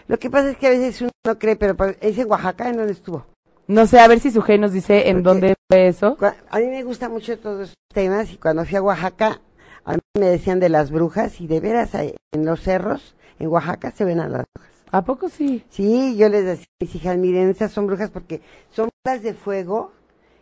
Lo 0.07 0.19
que 0.19 0.29
pasa 0.29 0.51
es 0.51 0.57
que 0.57 0.67
a 0.67 0.71
veces 0.71 1.01
uno 1.01 1.09
no 1.25 1.39
cree, 1.39 1.55
pero 1.55 1.75
pa- 1.75 1.95
es 2.01 2.17
en 2.17 2.29
Oaxaca, 2.29 2.69
¿en 2.69 2.77
dónde 2.77 2.91
estuvo? 2.93 3.25
No 3.67 3.87
sé, 3.87 3.99
a 3.99 4.07
ver 4.07 4.19
si 4.19 4.29
Sujei 4.29 4.59
nos 4.59 4.71
dice 4.71 5.07
en 5.09 5.23
Porque- 5.23 5.29
dónde 5.29 5.53
fue 5.69 5.87
eso. 5.87 6.17
A 6.49 6.59
mí 6.59 6.67
me 6.67 6.83
gustan 6.83 7.11
mucho 7.11 7.39
todos 7.39 7.69
estos 7.69 7.75
temas, 7.93 8.31
y 8.31 8.37
cuando 8.37 8.65
fui 8.65 8.75
a 8.77 8.83
Oaxaca, 8.83 9.41
a 9.83 9.93
mí 9.93 9.99
me 10.19 10.27
decían 10.27 10.59
de 10.59 10.69
las 10.69 10.91
brujas, 10.91 11.41
y 11.41 11.47
de 11.47 11.59
veras, 11.59 11.91
en 11.95 12.45
los 12.45 12.61
cerros, 12.61 13.15
en 13.39 13.47
Oaxaca 13.47 13.91
se 13.91 14.05
ven 14.05 14.19
a 14.19 14.27
las 14.27 14.45
brujas. 14.53 14.71
¿A 14.91 15.03
poco 15.03 15.29
sí? 15.29 15.63
Sí, 15.69 16.15
yo 16.17 16.29
les 16.29 16.45
decía 16.45 16.65
a 16.79 16.83
mis 16.83 16.95
hijas, 16.95 17.17
miren, 17.17 17.49
estas 17.49 17.71
son 17.71 17.87
brujas 17.87 18.11
porque 18.11 18.41
son 18.71 18.89
bolas 19.03 19.23
de 19.23 19.33
fuego 19.33 19.91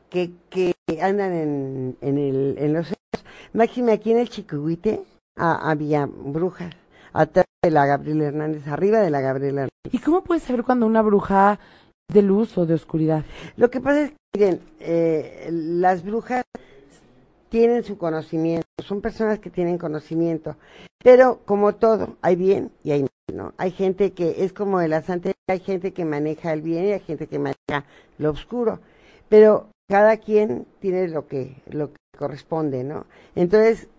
que, 0.10 0.32
que 0.50 0.73
andan 1.02 1.34
en, 1.34 1.98
en, 2.02 2.18
el, 2.18 2.56
en 2.58 2.74
los. 2.74 2.94
Máxime, 3.54 3.94
aquí 3.94 4.12
en 4.12 4.18
el 4.18 4.30
Chiquihuite 4.30 5.04
había 5.36 6.06
brujas, 6.06 6.74
atrás 7.14 7.46
de 7.64 7.72
la 7.72 7.86
Gabriela 7.86 8.26
Hernández, 8.26 8.68
arriba 8.68 9.00
de 9.00 9.10
la 9.10 9.22
Gabriela 9.22 9.62
Hernández. 9.62 9.92
¿Y 9.92 10.00
cómo 10.00 10.24
puedes 10.24 10.44
saber 10.44 10.64
cuando 10.64 10.86
una 10.86 11.02
bruja 11.02 11.60
de 12.12 12.22
luz 12.22 12.58
o 12.58 12.66
de 12.66 12.74
oscuridad? 12.74 13.26
Lo 13.56 13.70
que 13.70 13.82
pasa 13.82 14.04
es 14.04 14.12
que, 14.12 14.18
miren, 14.38 14.62
eh, 14.80 15.50
las 15.52 16.04
brujas 16.04 16.44
tienen 17.50 17.84
su 17.84 17.98
conocimiento, 17.98 18.68
son 18.84 19.02
personas 19.02 19.40
que 19.40 19.50
tienen 19.50 19.78
conocimiento, 19.78 20.58
pero 21.04 21.42
como 21.46 21.76
todo, 21.76 22.18
hay 22.22 22.36
bien 22.36 22.72
y 22.84 22.92
hay 22.92 23.02
mal. 23.02 23.10
¿no? 23.34 23.54
Hay 23.58 23.72
gente 23.72 24.14
que 24.14 24.44
es 24.44 24.54
como 24.54 24.80
de 24.80 24.88
la 24.88 25.02
santería, 25.02 25.36
hay 25.48 25.60
gente 25.60 25.94
que 25.94 26.06
maneja 26.06 26.52
el 26.52 26.62
bien 26.62 26.86
y 26.86 26.92
hay 26.92 27.00
gente 27.00 27.28
que 27.28 27.40
maneja 27.40 27.86
lo 28.18 28.32
oscuro, 28.32 28.80
pero 29.30 29.70
cada 29.94 30.18
quien 30.18 30.66
tiene 30.80 31.08
lo 31.08 31.28
que 31.28 31.62
lo 31.68 31.92
que 31.92 31.98
corresponde, 32.18 32.84
¿no? 32.84 33.06
Entonces, 33.36 33.90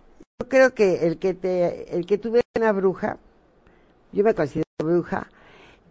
yo 0.41 0.49
creo 0.49 0.75
que 0.75 1.07
el 1.07 1.19
que 1.19 1.35
te 1.35 1.97
el 1.97 2.05
que 2.05 2.19
tú 2.19 2.33
ves 2.33 2.43
una 2.59 2.73
bruja, 2.73 3.19
yo 4.11 4.25
me 4.25 4.35
considero 4.35 4.65
bruja, 4.83 5.29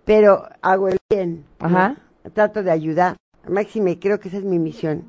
pero 0.03 0.43
hago 0.61 0.89
el 0.89 0.97
bien, 1.09 1.45
¿no? 1.61 1.67
Ajá. 1.67 1.95
trato 2.33 2.63
de 2.63 2.71
ayudar. 2.71 3.15
Máxime, 3.47 3.97
creo 3.97 4.19
que 4.19 4.27
esa 4.27 4.39
es 4.39 4.43
mi 4.43 4.59
misión. 4.59 5.05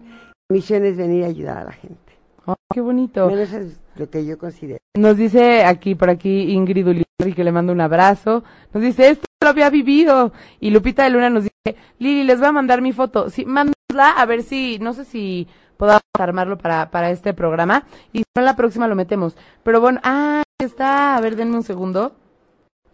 Mi 0.49 0.59
misión 0.59 0.85
es 0.85 0.97
venir 0.97 1.25
a 1.25 1.27
ayudar 1.27 1.59
a 1.59 1.65
la 1.65 1.73
gente. 1.73 2.13
Oh, 2.47 2.55
qué 2.73 2.81
bonito. 2.81 3.25
Bueno, 3.25 3.43
eso 3.43 3.57
es 3.57 3.81
lo 3.97 4.09
que 4.09 4.25
yo 4.25 4.39
considero. 4.39 4.79
Nos 4.97 5.17
dice 5.17 5.65
aquí, 5.65 5.97
por 5.97 6.09
aquí, 6.09 6.53
Ingrid 6.53 6.87
Ulibarri, 6.87 7.35
que 7.35 7.43
le 7.43 7.51
mando 7.51 7.73
un 7.73 7.81
abrazo. 7.81 8.45
Nos 8.73 8.81
dice, 8.81 9.11
esto 9.11 9.27
lo 9.45 9.51
había 9.51 9.71
vivido. 9.71 10.33
Y 10.61 10.71
Lupita 10.71 11.05
de 11.05 11.11
Luna 11.11 11.31
nos 11.31 11.45
dice, 11.45 11.79
Lili, 11.99 12.25
les 12.25 12.39
voy 12.39 12.49
a 12.49 12.53
mandar 12.53 12.83
mi 12.83 12.93
foto. 12.93 13.31
Sí, 13.31 13.45
mándala 13.45 14.11
a 14.17 14.27
ver 14.27 14.43
si, 14.43 14.79
no 14.81 14.93
sé 14.93 15.05
si 15.05 15.47
podamos 15.77 16.03
armarlo 16.19 16.59
para, 16.59 16.91
para 16.91 17.11
este 17.11 17.35
programa. 17.35 17.87
Y 18.13 18.19
si 18.19 18.25
no, 18.37 18.43
la 18.43 18.57
próxima 18.57 18.89
lo 18.89 18.97
metemos. 18.97 19.37
Pero 19.63 19.81
bueno, 19.81 20.01
ah, 20.03 20.43
está. 20.59 21.17
A 21.17 21.21
ver, 21.21 21.37
denme 21.37 21.57
un 21.57 21.63
segundo. 21.63 22.13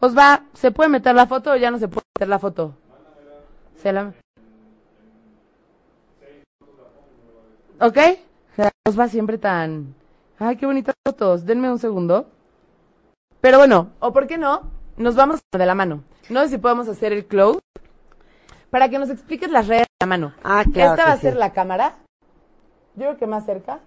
Osva, 0.01 0.45
¿se 0.55 0.71
puede 0.71 0.89
meter 0.89 1.15
la 1.15 1.27
foto 1.27 1.53
o 1.53 1.57
ya 1.57 1.71
no 1.71 1.79
se 1.79 1.89
puede 1.89 2.05
meter 2.17 2.29
la 2.29 2.39
foto? 2.39 2.75
Se 3.77 3.93
la... 3.93 4.13
¿Ok? 7.81 7.99
Osva 8.87 9.09
siempre 9.09 9.39
tan... 9.39 9.95
Ay, 10.39 10.57
qué 10.57 10.67
bonitas 10.67 10.95
fotos. 11.07 11.45
Denme 11.45 11.71
un 11.71 11.79
segundo. 11.79 12.27
Pero 13.41 13.59
bueno, 13.59 13.91
o 14.01 14.13
por 14.13 14.27
qué 14.27 14.37
no, 14.37 14.71
nos 14.96 15.14
vamos 15.14 15.40
de 15.53 15.66
la 15.66 15.74
mano. 15.74 16.03
No 16.29 16.42
sé 16.42 16.50
si 16.50 16.59
podemos 16.59 16.88
hacer 16.88 17.12
el 17.12 17.26
close 17.26 17.61
para 18.70 18.88
que 18.88 18.98
nos 18.98 19.11
expliques 19.11 19.50
las 19.50 19.66
redes 19.66 19.83
de 19.88 20.05
la 20.05 20.07
mano. 20.07 20.35
Ah, 20.44 20.64
claro. 20.72 20.92
Esta 20.92 21.05
que 21.05 21.09
va 21.11 21.12
a 21.14 21.16
sí. 21.16 21.22
ser 21.22 21.37
la 21.37 21.53
cámara. 21.53 21.96
Yo 22.94 23.07
creo 23.07 23.16
que 23.18 23.26
más 23.26 23.46
cerca. 23.46 23.81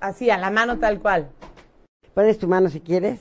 Así, 0.00 0.30
a 0.30 0.38
la 0.38 0.50
mano 0.50 0.78
tal 0.78 1.00
cual. 1.00 1.28
Pones 2.14 2.38
tu 2.38 2.48
mano 2.48 2.68
si 2.68 2.80
quieres. 2.80 3.20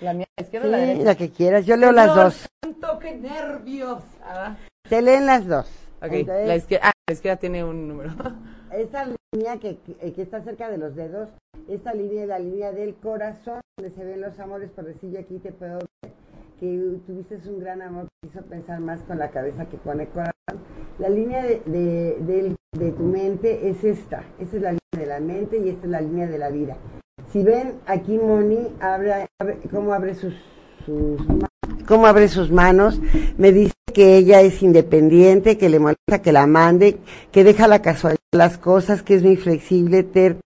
La 0.00 0.14
mía 0.14 0.26
izquierda 0.40 0.68
o 0.68 0.70
la 0.70 0.78
Sí, 0.78 0.84
derecha. 0.86 1.04
la 1.04 1.14
que 1.16 1.30
quieras. 1.30 1.66
Yo 1.66 1.76
leo 1.76 1.92
las 1.92 2.14
dos. 2.14 2.46
santo, 2.64 2.98
qué 2.98 3.14
nervios. 3.16 4.02
Ah, 4.24 4.56
Se 4.88 5.02
leen 5.02 5.26
las 5.26 5.46
dos. 5.46 5.66
ok, 6.00 6.12
Entonces, 6.12 6.48
la 6.48 6.56
izquierda, 6.56 6.88
ah, 6.88 6.92
la 7.08 7.12
izquierda 7.14 7.36
tiene 7.40 7.64
un 7.64 7.88
número. 7.88 8.10
Esta 8.72 9.06
línea 9.32 9.58
que, 9.58 9.78
que, 9.78 10.12
que 10.12 10.22
está 10.22 10.42
cerca 10.42 10.70
de 10.70 10.78
los 10.78 10.94
dedos, 10.96 11.28
esta 11.68 11.92
línea 11.92 12.22
es 12.22 12.28
la 12.28 12.38
línea 12.38 12.72
del 12.72 12.94
corazón, 12.94 13.60
donde 13.76 13.94
se 13.94 14.02
ven 14.02 14.22
los 14.22 14.38
amores, 14.40 14.70
por 14.70 14.84
decir 14.86 15.10
yo 15.10 15.20
aquí 15.20 15.38
te 15.38 15.52
puedo 15.52 15.74
ver 15.78 16.12
que 16.62 17.00
tuviste 17.08 17.40
un 17.50 17.58
gran 17.58 17.82
amor 17.82 18.06
que 18.20 18.28
hizo 18.28 18.40
pensar 18.42 18.78
más 18.78 19.02
con 19.02 19.18
la 19.18 19.32
cabeza 19.32 19.66
que 19.66 19.78
con 19.78 20.00
el 20.00 20.06
corazón. 20.06 20.62
La 21.00 21.08
línea 21.08 21.42
de, 21.42 22.54
tu 22.96 23.02
mente 23.02 23.68
es 23.68 23.82
esta, 23.82 24.22
esta 24.38 24.56
es 24.56 24.62
la 24.62 24.70
línea 24.70 24.96
de 24.96 25.06
la 25.06 25.18
mente 25.18 25.58
y 25.58 25.70
esta 25.70 25.86
es 25.86 25.90
la 25.90 26.00
línea 26.00 26.28
de 26.28 26.38
la 26.38 26.50
vida. 26.50 26.76
Si 27.32 27.42
ven 27.42 27.80
aquí 27.86 28.16
Moni 28.16 28.68
abre, 28.80 29.26
cómo 29.72 29.92
abre 29.92 30.14
sus, 30.14 30.34
sus 30.86 31.20
cómo 31.88 32.06
abre 32.06 32.28
sus 32.28 32.52
manos, 32.52 33.00
me 33.38 33.50
dice 33.50 33.74
que 33.92 34.16
ella 34.16 34.40
es 34.40 34.62
independiente, 34.62 35.58
que 35.58 35.68
le 35.68 35.80
molesta 35.80 36.22
que 36.22 36.30
la 36.30 36.46
mande, 36.46 37.00
que 37.32 37.42
deja 37.42 37.66
la 37.66 37.82
casualidad 37.82 38.20
las 38.30 38.56
cosas, 38.56 39.02
que 39.02 39.16
es 39.16 39.24
muy 39.24 39.36
flexible, 39.36 40.04
terca 40.04 40.40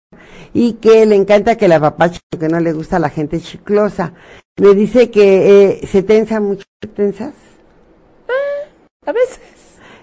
y 0.54 0.74
que 0.74 1.04
le 1.04 1.16
encanta 1.16 1.56
que 1.56 1.68
la 1.68 1.78
papache, 1.78 2.20
que 2.40 2.48
no 2.48 2.58
le 2.58 2.72
gusta 2.72 2.96
a 2.96 3.00
la 3.00 3.10
gente 3.10 3.38
chiclosa. 3.38 4.14
Me 4.58 4.74
dice 4.74 5.10
que 5.10 5.64
eh, 5.82 5.86
se 5.86 6.02
tensa 6.02 6.40
mucho, 6.40 6.64
¿te 6.80 6.88
tensas? 6.88 7.34
A 9.04 9.12
veces. 9.12 9.40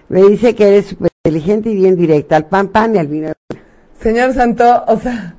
Me 0.08 0.22
dice 0.22 0.54
que 0.54 0.68
eres 0.68 0.86
súper 0.86 1.10
inteligente 1.24 1.70
y 1.70 1.74
bien 1.74 1.96
directa, 1.96 2.36
al 2.36 2.46
pan 2.46 2.68
pan 2.68 2.94
y 2.94 2.98
al 2.98 3.08
vino. 3.08 3.32
Señor 4.00 4.32
Santo, 4.32 4.84
o 4.86 4.96
sea, 5.00 5.34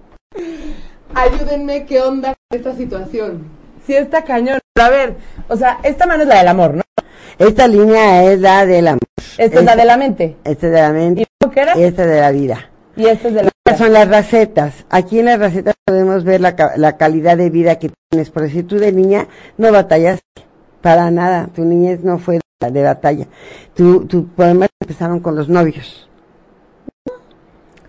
ayúdenme, 1.13 1.86
¿qué 1.86 2.01
onda 2.01 2.34
con 2.49 2.60
esta 2.60 2.75
situación? 2.75 3.43
Sí 3.88 3.95
está 3.95 4.23
cañón. 4.23 4.60
Pero 4.73 4.88
a 4.88 4.89
ver, 4.89 5.15
o 5.47 5.56
sea, 5.56 5.80
esta 5.84 6.06
mano 6.06 6.23
es 6.23 6.28
la 6.30 6.39
del 6.39 6.47
amor, 6.49 6.73
¿no? 6.73 6.82
Esta 7.39 7.67
línea 7.67 8.23
es 8.32 8.39
la 8.41 8.65
del 8.65 8.88
amor, 8.88 8.99
Esta 9.38 9.60
es 9.60 9.65
la 9.65 9.75
de 9.78 9.86
la 9.86 9.97
mente. 9.97 10.36
esta 10.43 10.67
es 10.67 10.73
de 10.73 10.82
la 10.82 10.91
mente 10.91 11.21
¿Y 11.21 11.25
tú 11.39 11.51
qué 11.51 11.62
era? 11.62 11.78
y 11.78 11.84
esta 11.84 12.04
es 12.04 12.10
de 12.10 12.19
la 12.19 12.32
vida. 12.32 12.69
Y 12.95 13.05
esta 13.08 13.27
es 13.27 13.34
de 13.34 13.43
la... 13.43 13.49
Estas 13.65 13.79
son 13.79 13.93
las 13.93 14.08
recetas. 14.08 14.86
Aquí 14.89 15.19
en 15.19 15.25
las 15.25 15.39
recetas 15.39 15.73
podemos 15.86 16.23
ver 16.23 16.39
la, 16.41 16.55
la 16.77 16.97
calidad 16.97 17.36
de 17.38 17.49
vida 17.49 17.79
que 17.79 17.91
tienes. 18.12 18.29
Por 18.29 18.43
decir, 18.43 18.67
tú 18.67 18.77
de 18.77 18.91
niña 18.91 19.27
no 19.58 19.71
batallas 19.71 20.19
para 20.81 21.10
nada. 21.12 21.47
Tu 21.53 21.65
niñez 21.65 22.03
no 22.03 22.19
fue 22.19 22.39
de, 22.62 22.71
de 22.71 22.84
batalla. 22.84 23.27
Tu, 23.73 24.05
tu 24.05 24.27
poemas 24.27 24.69
empezaron 24.79 25.19
con 25.19 25.36
los 25.36 25.49
novios. 25.49 26.08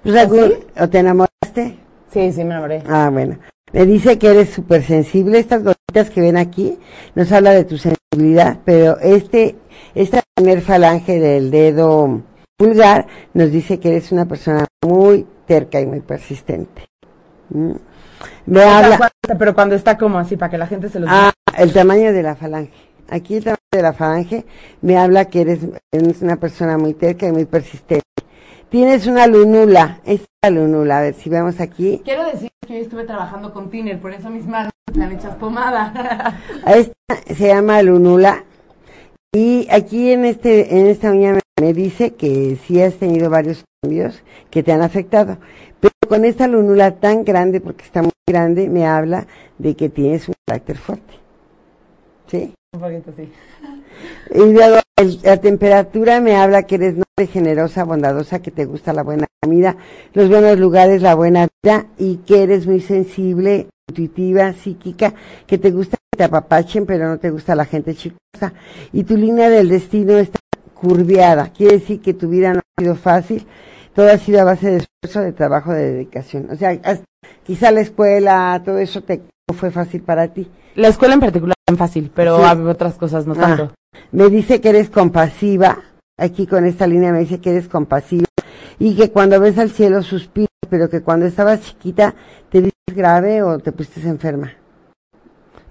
Pues, 0.02 0.16
algún- 0.16 0.54
¿O 0.80 0.88
te 0.88 0.98
enamoraste? 0.98 1.78
Sí, 2.12 2.32
sí, 2.32 2.38
me 2.38 2.52
enamoré. 2.54 2.82
Ah, 2.88 3.10
bueno. 3.12 3.36
Me 3.72 3.84
dice 3.84 4.18
que 4.18 4.28
eres 4.30 4.50
súper 4.50 4.82
sensible. 4.82 5.38
Estas 5.38 5.62
gotitas 5.62 6.08
que 6.10 6.20
ven 6.22 6.36
aquí 6.38 6.78
nos 7.14 7.30
habla 7.32 7.50
de 7.50 7.64
tu 7.64 7.76
sensibilidad, 7.76 8.58
pero 8.64 8.98
este, 9.00 9.56
esta 9.94 10.22
primer 10.34 10.62
falange 10.62 11.18
del 11.20 11.50
dedo 11.50 12.22
pulgar 12.56 13.06
nos 13.34 13.50
dice 13.50 13.78
que 13.78 13.90
eres 13.90 14.12
una 14.12 14.26
persona 14.26 14.66
muy 14.82 15.26
terca 15.46 15.80
y 15.80 15.86
muy 15.86 16.00
persistente. 16.00 16.88
Mm. 17.50 17.72
Me 18.46 18.64
O 18.64 18.68
habla, 18.68 19.10
pero 19.38 19.54
cuando 19.54 19.74
está 19.74 19.98
como 19.98 20.18
así, 20.18 20.36
para 20.36 20.50
que 20.50 20.58
la 20.58 20.66
gente 20.66 20.88
se 20.88 21.00
lo 21.00 21.06
ah, 21.08 21.32
el 21.56 21.72
tamaño 21.72 22.12
de 22.12 22.22
la 22.22 22.34
falange. 22.34 22.72
Aquí 23.08 23.36
el 23.36 23.44
tamaño 23.44 23.58
de 23.72 23.82
la 23.82 23.92
falange 23.92 24.46
me 24.80 24.96
habla 24.96 25.26
que 25.26 25.42
eres, 25.42 25.60
eres 25.92 26.22
una 26.22 26.36
persona 26.36 26.78
muy 26.78 26.94
terca 26.94 27.26
y 27.26 27.32
muy 27.32 27.44
persistente. 27.44 28.04
Tienes 28.68 29.06
una 29.06 29.26
lunula, 29.26 30.00
esta 30.04 30.24
es 30.24 30.50
la 30.50 30.50
lunula, 30.50 30.98
a 30.98 31.02
ver 31.02 31.14
si 31.14 31.30
vemos 31.30 31.60
aquí. 31.60 32.00
Quiero 32.04 32.24
decir 32.24 32.50
que 32.66 32.74
hoy 32.74 32.80
estuve 32.80 33.04
trabajando 33.04 33.52
con 33.52 33.70
Tiner, 33.70 34.00
por 34.00 34.12
eso 34.12 34.28
mis 34.30 34.46
manos 34.46 34.72
están 34.86 35.12
hechas 35.12 35.36
pomada. 35.36 36.34
Esta 36.66 37.34
se 37.34 37.48
llama 37.48 37.82
lunula 37.82 38.44
y 39.36 39.68
aquí 39.70 40.12
en 40.12 40.24
este 40.24 40.78
en 40.78 40.86
esta 40.86 41.10
uña 41.10 41.38
me, 41.60 41.74
dice 41.74 42.14
que 42.14 42.56
sí 42.66 42.80
has 42.80 42.94
tenido 42.94 43.28
varios 43.28 43.64
cambios 43.82 44.22
que 44.50 44.62
te 44.62 44.72
han 44.72 44.80
afectado, 44.80 45.36
pero 45.78 45.92
con 46.08 46.24
esta 46.24 46.48
lunula 46.48 46.92
tan 46.92 47.22
grande 47.22 47.60
porque 47.60 47.84
está 47.84 48.00
muy 48.00 48.12
grande 48.26 48.70
me 48.70 48.86
habla 48.86 49.26
de 49.58 49.76
que 49.76 49.90
tienes 49.90 50.26
un 50.26 50.34
carácter 50.46 50.78
fuerte. 50.78 51.14
¿Sí? 52.28 52.54
Un 52.72 52.80
poquito 52.80 53.12
sí. 53.14 53.30
Y 54.34 54.52
luego 54.52 54.76
el- 54.96 55.20
la 55.22 55.36
temperatura 55.36 56.20
me 56.22 56.34
habla 56.36 56.62
que 56.62 56.76
eres 56.76 56.94
noble, 57.18 57.32
generosa, 57.32 57.84
bondadosa, 57.84 58.40
que 58.40 58.50
te 58.50 58.64
gusta 58.66 58.92
la 58.92 59.02
buena 59.02 59.26
comida, 59.42 59.76
los 60.12 60.28
buenos 60.28 60.58
lugares, 60.58 61.00
la 61.02 61.14
buena 61.14 61.48
vida 61.62 61.86
y 61.98 62.16
que 62.18 62.42
eres 62.42 62.66
muy 62.66 62.80
sensible, 62.80 63.68
intuitiva, 63.88 64.52
psíquica, 64.52 65.14
que 65.46 65.56
te 65.58 65.70
gusta 65.70 65.96
que 66.12 66.18
te 66.18 66.24
apapachen, 66.24 66.84
pero 66.86 67.08
no 67.08 67.18
te 67.18 67.30
gusta 67.30 67.54
la 67.54 67.64
gente 67.64 67.94
chicosa. 67.94 68.52
Y 68.92 69.04
tu 69.04 69.16
línea 69.16 69.48
del 69.48 69.68
destino 69.68 70.18
está 70.18 70.38
curviada, 70.74 71.48
quiere 71.56 71.78
decir 71.78 72.00
que 72.00 72.12
tu 72.14 72.28
vida 72.28 72.52
no 72.52 72.60
ha 72.60 72.82
sido 72.82 72.94
fácil, 72.96 73.46
todo 73.94 74.10
ha 74.10 74.18
sido 74.18 74.40
a 74.40 74.44
base 74.44 74.70
de 74.70 74.76
esfuerzo, 74.78 75.20
de 75.20 75.32
trabajo, 75.32 75.72
de 75.72 75.92
dedicación. 75.92 76.48
O 76.50 76.56
sea, 76.56 76.78
has- 76.84 77.02
quizá 77.44 77.70
la 77.70 77.80
escuela, 77.80 78.60
todo 78.64 78.78
eso 78.78 79.02
te 79.02 79.22
no 79.48 79.54
fue 79.56 79.70
fácil 79.70 80.02
para 80.02 80.28
ti. 80.28 80.50
La 80.74 80.88
escuela 80.88 81.14
en 81.14 81.20
particular 81.20 81.54
es 81.66 81.78
fácil, 81.78 82.10
pero 82.14 82.36
Sí. 82.38 82.44
hay 82.44 82.58
otras 82.66 82.94
cosas 82.96 83.26
no 83.26 83.32
Ah. 83.34 83.40
tanto. 83.40 83.72
Me 84.12 84.28
dice 84.28 84.60
que 84.60 84.68
eres 84.68 84.90
compasiva. 84.90 85.78
Aquí 86.18 86.46
con 86.46 86.64
esta 86.64 86.86
línea 86.86 87.12
me 87.12 87.20
dice 87.20 87.40
que 87.40 87.50
eres 87.50 87.68
compasiva. 87.68 88.26
Y 88.78 88.96
que 88.96 89.10
cuando 89.10 89.40
ves 89.40 89.58
al 89.58 89.70
cielo 89.70 90.02
suspiras, 90.02 90.48
pero 90.68 90.88
que 90.88 91.02
cuando 91.02 91.26
estabas 91.26 91.62
chiquita 91.62 92.14
te 92.50 92.58
dices 92.58 92.94
grave 92.94 93.42
o 93.42 93.58
te 93.58 93.72
pusiste 93.72 94.08
enferma. 94.08 94.52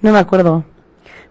No 0.01 0.11
me 0.11 0.19
acuerdo. 0.19 0.63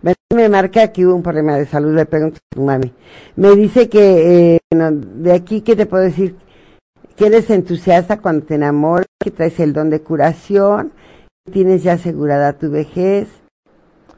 Me, 0.03 0.15
me 0.35 0.49
marca 0.49 0.93
que 0.93 1.07
hubo 1.07 1.15
un 1.15 1.23
problema 1.23 1.57
de 1.57 1.67
salud, 1.67 1.95
le 1.95 2.07
pregunto 2.07 2.39
a 2.39 2.55
tu 2.55 2.63
mami. 2.63 2.93
Me 3.37 3.55
dice 3.57 3.89
que, 3.89 4.57
eh, 4.57 4.59
bueno, 4.71 4.91
de 4.93 5.33
aquí, 5.33 5.63
¿qué 5.63 5.77
te 5.77 5.87
puedo 5.87 6.03
decir? 6.03 6.37
Que 7.17 7.27
eres 7.27 7.49
entusiasta 7.51 8.19
cuando 8.19 8.45
te 8.45 8.57
enamoras, 8.57 9.07
que 9.19 9.31
traes 9.31 9.59
el 9.61 9.73
don 9.73 9.91
de 9.91 10.03
curación, 10.03 10.93
que 11.47 11.53
tienes 11.53 11.83
ya 11.83 11.95
asegurada 11.95 12.53
tu 12.55 12.71
vejez, 12.71 13.29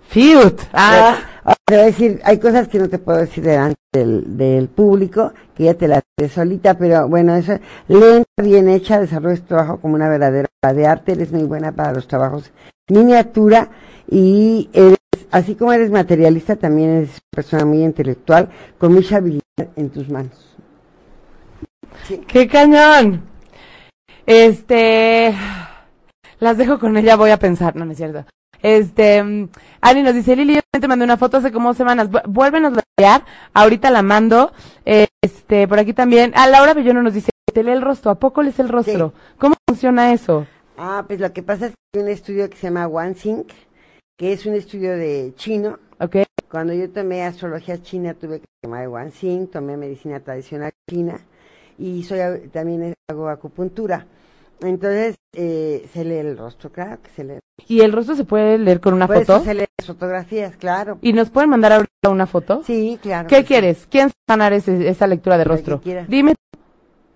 Fiut. 0.09 0.61
Ah, 0.73 1.19
Ahora 1.47 1.61
te 1.65 1.75
voy 1.77 1.83
a 1.83 1.87
decir, 1.87 2.21
hay 2.25 2.39
cosas 2.39 2.67
que 2.67 2.81
no 2.81 2.89
te 2.89 2.99
puedo 2.99 3.19
decir 3.19 3.45
delante 3.45 3.77
del, 3.93 4.37
del 4.37 4.67
público, 4.67 5.33
que 5.55 5.63
ya 5.63 5.75
te 5.75 5.87
las 5.87 6.03
sé 6.19 6.29
solita, 6.29 6.77
pero 6.77 7.07
bueno, 7.07 7.37
eso, 7.37 7.61
lenta, 7.87 8.43
bien 8.43 8.69
hecha, 8.69 8.99
desarrollas 9.01 9.43
tu 9.43 9.47
trabajo 9.47 9.81
como 9.81 9.95
una 9.95 10.09
verdadera 10.09 10.49
de 10.75 10.87
arte, 10.87 11.13
eres 11.13 11.31
muy 11.31 11.45
buena 11.45 11.71
para 11.71 11.93
los 11.93 12.09
trabajos 12.09 12.51
miniatura 12.89 13.69
y 14.11 14.69
eres, 14.73 14.99
así 15.31 15.55
como 15.55 15.73
eres 15.73 15.93
materialista, 15.93 16.57
también 16.57 16.91
eres 16.91 17.21
persona 17.31 17.65
muy 17.65 17.85
intelectual, 17.85 18.49
con 18.77 18.93
mucha 18.93 19.19
habilidad 19.19 19.69
en 19.77 19.91
tus 19.91 20.09
manos. 20.09 20.57
¡Qué 22.27 22.49
cañón! 22.49 23.23
Este. 24.27 25.33
Las 26.41 26.59
dejo 26.59 26.81
con 26.81 26.97
ella, 26.97 27.15
voy 27.15 27.31
a 27.31 27.39
pensar. 27.39 27.77
No, 27.77 27.85
no 27.85 27.93
es 27.93 27.99
cierto. 27.99 28.25
Este, 28.63 29.23
mm, 29.23 29.49
Ani 29.81 30.03
nos 30.03 30.15
dice, 30.15 30.35
Lili, 30.35 30.55
yo 30.57 30.61
mandé 30.89 31.05
una 31.05 31.17
foto 31.17 31.39
hace 31.39 31.51
como 31.53 31.69
dos 31.69 31.77
semanas. 31.77 32.11
Vu- 32.11 32.23
Vuélvenos 32.27 32.77
a 32.77 32.83
enviar. 32.97 33.25
Ahorita 33.55 33.91
la 33.91 34.03
mando. 34.03 34.53
Eh, 34.85 35.07
Este, 35.23 35.67
por 35.67 35.79
aquí 35.81 35.93
también. 35.93 36.33
Ah, 36.37 36.47
Laura 36.47 36.73
Bellono 36.75 37.03
nos 37.03 37.15
dice, 37.15 37.31
te 37.53 37.65
lee 37.65 37.73
el 37.73 37.83
rostro. 37.83 38.11
¿A 38.13 38.15
poco 38.17 38.43
lees 38.43 38.59
el 38.61 38.69
rostro? 38.69 39.13
¿Cómo 39.39 39.57
funciona 39.69 40.13
eso? 40.13 40.47
Ah, 40.79 41.05
pues 41.07 41.19
lo 41.19 41.33
que 41.33 41.43
pasa 41.43 41.67
es 41.67 41.73
que 41.73 41.99
hay 41.99 42.05
un 42.05 42.11
estudio 42.11 42.49
que 42.49 42.57
se 42.57 42.69
llama 42.69 42.87
OneSync, 42.87 43.51
que 44.17 44.33
es 44.33 44.47
un 44.47 44.55
estudio 44.55 44.97
de 44.97 45.33
chino. 45.37 45.79
¿Ok? 45.99 46.17
Cuando 46.49 46.73
yo 46.75 46.89
tomé 46.91 47.25
astrología 47.25 47.83
china 47.83 48.15
tuve 48.15 48.39
que 48.41 48.47
tomar 48.63 48.87
OneSync, 48.87 49.51
tomé 49.51 49.77
medicina 49.77 50.21
tradicional 50.21 50.71
china 50.89 51.19
y 51.79 52.05
soy 52.05 52.49
también 52.53 52.95
hago 53.11 53.29
acupuntura. 53.29 54.07
Entonces, 54.61 55.17
eh, 55.35 55.87
se 55.93 56.05
lee 56.05 56.17
el 56.17 56.39
rostro, 56.39 56.71
claro 56.73 56.99
que 57.03 57.11
se 57.11 57.25
lee. 57.25 57.39
¿Y 57.69 57.81
el 57.81 57.93
rostro 57.93 58.15
se 58.17 58.25
puede 58.25 58.59
leer 58.59 58.81
con 58.81 58.95
una 58.95 59.07
Por 59.07 59.19
foto? 59.19 59.37
eso 59.37 59.45
se 59.45 59.55
lee 59.55 59.65
las 59.79 59.87
fotografías, 59.87 60.57
claro. 60.57 60.99
¿Y 61.03 61.13
nos 61.13 61.31
pueden 61.31 61.51
mandar 61.51 61.73
ahorita 61.73 62.09
una 62.09 62.27
foto? 62.27 62.63
Sí, 62.65 62.99
claro. 63.03 63.29
¿Qué 63.29 63.37
que 63.37 63.43
sí. 63.43 63.47
quieres? 63.49 63.87
¿Quién 63.91 64.11
sanar 64.27 64.53
ese- 64.53 64.89
esa 64.89 65.07
lectura 65.07 65.37
de 65.39 65.45
rostro? 65.45 65.83
Dime, 66.09 66.35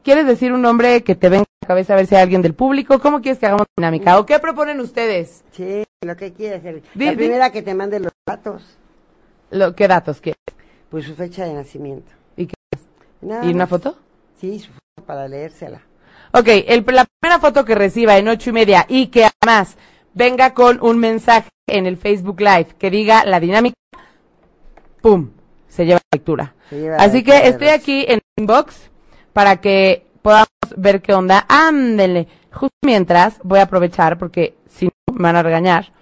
¿quieres 0.02 0.26
decir 0.26 0.52
un 0.52 0.62
nombre 0.62 1.02
que 1.02 1.14
te 1.14 1.28
venga 1.28 1.42
a 1.44 1.64
la 1.64 1.68
cabeza 1.68 1.94
a 1.94 1.96
ver 1.96 2.06
si 2.06 2.14
hay 2.14 2.22
alguien 2.22 2.42
del 2.42 2.54
público? 2.54 2.98
¿Cómo 3.00 3.20
quieres 3.22 3.38
que 3.38 3.46
hagamos 3.46 3.66
dinámica? 3.76 4.18
¿O 4.18 4.26
qué 4.26 4.38
proponen 4.38 4.80
ustedes? 4.80 5.42
Sí, 5.52 5.84
lo 6.02 6.16
que 6.16 6.32
quieras. 6.32 6.64
el- 6.64 6.82
Di- 6.94 7.04
la 7.06 7.10
di- 7.12 7.16
primera 7.16 7.50
que 7.52 7.62
te 7.62 7.74
mande 7.74 8.00
los 8.00 8.12
datos, 8.26 8.62
Lo, 9.50 9.74
¿Qué 9.74 9.88
datos 9.88 10.20
quieres? 10.20 10.40
pues 10.90 11.04
su 11.06 11.14
fecha 11.14 11.44
de 11.44 11.54
nacimiento. 11.54 12.10
¿Y, 12.36 12.46
qué- 12.46 12.54
y 13.42 13.50
una 13.52 13.66
foto? 13.66 13.96
Sí, 14.40 14.58
su 14.58 14.70
foto 14.72 15.06
para 15.06 15.26
leérsela. 15.28 15.82
Ok, 16.32 16.46
el, 16.46 16.84
la 16.88 17.06
primera 17.20 17.40
foto 17.40 17.64
que 17.64 17.74
reciba 17.74 18.16
en 18.16 18.28
ocho 18.28 18.50
y 18.50 18.52
media 18.52 18.86
y 18.88 19.08
que 19.08 19.26
además 19.26 19.76
venga 20.14 20.54
con 20.54 20.78
un 20.82 20.98
mensaje 20.98 21.48
en 21.66 21.86
el 21.86 21.96
Facebook 21.96 22.40
Live 22.40 22.68
que 22.78 22.90
diga 22.90 23.24
la 23.24 23.40
dinámica, 23.40 23.76
¡pum! 25.00 25.30
Se 25.68 25.86
lleva 25.86 26.00
la 26.00 26.16
lectura. 26.16 26.54
Lleva 26.70 26.96
Así 26.96 27.18
la 27.18 27.24
que 27.24 27.48
estoy 27.48 27.68
aquí 27.68 28.04
en 28.08 28.14
el 28.14 28.22
inbox 28.36 28.90
para 29.32 29.60
que 29.60 30.06
podamos 30.22 30.48
ver 30.76 31.00
qué 31.00 31.14
onda. 31.14 31.46
Ándele. 31.48 32.26
Justo 32.52 32.76
mientras 32.84 33.38
voy 33.42 33.60
a 33.60 33.64
aprovechar 33.64 34.18
porque 34.18 34.56
si 34.68 34.86
no 34.86 35.14
me 35.14 35.22
van 35.22 35.36
a 35.36 35.42
regañar. 35.42 35.92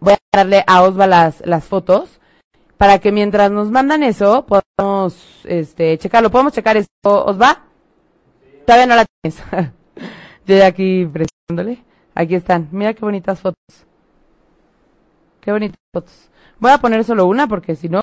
Voy 0.00 0.14
a 0.14 0.18
darle 0.32 0.64
a 0.66 0.82
Osva 0.82 1.06
las, 1.06 1.40
las 1.46 1.64
fotos 1.64 2.20
para 2.76 2.98
que 2.98 3.12
mientras 3.12 3.50
nos 3.50 3.70
mandan 3.70 4.02
eso 4.02 4.46
podamos 4.46 5.16
este, 5.44 5.96
checarlo. 5.98 6.30
¿Podemos 6.30 6.52
checar 6.52 6.76
esto, 6.76 7.24
Osva? 7.24 7.64
Todavía 8.66 8.86
no 8.86 8.96
la. 8.96 9.06
Yo 10.46 10.56
ya 10.56 10.66
aquí 10.66 11.06
presionándole. 11.06 11.84
Aquí 12.14 12.34
están. 12.34 12.68
Mira 12.72 12.94
qué 12.94 13.00
bonitas 13.00 13.40
fotos. 13.40 13.86
Qué 15.40 15.52
bonitas 15.52 15.76
fotos. 15.92 16.30
Voy 16.58 16.70
a 16.70 16.78
poner 16.78 17.04
solo 17.04 17.26
una 17.26 17.46
porque 17.46 17.76
si 17.76 17.88
no... 17.88 18.02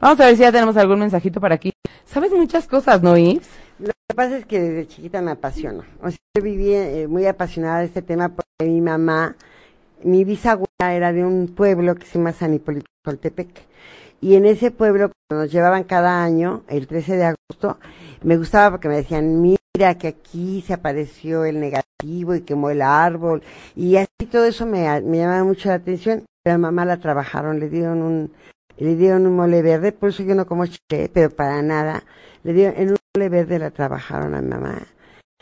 Vamos 0.00 0.18
a 0.18 0.26
ver 0.26 0.36
si 0.36 0.42
ya 0.42 0.50
tenemos 0.50 0.76
algún 0.76 0.98
mensajito 0.98 1.40
para 1.40 1.54
aquí. 1.54 1.72
Sabes 2.04 2.32
muchas 2.32 2.66
cosas, 2.66 3.02
¿no, 3.02 3.16
Ives? 3.16 3.48
Lo 3.78 3.92
que 4.08 4.14
pasa 4.16 4.36
es 4.36 4.46
que 4.46 4.60
desde 4.60 4.88
chiquita 4.88 5.22
me 5.22 5.30
apasiona. 5.30 5.84
O 6.02 6.10
sea, 6.10 6.18
yo 6.36 6.42
viví 6.42 6.74
eh, 6.74 7.06
muy 7.08 7.24
apasionada 7.26 7.78
de 7.78 7.86
este 7.86 8.02
tema 8.02 8.30
porque 8.30 8.68
mi 8.68 8.80
mamá, 8.80 9.36
mi 10.02 10.24
bisabuela 10.24 10.92
era 10.92 11.12
de 11.12 11.24
un 11.24 11.48
pueblo 11.54 11.94
que 11.94 12.06
se 12.06 12.18
llama 12.18 12.32
San 12.32 12.52
Hipólito 12.52 12.86
Toltepec. 13.04 13.48
Y 14.20 14.34
en 14.34 14.46
ese 14.46 14.70
pueblo, 14.70 15.12
cuando 15.28 15.44
nos 15.44 15.52
llevaban 15.52 15.84
cada 15.84 16.22
año, 16.24 16.62
el 16.68 16.86
13 16.86 17.16
de 17.16 17.24
agosto, 17.24 17.78
me 18.22 18.36
gustaba 18.36 18.72
porque 18.72 18.88
me 18.88 18.96
decían, 18.96 19.40
mira 19.40 19.58
que 19.98 20.08
aquí 20.08 20.62
se 20.66 20.74
apareció 20.74 21.44
el 21.44 21.60
negativo 21.60 22.34
y 22.34 22.42
quemó 22.42 22.70
el 22.70 22.82
árbol. 22.82 23.42
Y 23.76 23.96
así 23.96 24.26
todo 24.30 24.44
eso 24.44 24.66
me, 24.66 25.00
me 25.02 25.18
llamaba 25.18 25.44
mucho 25.44 25.68
la 25.68 25.76
atención. 25.76 26.24
Pero 26.42 26.56
a 26.56 26.58
mamá 26.58 26.84
la 26.84 26.96
trabajaron, 26.98 27.60
le 27.60 27.68
dieron 27.68 28.02
un, 28.02 28.32
le 28.76 28.96
dieron 28.96 29.26
un 29.26 29.36
mole 29.36 29.62
verde, 29.62 29.92
por 29.92 30.08
eso 30.08 30.24
yo 30.24 30.34
no 30.34 30.46
como 30.46 30.66
chile, 30.66 31.08
pero 31.12 31.30
para 31.30 31.62
nada. 31.62 32.02
Le 32.42 32.52
dieron, 32.52 32.74
en 32.80 32.90
un 32.90 32.96
mole 33.14 33.28
verde 33.28 33.58
la 33.58 33.70
trabajaron 33.70 34.34
a 34.34 34.40
mi 34.42 34.48
mamá. 34.48 34.82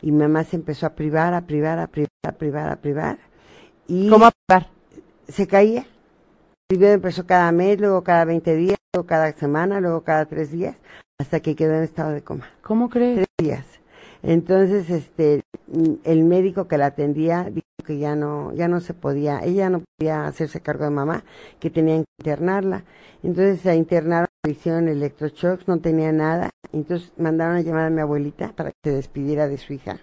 Y 0.01 0.11
mi 0.11 0.19
mamá 0.19 0.43
se 0.43 0.57
empezó 0.57 0.85
a 0.85 0.91
privar, 0.95 1.33
a 1.33 1.41
privar, 1.41 1.79
a 1.79 1.87
privar, 1.87 2.09
a 2.27 2.31
privar, 2.31 2.69
a 2.69 2.75
privar. 2.75 3.17
Y 3.87 4.09
¿Cómo 4.09 4.27
apagar? 4.27 4.69
se 5.27 5.47
caía. 5.47 5.85
Primero 6.67 6.93
empezó 6.93 7.25
cada 7.25 7.51
mes, 7.51 7.79
luego 7.79 8.03
cada 8.03 8.25
20 8.25 8.55
días, 8.55 8.77
luego 8.93 9.07
cada 9.07 9.31
semana, 9.33 9.79
luego 9.81 10.01
cada 10.01 10.25
tres 10.25 10.51
días, 10.51 10.75
hasta 11.19 11.39
que 11.39 11.55
quedó 11.55 11.73
en 11.73 11.83
estado 11.83 12.11
de 12.11 12.21
coma. 12.21 12.47
¿Cómo 12.61 12.89
crees? 12.89 13.15
Tres 13.15 13.27
días. 13.37 13.65
Entonces, 14.23 14.89
este, 14.89 15.41
el 16.03 16.23
médico 16.23 16.67
que 16.67 16.77
la 16.77 16.87
atendía 16.87 17.45
dijo 17.45 17.65
que 17.85 17.97
ya 17.97 18.15
no, 18.15 18.53
ya 18.53 18.67
no 18.67 18.79
se 18.79 18.93
podía, 18.93 19.43
ella 19.43 19.69
no 19.69 19.81
podía 19.97 20.27
hacerse 20.27 20.61
cargo 20.61 20.83
de 20.83 20.91
mamá, 20.91 21.23
que 21.59 21.69
tenían 21.69 22.03
que 22.03 22.11
internarla. 22.21 22.83
Entonces 23.23 23.65
la 23.65 23.75
internaron, 23.75 24.27
le 24.45 24.51
hicieron 24.51 24.87
electroshocks, 24.87 25.67
no 25.67 25.79
tenía 25.79 26.11
nada. 26.11 26.49
Entonces 26.71 27.11
mandaron 27.17 27.55
a 27.57 27.61
llamar 27.61 27.85
a 27.85 27.89
mi 27.89 28.01
abuelita 28.01 28.53
para 28.55 28.69
que 28.71 28.77
se 28.83 28.95
despidiera 28.95 29.47
de 29.47 29.57
su 29.57 29.73
hija. 29.73 29.99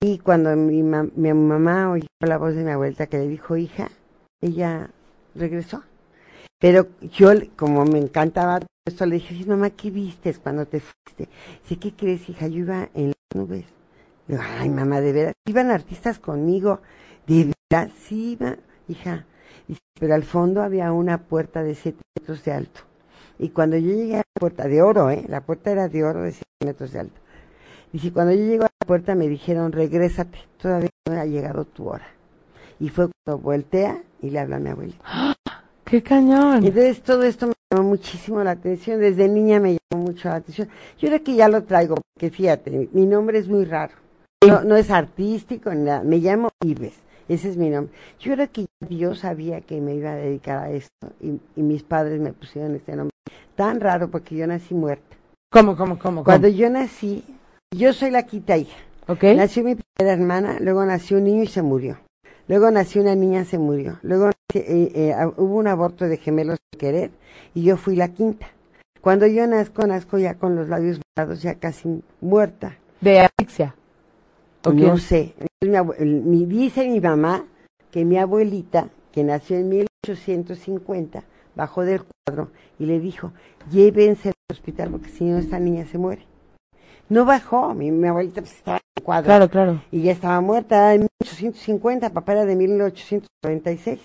Y 0.00 0.18
cuando 0.18 0.54
mi, 0.56 0.82
ma- 0.82 1.08
mi 1.14 1.32
mamá 1.32 1.90
oyó 1.90 2.06
la 2.20 2.38
voz 2.38 2.54
de 2.54 2.64
mi 2.64 2.70
abuelita 2.70 3.06
que 3.06 3.18
le 3.18 3.28
dijo 3.28 3.56
hija, 3.56 3.90
ella 4.40 4.90
regresó. 5.34 5.82
Pero 6.60 6.88
yo, 7.12 7.30
como 7.56 7.84
me 7.84 7.98
encantaba 7.98 8.60
esto, 8.88 9.06
le 9.06 9.16
dije, 9.16 9.34
"Sí, 9.34 9.44
mamá, 9.44 9.70
¿qué 9.70 9.90
vistes 9.90 10.38
cuando 10.38 10.66
te 10.66 10.80
fuiste? 10.80 11.28
Dice, 11.62 11.76
¿qué 11.78 11.92
crees, 11.92 12.28
hija? 12.28 12.48
Yo 12.48 12.58
iba 12.58 12.88
en 12.94 13.08
las 13.08 13.16
nubes. 13.34 13.64
Digo, 14.26 14.40
ay, 14.42 14.68
mamá, 14.68 15.00
de 15.00 15.12
veras, 15.12 15.34
iban 15.46 15.70
artistas 15.70 16.18
conmigo. 16.18 16.80
De 17.26 17.52
veras, 17.70 17.92
sí, 18.06 18.32
iba, 18.32 18.56
hija. 18.88 19.24
Dice, 19.66 19.80
pero 19.98 20.14
al 20.14 20.24
fondo 20.24 20.62
había 20.62 20.92
una 20.92 21.18
puerta 21.18 21.62
de 21.62 21.74
siete 21.74 22.00
metros 22.18 22.44
de 22.44 22.52
alto. 22.52 22.80
Y 23.38 23.50
cuando 23.50 23.76
yo 23.76 23.92
llegué 23.92 24.16
a 24.16 24.18
la 24.18 24.40
puerta 24.40 24.66
de 24.66 24.82
oro, 24.82 25.10
¿eh? 25.10 25.24
La 25.28 25.42
puerta 25.42 25.70
era 25.70 25.88
de 25.88 26.04
oro 26.04 26.22
de 26.22 26.32
siete 26.32 26.64
metros 26.64 26.92
de 26.92 27.00
alto. 27.00 27.20
Dice, 27.92 28.12
cuando 28.12 28.32
yo 28.32 28.44
llego 28.44 28.64
a 28.64 28.70
la 28.80 28.86
puerta 28.86 29.14
me 29.14 29.28
dijeron, 29.28 29.72
regrésate, 29.72 30.38
todavía 30.60 30.90
no 31.08 31.18
ha 31.18 31.24
llegado 31.24 31.64
tu 31.64 31.88
hora. 31.88 32.08
Y 32.80 32.90
fue 32.90 33.08
cuando 33.24 33.42
voltea 33.42 34.02
y 34.20 34.30
le 34.30 34.38
habla 34.40 34.56
a 34.56 34.60
mi 34.60 34.70
abuelita. 34.70 35.36
¡Qué 35.88 36.02
cañón! 36.02 36.64
Entonces 36.64 37.02
todo 37.02 37.22
esto 37.22 37.46
me 37.46 37.52
llamó 37.72 37.88
muchísimo 37.90 38.42
la 38.44 38.50
atención, 38.52 39.00
desde 39.00 39.28
niña 39.28 39.58
me 39.60 39.78
llamó 39.90 40.04
mucho 40.06 40.28
la 40.28 40.36
atención. 40.36 40.68
Yo 40.98 41.08
creo 41.08 41.22
que 41.22 41.34
ya 41.34 41.48
lo 41.48 41.62
traigo, 41.64 41.96
porque 42.14 42.30
fíjate, 42.30 42.88
mi- 42.92 43.06
nombre 43.06 43.38
es 43.38 43.48
muy 43.48 43.64
raro. 43.64 43.94
No, 44.46 44.62
no 44.62 44.76
es 44.76 44.90
artístico 44.90 45.72
ni 45.72 45.84
nada, 45.84 46.02
me 46.02 46.18
llamo 46.18 46.50
Ives, 46.64 46.94
ese 47.28 47.48
es 47.48 47.56
mi 47.56 47.70
nombre. 47.70 47.92
Yo 48.20 48.34
creo 48.34 48.50
que 48.52 48.66
Dios 48.86 49.20
sabía 49.20 49.60
que 49.62 49.80
me 49.80 49.94
iba 49.94 50.12
a 50.12 50.16
dedicar 50.16 50.58
a 50.58 50.70
esto 50.70 51.08
y, 51.20 51.40
y 51.56 51.62
mis 51.62 51.82
padres 51.82 52.20
me 52.20 52.32
pusieron 52.32 52.74
este 52.76 52.94
nombre. 52.94 53.12
Tan 53.56 53.80
raro 53.80 54.08
porque 54.10 54.36
yo 54.36 54.46
nací 54.46 54.74
muerta. 54.74 55.16
¿Cómo, 55.50 55.76
cómo, 55.76 55.98
cómo? 55.98 56.22
Cuando 56.22 56.48
yo 56.48 56.68
nací, 56.70 57.24
yo 57.74 57.92
soy 57.92 58.10
la 58.10 58.22
quinta 58.24 58.56
hija. 58.56 58.76
¿Ok? 59.08 59.24
Nació 59.34 59.64
mi 59.64 59.74
primera 59.74 60.14
hermana, 60.14 60.58
luego 60.60 60.84
nació 60.84 61.16
un 61.16 61.24
niño 61.24 61.42
y 61.42 61.46
se 61.46 61.62
murió. 61.62 61.98
Luego 62.48 62.70
nació 62.70 63.02
una 63.02 63.14
niña, 63.14 63.44
se 63.44 63.58
murió. 63.58 63.98
Luego 64.02 64.30
eh, 64.54 64.90
eh, 64.94 65.12
ah, 65.16 65.28
hubo 65.36 65.56
un 65.56 65.66
aborto 65.68 66.06
de 66.06 66.16
gemelos 66.16 66.58
sin 66.72 66.80
querer 66.80 67.10
y 67.54 67.62
yo 67.62 67.76
fui 67.76 67.94
la 67.96 68.08
quinta. 68.08 68.46
Cuando 69.00 69.26
yo 69.26 69.46
nazco, 69.46 69.86
nazco 69.86 70.18
ya 70.18 70.34
con 70.34 70.56
los 70.56 70.68
labios 70.68 71.00
borrados, 71.16 71.42
ya 71.42 71.54
casi 71.54 72.02
muerta. 72.20 72.76
De 73.00 73.20
asfixia. 73.20 73.74
¿O 74.64 74.72
no 74.72 74.98
sé. 74.98 75.34
Mi 75.62 75.70
mi- 76.04 76.46
dice 76.46 76.88
mi 76.88 77.00
mamá 77.00 77.44
que 77.90 78.04
mi 78.04 78.16
abuelita, 78.18 78.88
que 79.12 79.22
nació 79.24 79.56
en 79.58 79.68
1850, 79.68 81.22
bajó 81.54 81.84
del 81.84 82.02
cuadro 82.04 82.50
y 82.78 82.86
le 82.86 82.98
dijo, 83.00 83.32
llévense 83.70 84.28
al 84.30 84.34
hospital 84.50 84.90
porque 84.90 85.08
si 85.10 85.24
no 85.24 85.38
esta 85.38 85.58
niña 85.58 85.86
se 85.86 85.98
muere. 85.98 86.26
No 87.08 87.24
bajó, 87.24 87.74
mi, 87.74 87.90
mi 87.90 88.08
abuelita 88.08 88.40
pues, 88.42 88.52
estaba 88.54 88.76
en 88.78 88.82
el 88.96 89.02
cuadro 89.04 89.24
Claro, 89.26 89.48
claro. 89.48 89.82
y 89.90 90.02
ya 90.02 90.12
estaba 90.12 90.40
muerta 90.40 90.94
en 90.94 91.06
1850, 91.42 92.10
papá 92.10 92.32
era 92.32 92.44
de 92.44 92.56
1896. 92.56 94.00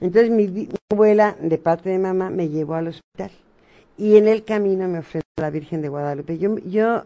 Entonces 0.00 0.30
mi, 0.30 0.68
abuela, 0.90 1.36
de 1.40 1.58
parte 1.58 1.90
de 1.90 1.98
mamá, 1.98 2.30
me 2.30 2.48
llevó 2.48 2.74
al 2.74 2.88
hospital 2.88 3.30
y 3.96 4.16
en 4.16 4.26
el 4.26 4.44
camino 4.44 4.88
me 4.88 4.98
ofreció 4.98 5.22
la 5.40 5.50
Virgen 5.50 5.82
de 5.82 5.88
Guadalupe. 5.88 6.38
Yo, 6.38 6.58
yo 6.58 7.04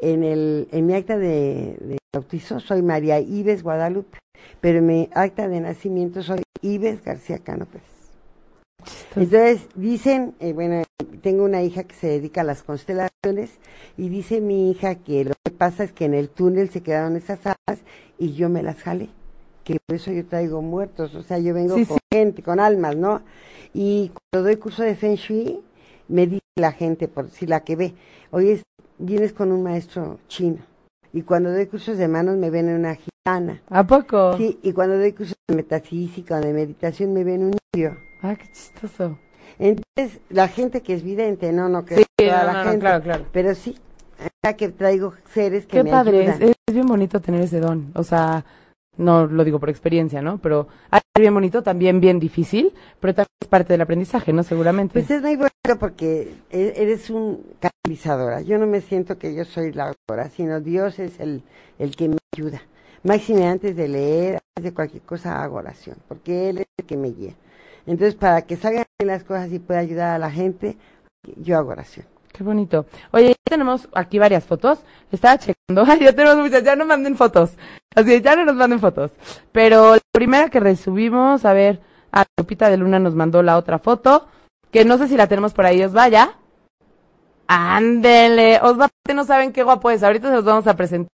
en, 0.00 0.24
el, 0.24 0.68
en 0.72 0.86
mi 0.86 0.94
acta 0.94 1.16
de, 1.16 1.98
bautizo 2.12 2.60
soy 2.60 2.82
María 2.82 3.20
Ives 3.20 3.62
Guadalupe, 3.62 4.18
pero 4.60 4.78
en 4.78 4.86
mi 4.86 5.08
acta 5.14 5.48
de 5.48 5.60
nacimiento 5.60 6.22
soy 6.22 6.42
Ives 6.62 7.04
García 7.04 7.38
Cano. 7.38 7.66
Entonces 9.16 9.68
dicen, 9.74 10.34
eh, 10.40 10.52
bueno, 10.52 10.82
tengo 11.22 11.44
una 11.44 11.62
hija 11.62 11.84
que 11.84 11.94
se 11.94 12.06
dedica 12.08 12.42
a 12.42 12.44
las 12.44 12.62
constelaciones 12.62 13.50
y 13.96 14.08
dice 14.08 14.40
mi 14.40 14.70
hija 14.70 14.96
que 14.96 15.24
lo 15.24 15.32
que 15.44 15.50
pasa 15.52 15.84
es 15.84 15.92
que 15.92 16.04
en 16.04 16.14
el 16.14 16.28
túnel 16.28 16.68
se 16.70 16.82
quedaron 16.82 17.16
esas 17.16 17.40
alas 17.46 17.80
y 18.18 18.32
yo 18.34 18.48
me 18.48 18.62
las 18.62 18.82
jalé, 18.82 19.08
que 19.64 19.78
por 19.86 19.96
eso 19.96 20.12
yo 20.12 20.26
traigo 20.26 20.60
muertos, 20.62 21.14
o 21.14 21.22
sea, 21.22 21.38
yo 21.38 21.54
vengo 21.54 21.76
Sí, 21.76 21.86
con 21.86 21.96
sí. 21.98 22.02
gente, 22.12 22.42
con 22.42 22.60
almas, 22.60 22.96
¿no? 22.96 23.22
Y 23.72 24.10
cuando 24.32 24.48
doy 24.48 24.56
curso 24.56 24.82
de 24.82 24.94
Feng 24.94 25.16
Shui, 25.16 25.60
me 26.08 26.26
dice 26.26 26.42
la 26.56 26.72
gente, 26.72 27.08
por 27.08 27.30
si 27.30 27.46
la 27.46 27.60
que 27.64 27.76
ve, 27.76 27.94
oye, 28.30 28.62
vienes 28.98 29.32
con 29.32 29.50
un 29.52 29.62
maestro 29.62 30.18
chino. 30.28 30.58
Y 31.12 31.22
cuando 31.22 31.50
doy 31.52 31.66
cursos 31.66 31.96
de 31.96 32.08
manos 32.08 32.36
me 32.36 32.50
ven 32.50 32.68
en 32.68 32.76
una 32.76 32.94
gira 32.96 33.08
sana. 33.26 33.62
¿A 33.70 33.86
poco? 33.86 34.36
Sí, 34.36 34.58
y 34.62 34.72
cuando 34.72 34.98
doy 34.98 35.12
cursos 35.12 35.36
de 35.48 35.54
metafísica 35.56 36.36
o 36.36 36.40
de 36.40 36.52
meditación 36.52 37.12
me 37.14 37.24
ven 37.24 37.44
un 37.44 37.56
niño. 37.74 37.96
Ah, 38.24 38.36
qué 38.36 38.46
chistoso. 38.50 39.18
Entonces, 39.58 40.18
la 40.30 40.48
gente 40.48 40.80
que 40.80 40.94
es 40.94 41.02
vidente, 41.02 41.52
no, 41.52 41.68
no 41.68 41.84
creo 41.84 41.98
Sí, 41.98 42.04
toda 42.16 42.40
no, 42.46 42.52
la 42.52 42.64
no, 42.64 42.70
gente. 42.70 42.80
claro, 42.80 43.04
claro. 43.04 43.26
Pero 43.32 43.54
sí, 43.54 43.76
acá 44.18 44.56
que 44.56 44.70
traigo 44.70 45.12
seres 45.34 45.66
que 45.66 45.76
Qué 45.76 45.84
me 45.84 45.90
padre, 45.90 46.24
es, 46.24 46.36
ayudan. 46.36 46.54
es 46.66 46.74
bien 46.74 46.86
bonito 46.86 47.20
tener 47.20 47.42
ese 47.42 47.60
don. 47.60 47.92
O 47.94 48.02
sea, 48.02 48.42
no 48.96 49.26
lo 49.26 49.44
digo 49.44 49.60
por 49.60 49.68
experiencia, 49.68 50.22
¿no? 50.22 50.38
Pero 50.38 50.68
es 50.90 51.02
bien 51.20 51.34
bonito, 51.34 51.62
también 51.62 52.00
bien 52.00 52.18
difícil, 52.18 52.72
pero 52.98 53.12
también 53.14 53.28
es 53.42 53.48
parte 53.48 53.74
del 53.74 53.82
aprendizaje, 53.82 54.32
¿no? 54.32 54.42
Seguramente. 54.42 54.94
Pues 54.94 55.10
es 55.10 55.20
muy 55.20 55.36
bonito 55.36 55.78
porque 55.78 56.34
e- 56.50 56.72
eres 56.76 57.10
un 57.10 57.44
canalizadora. 57.60 58.40
Yo 58.40 58.56
no 58.56 58.66
me 58.66 58.80
siento 58.80 59.18
que 59.18 59.34
yo 59.34 59.44
soy 59.44 59.72
la 59.74 59.88
autora, 59.88 60.30
sino 60.30 60.62
Dios 60.62 60.98
es 60.98 61.20
el, 61.20 61.42
el 61.78 61.94
que 61.94 62.08
me 62.08 62.16
ayuda. 62.34 62.62
Máxime 63.02 63.46
antes 63.46 63.76
de 63.76 63.86
leer, 63.86 64.38
antes 64.56 64.64
de 64.70 64.72
cualquier 64.72 65.02
cosa 65.02 65.42
hago 65.44 65.56
oración, 65.56 65.98
porque 66.08 66.48
Él 66.48 66.58
es 66.60 66.66
el 66.78 66.86
que 66.86 66.96
me 66.96 67.08
guía. 67.10 67.34
Entonces, 67.86 68.14
para 68.14 68.42
que 68.42 68.56
salgan 68.56 68.84
las 69.04 69.24
cosas 69.24 69.52
y 69.52 69.58
pueda 69.58 69.80
ayudar 69.80 70.14
a 70.14 70.18
la 70.18 70.30
gente, 70.30 70.76
yo 71.36 71.58
hago 71.58 71.70
oración. 71.70 72.06
Qué 72.32 72.42
bonito. 72.42 72.86
Oye, 73.12 73.28
ya 73.28 73.34
tenemos 73.44 73.88
aquí 73.94 74.18
varias 74.18 74.44
fotos. 74.44 74.80
Estaba 75.12 75.38
checando. 75.38 75.84
Ay, 75.86 76.00
ya 76.00 76.12
tenemos 76.12 76.38
muchas. 76.38 76.64
Ya 76.64 76.74
no 76.74 76.84
manden 76.84 77.16
fotos. 77.16 77.52
Así, 77.94 78.20
ya 78.20 78.34
no 78.34 78.44
nos 78.44 78.56
manden 78.56 78.80
fotos. 78.80 79.12
Pero 79.52 79.94
la 79.94 80.00
primera 80.12 80.50
que 80.50 80.58
resubimos, 80.58 81.44
a 81.44 81.52
ver, 81.52 81.80
a 82.10 82.24
Lupita 82.36 82.70
de 82.70 82.76
Luna 82.76 82.98
nos 82.98 83.14
mandó 83.14 83.42
la 83.42 83.56
otra 83.56 83.78
foto. 83.78 84.26
Que 84.72 84.84
no 84.84 84.98
sé 84.98 85.06
si 85.06 85.16
la 85.16 85.28
tenemos 85.28 85.52
por 85.52 85.64
ahí, 85.64 85.82
os 85.84 85.92
vaya. 85.92 86.32
Ándele. 87.46 88.58
Osva, 88.62 88.88
no 89.14 89.24
saben 89.24 89.52
qué 89.52 89.62
guapo 89.62 89.90
es. 89.90 90.02
Ahorita 90.02 90.28
se 90.28 90.34
los 90.34 90.44
vamos 90.44 90.66
a 90.66 90.74
presentar 90.74 91.10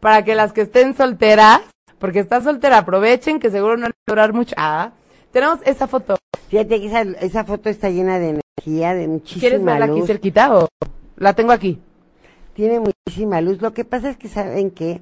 para 0.00 0.24
que 0.24 0.34
las 0.34 0.52
que 0.52 0.62
estén 0.62 0.96
solteras, 0.96 1.60
porque 1.98 2.20
está 2.20 2.40
soltera, 2.40 2.78
aprovechen 2.78 3.40
que 3.40 3.50
seguro 3.50 3.76
no 3.76 3.82
van 3.82 3.92
a 3.92 4.10
durar 4.10 4.32
mucho. 4.32 4.54
Ah, 4.56 4.92
tenemos 5.32 5.58
esta 5.64 5.86
foto. 5.86 6.16
Fíjate 6.48 6.80
que 6.80 6.86
esa, 6.86 7.02
esa 7.02 7.44
foto 7.44 7.68
está 7.68 7.90
llena 7.90 8.18
de 8.18 8.40
energía, 8.58 8.94
de 8.94 9.08
muchísima 9.08 9.40
¿Quieres 9.40 9.64
verla 9.64 9.86
aquí 9.86 10.02
cerquita 10.02 10.56
o 10.56 10.68
la 11.16 11.32
tengo 11.32 11.52
aquí? 11.52 11.80
tiene 12.54 12.80
muchísima 12.80 13.40
luz. 13.40 13.60
Lo 13.60 13.72
que 13.72 13.84
pasa 13.84 14.10
es 14.10 14.16
que 14.16 14.28
saben 14.28 14.70
que 14.70 15.00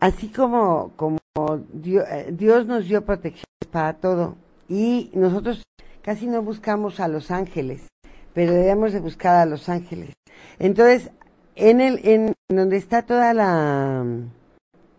así 0.00 0.28
como, 0.28 0.92
como 0.96 1.18
Dios, 1.72 2.04
Dios 2.30 2.66
nos 2.66 2.86
dio 2.86 3.04
protección 3.04 3.44
para 3.70 3.94
todo 3.94 4.36
y 4.68 5.10
nosotros 5.14 5.62
casi 6.02 6.26
no 6.26 6.42
buscamos 6.42 7.00
a 7.00 7.08
los 7.08 7.30
ángeles, 7.30 7.88
pero 8.32 8.52
debemos 8.52 8.92
de 8.92 9.00
buscar 9.00 9.36
a 9.36 9.46
los 9.46 9.68
ángeles. 9.68 10.14
Entonces, 10.58 11.10
en 11.56 11.80
el, 11.80 12.00
en 12.06 12.34
donde 12.48 12.76
está 12.76 13.02
toda 13.02 13.32
la, 13.32 14.04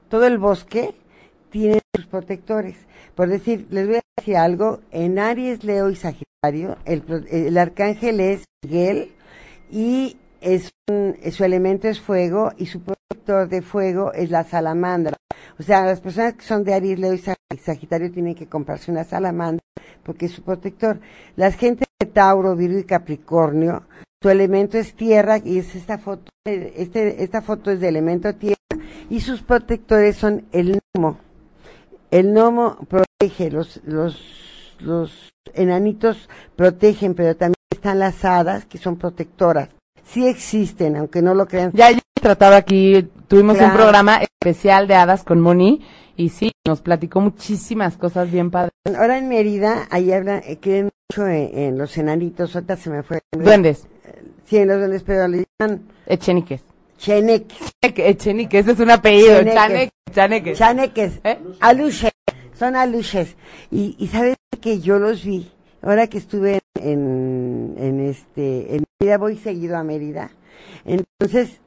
todo 0.09 0.26
el 0.26 0.38
bosque, 0.38 0.95
tiene 1.49 1.82
sus 1.95 2.05
protectores. 2.05 2.78
Por 3.13 3.30
decir, 3.30 3.68
les 3.70 3.88
voy 3.88 3.97
a 3.97 4.01
algo, 4.34 4.80
en 4.91 5.19
Aries, 5.19 5.63
Leo 5.63 5.89
y 5.89 5.95
Sagitario, 5.95 6.78
el, 6.86 7.03
el 7.30 7.57
arcángel 7.57 8.19
es 8.19 8.45
Miguel 8.63 9.11
y 9.71 10.17
es 10.41 10.71
su 11.32 11.43
elemento 11.43 11.88
es 11.88 11.99
fuego 11.99 12.51
y 12.57 12.67
su 12.67 12.82
protector 12.82 13.47
de 13.49 13.61
fuego 13.61 14.13
es 14.13 14.30
la 14.30 14.43
salamandra. 14.43 15.17
O 15.57 15.63
sea, 15.63 15.86
las 15.86 16.01
personas 16.01 16.34
que 16.34 16.43
son 16.43 16.63
de 16.63 16.73
Aries, 16.73 16.99
Leo 16.99 17.13
y 17.13 17.17
Sag- 17.17 17.36
y 17.53 17.57
Sagitario 17.57 18.11
tienen 18.11 18.36
que 18.36 18.47
comprarse 18.47 18.91
una 18.91 19.03
salamandra 19.03 19.63
porque 20.03 20.28
es 20.28 20.32
su 20.34 20.43
protector. 20.43 20.99
Las 21.36 21.55
gentes 21.55 21.88
de 21.99 22.07
Tauro, 22.07 22.55
Virgo 22.55 22.80
y 22.80 22.84
Capricornio, 22.84 23.84
su 24.21 24.30
elemento 24.30 24.78
es 24.78 24.95
tierra 24.95 25.39
y 25.43 25.59
es 25.59 25.76
esta 25.76 25.97
foto, 25.97 26.32
este, 26.45 27.23
esta 27.23 27.41
foto 27.41 27.71
es 27.71 27.80
de 27.80 27.88
elemento 27.88 28.36
tierra 28.36 28.55
y 29.09 29.21
sus 29.21 29.41
protectores 29.41 30.15
son 30.15 30.45
el 30.51 30.80
gnomo. 30.95 31.17
El 32.11 32.34
gnomo 32.34 32.78
los, 33.51 33.80
los, 33.86 34.22
los 34.80 35.11
enanitos 35.53 36.28
protegen, 36.55 37.13
pero 37.16 37.36
también 37.36 37.55
están 37.72 37.99
las 37.99 38.26
hadas 38.26 38.66
que 38.66 38.78
son 38.78 38.97
protectoras. 38.97 39.70
Sí 40.03 40.28
existen, 40.28 40.95
aunque 40.97 41.22
no 41.22 41.34
lo 41.34 41.47
crean. 41.47 41.72
Ya, 41.74 41.91
ya 41.91 41.97
he 41.97 42.22
tratado 42.22 42.55
aquí, 42.55 43.07
tuvimos 43.28 43.59
un 43.59 43.72
programa 43.74 44.18
especial 44.22 44.88
de 44.88 44.95
hadas 44.95 45.24
con 45.24 45.39
Moni 45.39 45.82
y 46.18 46.30
sí, 46.30 46.51
nos 46.68 46.82
platicó 46.82 47.22
muchísimas 47.22 47.97
cosas 47.97 48.30
bien 48.32 48.51
padres. 48.51 48.72
Ahora 48.97 49.18
en 49.18 49.28
Mérida, 49.30 49.88
ahí 49.89 50.11
hablan, 50.11 50.41
eh, 50.45 50.57
creen 50.61 50.89
mucho 51.09 51.28
en, 51.28 51.57
en 51.57 51.78
los 51.78 51.97
enanitos, 51.97 52.55
ahorita 52.55 52.76
se 52.76 52.89
me 52.89 53.03
fue. 53.03 53.22
Duendes, 53.32 53.88
Sí, 54.45 54.57
en 54.57 54.68
los 54.68 54.78
duendes, 54.78 55.01
pero 55.03 55.28
le 55.28 55.45
llaman 55.59 55.82
echeniques. 56.05 56.61
cheneques. 56.99 57.57
Echenique, 57.82 58.59
ese 58.59 58.74
es 58.74 58.80
un 58.80 58.91
apellido, 58.91 59.38
Cheneques. 59.39 59.53
chaneque, 59.55 59.91
chaneque. 60.13 60.53
Chaneques, 60.53 61.20
¿Eh? 61.24 61.39
Son 62.57 62.75
aluches. 62.75 63.35
Y, 63.71 63.95
y 63.99 64.07
sabes 64.07 64.35
que 64.61 64.79
yo 64.79 64.99
los 64.99 65.23
vi, 65.23 65.51
ahora 65.81 66.07
que 66.07 66.17
estuve 66.17 66.59
en, 66.75 67.75
en 67.77 67.99
este, 67.99 68.75
en 68.75 68.83
Mérida, 68.99 69.17
voy 69.17 69.37
seguido 69.37 69.77
a 69.77 69.83
Mérida. 69.83 70.31
Entonces, 70.85 71.59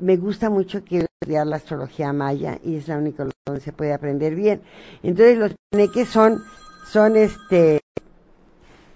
me 0.00 0.16
gusta 0.16 0.50
mucho 0.50 0.82
quiero 0.84 1.06
estudiar 1.20 1.46
la 1.46 1.56
astrología 1.56 2.12
maya 2.12 2.58
y 2.64 2.76
es 2.76 2.88
la 2.88 2.98
única 2.98 3.26
donde 3.46 3.60
se 3.60 3.72
puede 3.72 3.92
aprender 3.92 4.34
bien. 4.34 4.62
Entonces, 5.02 5.38
los 5.38 5.52
chaneques 5.72 6.08
son, 6.08 6.42
son 6.90 7.16
este, 7.16 7.80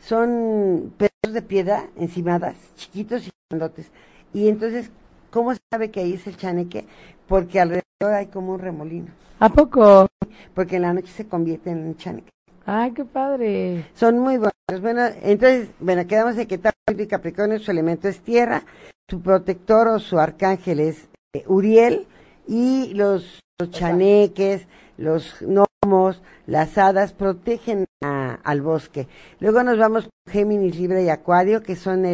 son 0.01 0.93
pedazos 0.97 1.34
de 1.34 1.43
piedra 1.43 1.89
encimadas, 1.97 2.57
chiquitos 2.76 3.26
y 3.26 3.30
grandotes. 3.51 3.91
Y 4.34 4.49
entonces, 4.49 4.91
¿cómo 5.30 5.53
sabe 5.70 5.91
que 5.91 6.01
ahí 6.01 6.14
es 6.14 6.26
el 6.26 6.37
chaneque? 6.37 6.87
Porque 7.28 7.61
alrededor 7.61 7.86
hay 8.05 8.27
como 8.27 8.53
un 8.53 8.61
remolino. 8.61 9.09
¿A 9.41 9.49
poco? 9.49 10.07
Porque 10.55 10.77
en 10.77 10.83
la 10.83 10.93
noche 10.93 11.09
se 11.13 11.27
convierten 11.27 11.79
en 11.87 11.97
chaneque. 11.97 12.29
Ay, 12.67 12.93
qué 12.93 13.05
padre. 13.05 13.87
Son 13.95 14.19
muy 14.19 14.37
buenos. 14.37 14.83
Bueno, 14.83 15.03
entonces, 15.23 15.69
bueno, 15.79 16.07
quedamos 16.07 16.37
de 16.37 16.47
que 16.47 16.59
Tauro 16.59 17.03
y 17.03 17.07
Capricornio 17.07 17.59
su 17.59 17.71
elemento 17.71 18.09
es 18.09 18.21
tierra, 18.21 18.65
su 19.09 19.21
protector 19.23 19.89
o 19.89 19.99
su 20.01 20.19
arcángel 20.19 20.81
es 20.81 21.09
eh, 21.35 21.45
Uriel 21.47 22.07
y 22.47 22.93
los, 22.95 23.41
los 23.59 23.71
chaneques, 23.71 24.67
los 24.99 25.37
gnomos, 25.41 26.21
las 26.47 26.77
hadas 26.79 27.13
protegen 27.13 27.85
a- 28.05 28.39
al 28.43 28.61
bosque. 28.63 29.07
Luego 29.41 29.63
nos 29.63 29.79
vamos 29.79 30.05
con 30.05 30.33
Géminis, 30.33 30.77
Libra 30.79 31.01
y 31.01 31.09
Acuario, 31.09 31.63
que 31.63 31.77
son 31.77 32.05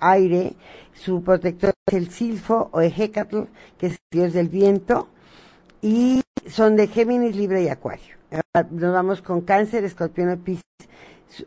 aire. 0.00 0.54
Su 0.94 1.22
protector 1.22 1.72
es 1.86 1.94
el 1.94 2.10
Silfo 2.10 2.68
o 2.72 2.80
Ejecatl, 2.80 3.42
que 3.78 3.86
es 3.86 3.92
el 3.92 3.98
dios 4.20 4.32
del 4.32 4.48
viento. 4.48 5.08
Y 5.80 6.22
son 6.46 6.76
de 6.76 6.86
Géminis, 6.88 7.34
Libra 7.36 7.60
y 7.60 7.68
Acuario. 7.68 8.14
Ahora 8.30 8.68
Nos 8.70 8.92
vamos 8.92 9.22
con 9.22 9.40
Cáncer, 9.42 9.84
Escorpión 9.84 10.38
Piscis. 10.38 10.62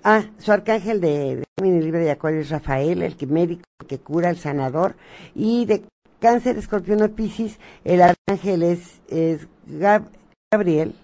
Ah, 0.04 0.24
su 0.40 0.52
arcángel 0.52 1.00
de, 1.00 1.44
Géminis, 1.60 1.84
Libra 1.86 2.04
y 2.04 2.10
Acuario 2.10 2.42
es 2.42 2.50
Rafael, 2.50 3.02
el 3.04 3.16
que 3.16 3.28
médico, 3.28 3.64
que 3.88 4.00
cura, 4.00 4.30
el 4.30 4.38
sanador. 4.38 4.96
Y 5.36 5.66
de 5.66 5.84
Cáncer, 6.20 6.58
Escorpión 6.58 7.04
y 7.04 7.08
Piscis, 7.10 7.60
el 7.84 8.02
arcángel 8.02 8.64
es, 8.64 9.00
es 9.10 9.48
Gab- 9.70 10.10
Gabriel. 10.52 10.96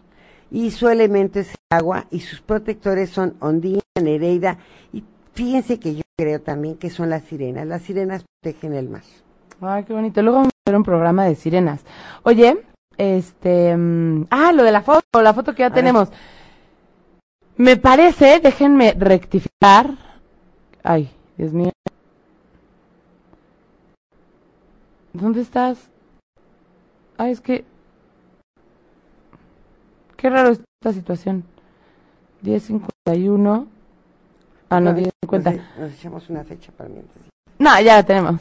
Y 0.50 0.72
su 0.72 0.90
elemento 0.90 1.40
es 1.40 1.50
el 1.52 1.78
agua 1.78 2.08
y 2.12 2.20
sus 2.20 2.42
protectores 2.42 3.10
son 3.10 3.36
Ondina, 3.40 3.80
Nereida. 4.02 4.58
Y 4.92 5.04
fíjense 5.34 5.80
que 5.80 5.96
yo 5.96 6.02
creo 6.18 6.42
también 6.42 6.78
que 6.78 6.90
son 6.90 7.10
las 7.10 7.24
sirenas. 7.24 7.68
Las 7.68 7.82
sirenas 7.84 8.24
protegen 8.42 8.74
el 8.74 8.90
mar. 8.90 9.04
Ay, 9.62 9.84
qué 9.84 9.94
bonito. 9.94 10.22
Luego 10.22 10.40
vamos 10.40 10.52
a 10.54 10.70
hacer 10.70 10.78
un 10.78 10.84
programa 10.84 11.26
de 11.26 11.36
sirenas. 11.36 11.82
Oye, 12.24 12.64
este... 12.98 13.76
mm, 13.76 14.28
ah, 14.30 14.52
lo 14.52 14.64
de 14.64 14.72
la 14.72 14.82
foto, 14.82 15.22
la 15.22 15.34
foto 15.34 15.54
que 15.54 15.64
ya 15.64 15.72
tenemos. 15.72 16.10
Me 17.58 17.78
parece, 17.78 18.40
déjenme 18.40 18.94
rectificar. 18.98 19.96
Ay, 20.84 21.12
Dios 21.38 21.54
mío. 21.54 21.72
¿Dónde 25.14 25.42
estás? 25.42 25.90
Ay, 27.18 27.32
es 27.32 27.42
que... 27.42 27.66
Qué 30.18 30.30
raro 30.30 30.52
esta 30.52 30.94
situación. 30.94 31.44
10.51. 32.44 33.68
Ah, 34.72 34.80
no, 34.80 34.92
10.50. 34.92 35.12
Nos, 35.32 35.80
nos 35.80 35.94
echamos 36.00 36.30
una 36.30 36.46
fecha 36.46 36.72
para 36.78 36.90
mientras. 36.90 37.26
No, 37.60 37.80
ya 37.82 37.98
la 37.98 38.04
tenemos. 38.04 38.40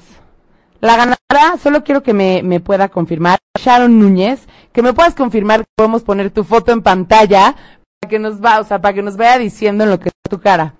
La 0.81 0.97
ganadora, 0.97 1.59
solo 1.61 1.83
quiero 1.83 2.05
que 2.05 2.15
me, 2.15 2.43
me 2.45 2.61
pueda 2.61 2.89
confirmar, 2.89 3.41
Sharon 3.59 3.99
Núñez, 3.99 4.47
que 4.73 4.81
me 4.81 4.93
puedas 4.93 5.17
confirmar 5.17 5.61
que 5.61 5.73
podemos 5.77 6.05
poner 6.05 6.31
tu 6.31 6.45
foto 6.45 6.71
en 6.71 6.83
pantalla 6.83 7.57
para 8.01 8.09
que 8.09 8.21
nos 8.21 8.43
va, 8.43 8.61
o 8.61 8.65
sea, 8.65 8.81
para 8.81 8.95
que 8.95 9.03
nos 9.03 9.17
vaya 9.17 9.39
diciendo 9.39 9.83
en 9.83 9.91
lo 9.91 9.99
que 9.99 10.11
está 10.11 10.31
tu 10.31 10.41
cara. 10.41 10.75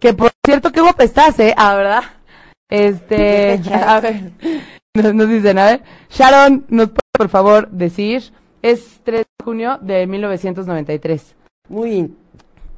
Que 0.00 0.14
por 0.14 0.32
cierto, 0.44 0.72
qué 0.72 0.80
guapa 0.80 1.04
estás, 1.04 1.38
eh, 1.38 1.54
ah, 1.56 1.76
¿verdad? 1.76 2.02
Este, 2.70 3.60
a 3.74 4.00
ver, 4.00 4.32
nos, 4.94 5.14
nos 5.14 5.28
dicen, 5.28 5.58
a 5.58 5.66
ver, 5.66 5.82
Sharon, 6.08 6.64
¿nos 6.68 6.88
puede 6.88 7.00
por 7.12 7.28
favor 7.28 7.68
decir? 7.68 8.32
Es 8.62 9.00
3 9.04 9.20
de 9.20 9.44
junio 9.44 9.78
de 9.82 10.06
1993. 10.06 11.36
Muy, 11.68 12.10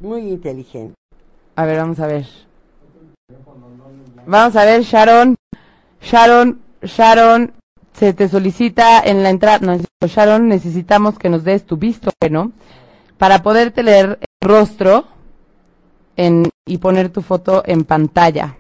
muy 0.01 0.23
inteligente. 0.23 0.97
A 1.57 1.65
ver, 1.65 1.79
vamos 1.79 1.99
a 2.01 2.07
ver. 2.07 2.27
Vamos 4.27 4.57
a 4.57 4.65
ver, 4.67 4.83
Sharon. 4.83 5.37
Sharon, 6.03 6.61
Sharon, 6.83 7.53
se 7.95 8.13
te 8.13 8.29
solicita 8.29 9.01
en 9.01 9.23
la 9.23 9.31
entrada, 9.31 9.59
no, 9.61 9.79
Sharon, 10.07 10.49
necesitamos 10.49 11.19
que 11.19 11.31
nos 11.31 11.43
des 11.45 11.65
tu 11.65 11.79
visto 11.79 12.11
bueno 12.21 12.53
para 13.17 13.43
poderte 13.43 13.83
leer 13.83 14.19
el 14.21 14.49
rostro 14.49 15.07
en, 16.17 16.51
y 16.67 16.79
poner 16.79 17.09
tu 17.09 17.23
foto 17.23 17.63
en 17.65 17.85
pantalla. 17.85 18.57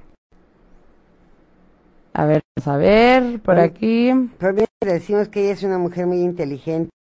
A 2.15 2.25
ver, 2.25 2.43
vamos 2.57 2.69
a 2.69 2.79
ver, 2.79 3.41
por 3.41 3.59
aquí. 3.59 4.11
Le 4.11 4.93
decimos 4.93 5.29
que 5.29 5.45
ella 5.45 5.53
es 5.53 5.63
una 5.63 5.77
mujer 5.77 6.07
muy 6.07 6.23
inteligente, 6.23 6.91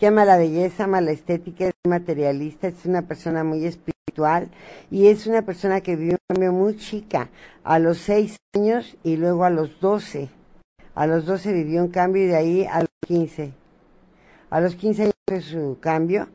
que 0.00 0.06
ama 0.06 0.24
la 0.24 0.38
belleza, 0.38 0.84
ama 0.84 1.02
la 1.02 1.10
estética, 1.10 1.66
es 1.66 1.74
materialista, 1.86 2.68
es 2.68 2.86
una 2.86 3.02
persona 3.02 3.44
muy 3.44 3.66
espiritual 3.66 4.01
y 4.90 5.06
es 5.08 5.26
una 5.26 5.42
persona 5.42 5.80
que 5.80 5.96
vivió 5.96 6.12
un 6.12 6.34
cambio 6.34 6.52
muy 6.52 6.76
chica, 6.76 7.28
a 7.64 7.78
los 7.78 7.98
seis 7.98 8.36
años 8.54 8.96
y 9.02 9.16
luego 9.16 9.44
a 9.44 9.50
los 9.50 9.80
doce. 9.80 10.28
A 10.94 11.06
los 11.06 11.24
doce 11.24 11.52
vivió 11.52 11.82
un 11.82 11.88
cambio 11.88 12.24
y 12.24 12.26
de 12.26 12.36
ahí 12.36 12.66
a 12.66 12.80
los 12.80 12.90
quince. 13.06 13.52
A 14.50 14.60
los 14.60 14.74
quince 14.74 15.02
años 15.02 15.14
fue 15.26 15.40
su 15.40 15.78
cambio 15.80 16.28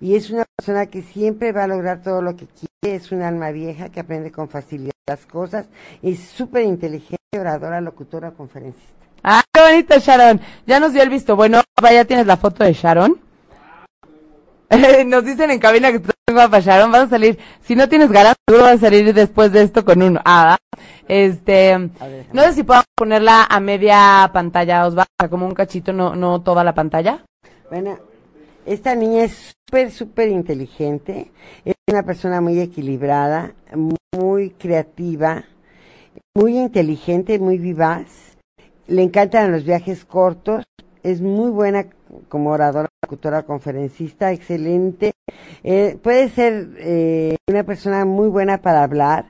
y 0.00 0.16
es 0.16 0.30
una 0.30 0.44
persona 0.56 0.86
que 0.86 1.02
siempre 1.02 1.52
va 1.52 1.64
a 1.64 1.68
lograr 1.68 2.02
todo 2.02 2.22
lo 2.22 2.34
que 2.34 2.46
quiere, 2.46 2.96
es 2.96 3.12
un 3.12 3.22
alma 3.22 3.52
vieja 3.52 3.90
que 3.90 4.00
aprende 4.00 4.32
con 4.32 4.48
facilidad 4.48 4.92
las 5.06 5.26
cosas, 5.26 5.66
es 6.02 6.20
súper 6.20 6.64
inteligente, 6.64 7.38
oradora, 7.38 7.80
locutora, 7.80 8.32
conferencista. 8.32 8.90
Ah, 9.22 9.42
qué 9.52 9.60
bonito, 9.60 9.98
Sharon. 9.98 10.40
Ya 10.66 10.80
nos 10.80 10.92
dio 10.92 11.02
el 11.02 11.10
visto. 11.10 11.36
Bueno, 11.36 11.60
ya 11.80 12.04
tienes 12.04 12.26
la 12.26 12.36
foto 12.36 12.64
de 12.64 12.72
Sharon. 12.72 13.31
nos 15.06 15.24
dicen 15.24 15.50
en 15.50 15.58
cabina 15.58 15.92
que 15.92 16.00
tú 16.00 16.10
eres 16.10 16.34
guapa, 16.34 16.60
Sharon. 16.60 16.90
Vas 16.90 17.02
a 17.02 17.08
salir. 17.08 17.38
Si 17.62 17.76
no 17.76 17.88
tienes 17.88 18.10
ganas, 18.10 18.34
seguro 18.48 18.64
vas 18.64 18.76
a 18.76 18.86
salir 18.86 19.12
después 19.12 19.52
de 19.52 19.62
esto 19.62 19.84
con 19.84 20.02
uno. 20.02 20.20
Ah, 20.24 20.56
este. 21.08 21.78
no 22.32 22.42
sé 22.42 22.52
si 22.52 22.62
podemos 22.62 22.86
ponerla 22.96 23.44
a 23.44 23.60
media 23.60 24.30
pantalla, 24.32 24.86
os 24.86 24.96
va 24.96 25.06
como 25.28 25.46
un 25.46 25.54
cachito, 25.54 25.92
no, 25.92 26.16
no 26.16 26.40
toda 26.42 26.64
la 26.64 26.74
pantalla. 26.74 27.24
Bueno, 27.70 27.98
esta 28.64 28.94
niña 28.94 29.24
es 29.24 29.54
súper, 29.66 29.90
súper 29.90 30.28
inteligente. 30.28 31.30
Es 31.64 31.74
una 31.90 32.02
persona 32.02 32.40
muy 32.40 32.58
equilibrada, 32.60 33.52
muy 34.12 34.50
creativa, 34.50 35.44
muy 36.34 36.58
inteligente, 36.58 37.38
muy 37.38 37.58
vivaz. 37.58 38.36
Le 38.86 39.02
encantan 39.02 39.52
los 39.52 39.64
viajes 39.64 40.04
cortos. 40.04 40.64
Es 41.02 41.20
muy 41.20 41.50
buena 41.50 41.86
como 42.28 42.50
oradora, 42.50 42.88
locutora, 43.02 43.42
conferencista, 43.42 44.32
excelente. 44.32 45.12
Eh, 45.64 45.98
puede 46.02 46.28
ser 46.28 46.68
eh, 46.78 47.36
una 47.48 47.64
persona 47.64 48.04
muy 48.04 48.28
buena 48.28 48.58
para 48.58 48.84
hablar, 48.84 49.26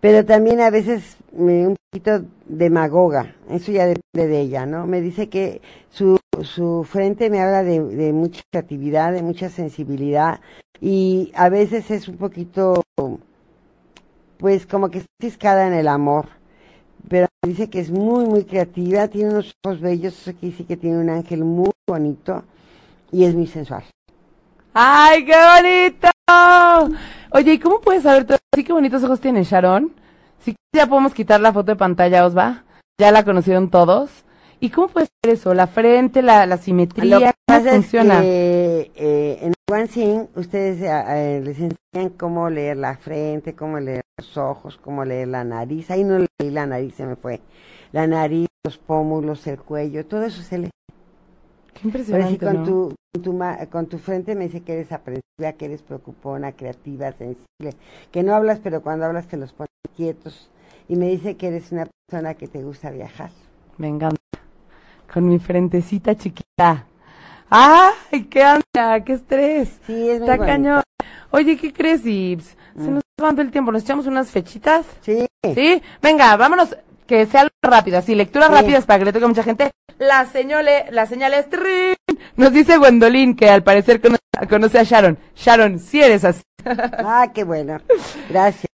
pero 0.00 0.24
también 0.24 0.60
a 0.60 0.70
veces 0.70 1.16
un 1.32 1.76
poquito 1.90 2.24
demagoga. 2.46 3.34
Eso 3.50 3.72
ya 3.72 3.86
depende 3.86 4.28
de 4.28 4.40
ella, 4.40 4.66
¿no? 4.66 4.86
Me 4.86 5.00
dice 5.00 5.28
que 5.28 5.60
su, 5.90 6.18
su 6.42 6.86
frente 6.88 7.30
me 7.30 7.40
habla 7.40 7.64
de, 7.64 7.80
de 7.80 8.12
mucha 8.12 8.42
creatividad, 8.50 9.12
de 9.12 9.22
mucha 9.22 9.48
sensibilidad 9.48 10.40
y 10.80 11.32
a 11.34 11.48
veces 11.48 11.90
es 11.90 12.08
un 12.08 12.16
poquito 12.16 12.82
pues 14.38 14.66
como 14.66 14.90
que 14.90 14.98
está 14.98 15.10
ciscada 15.20 15.68
en 15.68 15.74
el 15.74 15.86
amor. 15.86 16.26
Pero 17.08 17.28
dice 17.44 17.68
que 17.68 17.80
es 17.80 17.90
muy, 17.90 18.24
muy 18.24 18.44
creativa, 18.44 19.08
tiene 19.08 19.30
unos 19.30 19.56
ojos 19.64 19.80
bellos, 19.80 20.14
eso 20.14 20.32
quiere 20.38 20.52
decir 20.52 20.66
que 20.66 20.76
tiene 20.76 20.98
un 20.98 21.10
ángel 21.10 21.44
muy 21.44 21.72
bonito 21.88 22.44
y 23.10 23.24
es 23.24 23.34
muy 23.34 23.48
sensual. 23.48 23.82
¡Ay, 24.72 25.24
qué 25.24 25.34
bonito! 25.34 26.08
Oye, 27.32 27.54
¿y 27.54 27.58
cómo 27.58 27.80
puedes 27.80 28.04
saber 28.04 28.24
todo? 28.26 28.38
¿Sí 28.54 28.62
qué 28.62 28.72
bonitos 28.72 29.02
ojos 29.02 29.20
tiene 29.20 29.42
Sharon? 29.42 29.92
Sí, 30.38 30.54
ya 30.72 30.86
podemos 30.86 31.14
quitar 31.14 31.40
la 31.40 31.52
foto 31.52 31.72
de 31.72 31.76
pantalla, 31.76 32.24
Osva. 32.24 32.62
Ya 33.00 33.10
la 33.10 33.24
conocieron 33.24 33.70
todos. 33.70 34.24
¿Y 34.60 34.70
cómo 34.70 34.88
puede 34.88 35.06
ser 35.06 35.34
eso? 35.34 35.52
La 35.52 35.66
frente, 35.66 36.22
la, 36.22 36.46
la 36.46 36.58
simetría, 36.58 37.34
¿cómo 37.48 37.60
funciona? 37.60 38.20
que, 38.20 38.92
eh, 38.94 39.38
en 39.42 39.52
One 39.68 40.28
ustedes 40.36 40.80
eh, 40.80 40.88
eh, 41.08 41.42
les 41.44 41.58
enseñan 41.58 42.16
cómo 42.16 42.48
leer 42.48 42.76
la 42.76 42.96
frente, 42.96 43.54
cómo 43.54 43.80
leer 43.80 44.02
los 44.22 44.36
ojos, 44.36 44.78
cómo 44.78 45.04
leer 45.04 45.28
la 45.28 45.44
nariz. 45.44 45.90
Ahí 45.90 46.04
no 46.04 46.18
leí 46.18 46.50
la 46.50 46.66
nariz, 46.66 46.94
se 46.94 47.06
me 47.06 47.16
fue. 47.16 47.40
La 47.90 48.06
nariz, 48.06 48.46
los 48.64 48.78
pómulos, 48.78 49.46
el 49.46 49.58
cuello, 49.58 50.06
todo 50.06 50.22
eso 50.22 50.42
se 50.42 50.58
lee. 50.58 50.70
Qué 51.74 51.88
impresionante, 51.88 52.38
con, 52.38 52.64
tu, 52.64 52.94
con, 53.12 53.22
tu, 53.22 53.70
con 53.70 53.86
tu 53.86 53.98
frente 53.98 54.34
me 54.34 54.44
dice 54.44 54.60
que 54.60 54.74
eres 54.74 54.92
aprensiva, 54.92 55.52
que 55.58 55.64
eres 55.64 55.82
preocupona, 55.82 56.52
creativa, 56.52 57.10
sensible, 57.12 57.76
que 58.10 58.22
no 58.22 58.34
hablas, 58.34 58.60
pero 58.60 58.82
cuando 58.82 59.06
hablas 59.06 59.26
te 59.26 59.36
los 59.36 59.52
pones 59.52 59.70
quietos. 59.96 60.50
Y 60.88 60.96
me 60.96 61.08
dice 61.08 61.36
que 61.36 61.48
eres 61.48 61.72
una 61.72 61.86
persona 61.86 62.34
que 62.34 62.46
te 62.46 62.62
gusta 62.62 62.90
viajar. 62.90 63.30
Me 63.78 63.88
encanta 63.88 64.18
con 65.12 65.28
mi 65.28 65.38
frentecita 65.38 66.16
chiquita. 66.16 66.86
¡Ay, 67.50 68.24
qué 68.30 68.42
anda! 68.42 69.04
¡Qué 69.04 69.14
estrés! 69.14 69.80
Sí, 69.86 70.08
es 70.08 70.20
Está 70.20 70.38
cañón. 70.38 70.82
Oye, 71.30 71.56
¿qué 71.56 71.72
crees, 71.72 72.04
Ips? 72.06 72.56
Se 72.76 72.90
mm. 72.90 72.94
nos 72.94 73.01
el 73.30 73.50
tiempo. 73.50 73.72
¿Nos 73.72 73.82
echamos 73.82 74.06
unas 74.06 74.30
fechitas? 74.30 74.86
Sí. 75.00 75.26
¿Sí? 75.54 75.82
Venga, 76.00 76.36
vámonos. 76.36 76.76
Que 77.06 77.26
sea 77.26 77.48
rápido, 77.62 77.98
así, 77.98 78.14
lecturas 78.14 78.50
rápidas 78.50 78.86
para 78.86 79.00
que 79.00 79.04
le 79.06 79.12
toque 79.12 79.24
a 79.24 79.28
mucha 79.28 79.42
gente. 79.42 79.70
La 79.98 80.24
señale, 80.24 80.86
la 80.90 81.04
señal 81.06 81.34
es 81.34 81.46
Nos 82.36 82.52
dice 82.52 82.78
Gwendolyn 82.78 83.34
que 83.34 83.50
al 83.50 83.62
parecer 83.62 84.00
conoce, 84.48 84.78
a 84.78 84.82
Sharon. 84.84 85.18
Sharon, 85.36 85.78
si 85.78 86.00
eres 86.00 86.24
así. 86.24 86.42
ah, 86.64 87.30
qué 87.34 87.44
bueno. 87.44 87.80
Gracias. 88.30 88.70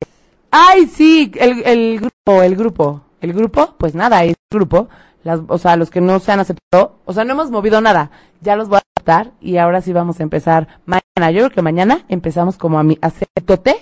Ay, 0.51 0.87
sí, 0.87 1.31
el, 1.35 1.63
el 1.65 1.99
grupo, 1.99 2.43
el 2.43 2.55
grupo. 2.55 3.01
El 3.21 3.33
grupo, 3.33 3.75
pues 3.77 3.95
nada, 3.95 4.23
es 4.23 4.35
grupo 4.51 4.89
las, 5.25 5.41
o 5.47 5.57
sea, 5.57 5.75
los 5.75 5.89
que 5.89 6.01
no 6.01 6.19
se 6.19 6.31
han 6.31 6.39
aceptado, 6.39 6.99
o 7.03 7.11
sea, 7.11 7.25
no 7.25 7.33
hemos 7.33 7.49
movido 7.49 7.81
nada, 7.81 8.11
ya 8.41 8.55
los 8.55 8.69
voy 8.69 8.77
a 8.77 8.83
aceptar 8.95 9.31
y 9.41 9.57
ahora 9.57 9.81
sí 9.81 9.91
vamos 9.91 10.19
a 10.19 10.23
empezar 10.23 10.79
mañana. 10.85 11.31
Yo 11.31 11.39
creo 11.39 11.49
que 11.49 11.61
mañana 11.63 12.05
empezamos 12.09 12.57
como 12.57 12.77
a, 12.77 12.83
mi, 12.83 12.97
a 13.01 13.07
hacer 13.07 13.27
tote 13.43 13.75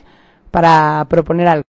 para 0.53 1.07
proponer 1.09 1.47
algo, 1.47 1.65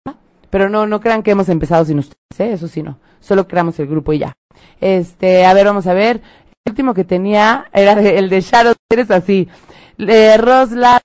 pero 0.50 0.70
no, 0.70 0.88
no 0.88 1.02
crean 1.02 1.22
que 1.22 1.32
hemos 1.32 1.50
empezado 1.50 1.84
sin 1.84 2.00
ustedes, 2.00 2.40
¿eh? 2.40 2.54
eso 2.54 2.70
sí 2.70 2.82
no, 2.82 2.98
solo 3.20 3.46
creamos 3.46 3.78
el 3.78 3.88
grupo 3.88 4.14
y 4.14 4.20
ya. 4.20 4.38
Este, 4.80 5.46
a 5.46 5.54
ver, 5.54 5.66
vamos 5.66 5.86
a 5.86 5.94
ver, 5.94 6.22
el 6.64 6.72
último 6.72 6.94
que 6.94 7.04
tenía 7.04 7.66
era 7.74 7.92
el 8.00 8.30
de 8.30 8.40
Sharon, 8.40 8.76
eres 8.90 9.12
así. 9.12 9.50
de 9.98 10.38
Ros 10.38 10.72
Lara, 10.72 11.02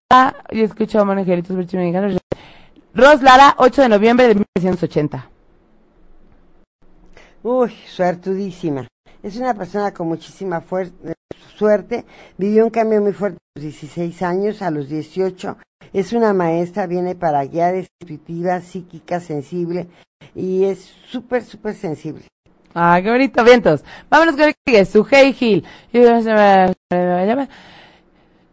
yo 0.53 0.63
escucho 0.63 1.01
a 1.01 1.05
Manejeritos 1.05 1.57
Ros 2.95 3.23
Lara, 3.23 3.57
8 3.59 3.83
de 3.83 3.89
noviembre 3.89 4.29
de 4.29 4.35
1980. 4.37 5.31
Uy, 7.43 7.75
suertudísima. 7.89 8.87
Es 9.21 9.37
una 9.37 9.53
persona 9.53 9.93
con 9.93 10.07
muchísima 10.07 10.63
suerte. 11.57 12.05
Vivió 12.39 12.67
un 12.67 12.71
cambio 12.71 13.03
muy 13.03 13.13
fuerte 13.13 13.39
a 13.39 13.59
los 13.59 13.65
16 13.65 14.23
años, 14.23 14.63
a 14.63 14.71
los 14.71 14.89
18. 14.89 15.57
Es 15.95 16.13
una 16.13 16.35
maestra, 16.35 16.89
viene 16.89 17.15
para 17.15 17.45
guiar, 17.45 17.77
intuitiva, 18.01 18.61
psíquica, 18.61 19.21
sensible 19.21 19.87
y 20.35 20.65
es 20.65 20.93
súper, 21.07 21.45
súper 21.45 21.75
sensible. 21.75 22.25
Ah, 22.75 22.99
qué 23.01 23.09
bonito, 23.09 23.45
vientos. 23.45 23.85
Vámonos 24.11 24.35
con 24.35 24.53
el 24.67 24.87
su 24.87 25.07
Hey 25.09 25.37
Hill. 25.39 25.65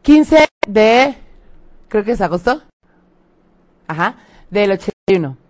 15 0.04 0.48
de, 0.68 1.16
creo 1.88 2.04
que 2.04 2.12
es 2.12 2.22
agosto. 2.22 2.62
Ajá, 3.88 4.18
del 4.52 4.74
81 4.74 5.41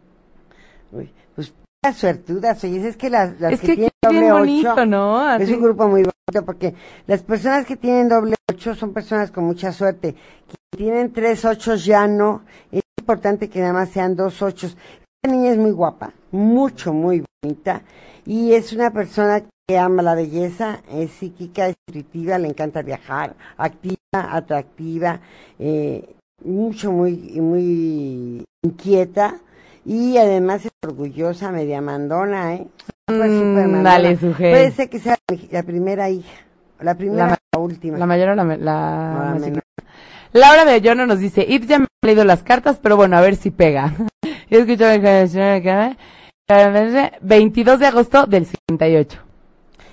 suertudas, 1.91 2.63
oye, 2.63 2.87
es 2.87 2.95
que 2.95 3.09
las, 3.09 3.39
las 3.39 3.59
que, 3.59 3.73
tienen 3.73 3.89
doble 4.03 4.31
bonito, 4.31 4.85
¿no? 4.85 5.35
es 5.35 5.49
un 5.49 5.61
grupo 5.61 5.87
muy 5.87 6.03
bonito 6.03 6.45
porque 6.45 6.75
las 7.07 7.23
personas 7.23 7.65
que 7.65 7.75
tienen 7.75 8.07
doble 8.07 8.35
ocho 8.51 8.75
son 8.75 8.93
personas 8.93 9.31
con 9.31 9.45
mucha 9.45 9.71
suerte. 9.71 10.13
Que 10.47 10.77
tienen 10.77 11.11
tres 11.11 11.43
ochos 11.43 11.83
ya 11.83 12.07
no, 12.07 12.43
es 12.71 12.83
importante 12.99 13.49
que 13.49 13.59
nada 13.59 13.73
más 13.73 13.89
sean 13.89 14.15
dos 14.15 14.43
ochos. 14.43 14.77
Esta 15.23 15.35
niña 15.35 15.51
es 15.51 15.57
muy 15.57 15.71
guapa, 15.71 16.13
mucho, 16.31 16.93
muy 16.93 17.25
bonita 17.41 17.81
y 18.27 18.53
es 18.53 18.73
una 18.73 18.91
persona 18.91 19.43
que 19.67 19.77
ama 19.79 20.03
la 20.03 20.13
belleza, 20.13 20.81
es 20.91 21.09
psíquica, 21.11 21.67
espiritiva, 21.67 22.37
le 22.37 22.47
encanta 22.47 22.83
viajar, 22.83 23.35
activa, 23.57 23.97
atractiva, 24.13 25.19
eh, 25.57 26.13
mucho, 26.43 26.91
muy, 26.91 27.41
muy 27.41 28.45
inquieta 28.63 29.39
y 29.85 30.17
además 30.17 30.65
es 30.65 30.71
orgullosa, 30.83 31.51
media 31.51 31.81
mandona, 31.81 32.55
¿eh? 32.55 32.67
Mm, 33.07 33.83
dale, 33.83 34.17
su 34.17 34.31
Puede 34.31 34.71
ser 34.71 34.89
que 34.89 34.99
sea 34.99 35.17
la 35.51 35.63
primera 35.63 36.09
hija, 36.09 36.45
la 36.79 36.95
primera 36.95 37.27
la, 37.27 37.37
la 37.53 37.59
última. 37.59 37.97
La 37.97 38.05
mayor 38.05 38.29
o 38.29 38.35
la, 38.35 38.43
la, 38.43 38.55
la 38.57 39.61
Laura 40.33 40.63
Bellono 40.63 41.05
nos 41.05 41.19
dice, 41.19 41.45
ya 41.67 41.79
me 41.79 41.85
ha 41.85 42.07
leído 42.07 42.23
las 42.23 42.43
cartas, 42.43 42.79
pero 42.81 42.95
bueno, 42.95 43.17
a 43.17 43.21
ver 43.21 43.35
si 43.35 43.51
pega. 43.51 43.93
Yo 44.49 44.59
escucho 44.59 44.85
22 47.21 47.79
de 47.79 47.87
agosto 47.87 48.25
del 48.27 48.45
58. 48.45 49.30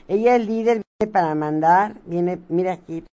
Ella 0.09 0.37
es 0.37 0.47
líder, 0.47 0.83
viene 0.99 1.13
para 1.13 1.35
mandar, 1.35 1.97
viene, 2.07 2.41
mira 2.49 2.73
aquí, 2.73 3.05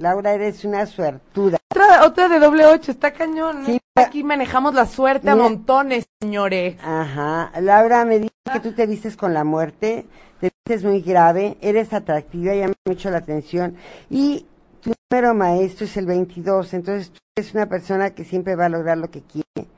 Laura, 0.00 0.32
eres 0.32 0.64
una 0.64 0.84
suertuda. 0.84 1.58
Otra, 1.70 2.04
otra 2.04 2.28
de 2.28 2.40
doble 2.40 2.66
ocho, 2.66 2.90
está 2.90 3.12
cañón. 3.12 3.64
Sí, 3.64 3.78
aquí 3.94 4.24
manejamos 4.24 4.74
la 4.74 4.84
suerte 4.86 5.30
a 5.30 5.36
montones, 5.36 6.06
señores. 6.20 6.76
Ajá, 6.82 7.52
Laura 7.60 8.04
me 8.04 8.18
dice 8.18 8.32
que 8.52 8.58
tú 8.58 8.72
te 8.72 8.86
vistes 8.86 9.16
con 9.16 9.32
la 9.32 9.44
muerte, 9.44 10.06
te 10.40 10.50
vistes 10.50 10.84
muy 10.84 11.02
grave, 11.02 11.56
eres 11.60 11.92
atractiva, 11.92 12.52
llama 12.52 12.74
mucho 12.84 13.10
la 13.10 13.18
atención 13.18 13.76
y 14.10 14.46
tu 14.80 14.92
número 15.10 15.34
maestro 15.34 15.86
es 15.86 15.96
el 15.96 16.06
22, 16.06 16.74
entonces 16.74 17.12
tú 17.12 17.20
eres 17.36 17.54
una 17.54 17.66
persona 17.66 18.10
que 18.10 18.24
siempre 18.24 18.56
va 18.56 18.66
a 18.66 18.70
lograr 18.70 18.98
lo 18.98 19.08
que 19.08 19.22
quiere. 19.22 19.68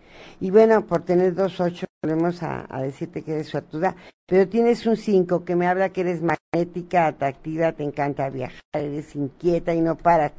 Y 0.41 0.51
bueno, 0.51 0.87
por 0.87 1.03
tener 1.03 1.35
dos 1.35 1.61
ocho, 1.61 1.87
volvemos 2.03 2.43
a, 2.43 2.67
decirte 2.83 3.23
que 3.23 3.33
eres 3.33 3.49
suertuda, 3.49 3.97
pero 4.27 4.49
tienes 4.49 4.87
un 4.87 4.97
cinco 4.97 5.45
que 5.45 5.57
me 5.57 5.67
habla 5.67 5.91
que 5.91 6.03
eres 6.03 6.21
magnética, 6.23 7.07
atractiva, 7.07 7.73
te 7.73 7.85
encanta 7.85 8.29
viajar, 8.29 8.61
eres 8.75 9.15
inquieta 9.17 9.75
y 9.75 9.81
no 9.81 9.97
paras. 9.97 10.33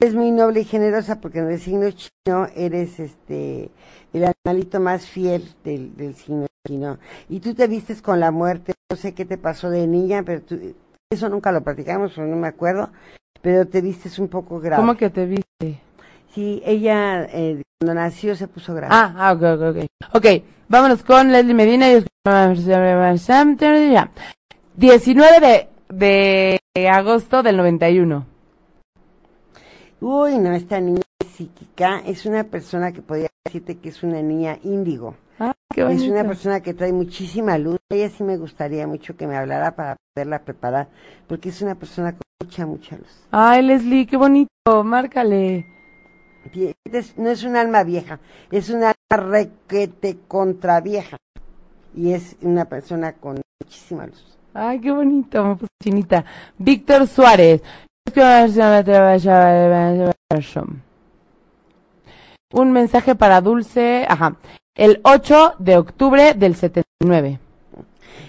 Eres 0.00 0.14
muy 0.14 0.30
noble 0.30 0.60
y 0.60 0.64
generosa 0.64 1.20
porque 1.20 1.40
en 1.40 1.50
el 1.50 1.60
signo 1.60 1.90
chino 1.90 2.46
eres 2.54 3.00
este 3.00 3.70
el 4.12 4.24
animalito 4.24 4.80
más 4.80 5.06
fiel 5.06 5.48
del, 5.64 5.96
del 5.96 6.14
signo 6.14 6.46
chino. 6.66 6.98
Y 7.28 7.40
tú 7.40 7.54
te 7.54 7.66
vistes 7.66 8.00
con 8.00 8.20
la 8.20 8.30
muerte, 8.30 8.74
no 8.90 8.96
sé 8.96 9.12
qué 9.14 9.24
te 9.24 9.38
pasó 9.38 9.70
de 9.70 9.86
niña, 9.86 10.22
pero 10.24 10.42
tú, 10.42 10.58
eso 11.10 11.28
nunca 11.28 11.52
lo 11.52 11.62
practicamos, 11.62 12.16
no 12.18 12.36
me 12.36 12.48
acuerdo, 12.48 12.90
pero 13.40 13.66
te 13.66 13.80
vistes 13.80 14.18
un 14.18 14.28
poco 14.28 14.60
grave. 14.60 14.80
¿Cómo 14.80 14.96
que 14.96 15.10
te 15.10 15.26
viste? 15.26 15.80
Sí, 16.34 16.62
ella 16.64 17.24
eh, 17.24 17.62
cuando 17.80 17.94
nació 17.94 18.34
se 18.34 18.48
puso 18.48 18.74
grave. 18.74 18.92
Ah, 18.94 19.14
ah, 19.16 19.32
ok, 19.32 19.42
ok, 19.42 19.62
ok. 19.62 19.76
Ok, 20.14 20.26
vámonos 20.68 21.02
con 21.04 21.30
Leslie 21.30 21.54
Medina. 21.54 21.92
Y... 21.92 22.04
19 24.76 25.68
de, 25.88 26.60
de 26.74 26.88
agosto 26.88 27.42
del 27.42 27.56
91. 27.56 28.26
Uy, 30.00 30.38
no, 30.38 30.52
esta 30.52 30.80
niña 30.80 31.02
psíquica 31.24 32.02
es 32.04 32.26
una 32.26 32.44
persona 32.44 32.92
que 32.92 33.02
podría 33.02 33.28
decirte 33.44 33.78
que 33.78 33.90
es 33.90 34.02
una 34.02 34.22
niña 34.22 34.58
índigo. 34.64 35.16
Ah, 35.38 35.54
qué 35.72 35.82
es 35.82 36.02
una 36.02 36.24
persona 36.24 36.60
que 36.60 36.74
trae 36.74 36.92
muchísima 36.92 37.58
luz. 37.58 37.78
Ella 37.90 38.10
sí 38.10 38.24
me 38.24 38.36
gustaría 38.36 38.88
mucho 38.88 39.16
que 39.16 39.28
me 39.28 39.36
hablara 39.36 39.76
para 39.76 39.96
poderla 40.14 40.40
preparar, 40.40 40.88
porque 41.28 41.50
es 41.50 41.62
una 41.62 41.76
persona 41.76 42.12
con 42.12 42.22
mucha, 42.42 42.66
mucha 42.66 42.96
luz. 42.96 43.26
Ay, 43.30 43.62
Leslie, 43.62 44.06
qué 44.06 44.16
bonito, 44.16 44.82
márcale. 44.84 45.77
No 47.16 47.30
es 47.30 47.44
un 47.44 47.56
alma 47.56 47.84
vieja, 47.84 48.20
es 48.50 48.70
una 48.70 48.94
requete 49.10 50.18
contra 50.26 50.80
vieja. 50.80 51.16
Y 51.94 52.12
es 52.12 52.36
una 52.42 52.66
persona 52.66 53.14
con 53.14 53.40
muchísima 53.60 54.06
luz. 54.06 54.38
Ay, 54.54 54.80
qué 54.80 54.90
bonito, 54.90 55.44
me 55.44 55.56
puse 55.56 55.70
chinita. 55.82 56.24
Víctor 56.58 57.06
Suárez. 57.06 57.62
Un 62.52 62.72
mensaje 62.72 63.14
para 63.14 63.40
Dulce, 63.40 64.06
ajá, 64.08 64.36
el 64.74 65.00
8 65.02 65.54
de 65.58 65.76
octubre 65.76 66.34
del 66.34 66.54
79. 66.54 67.38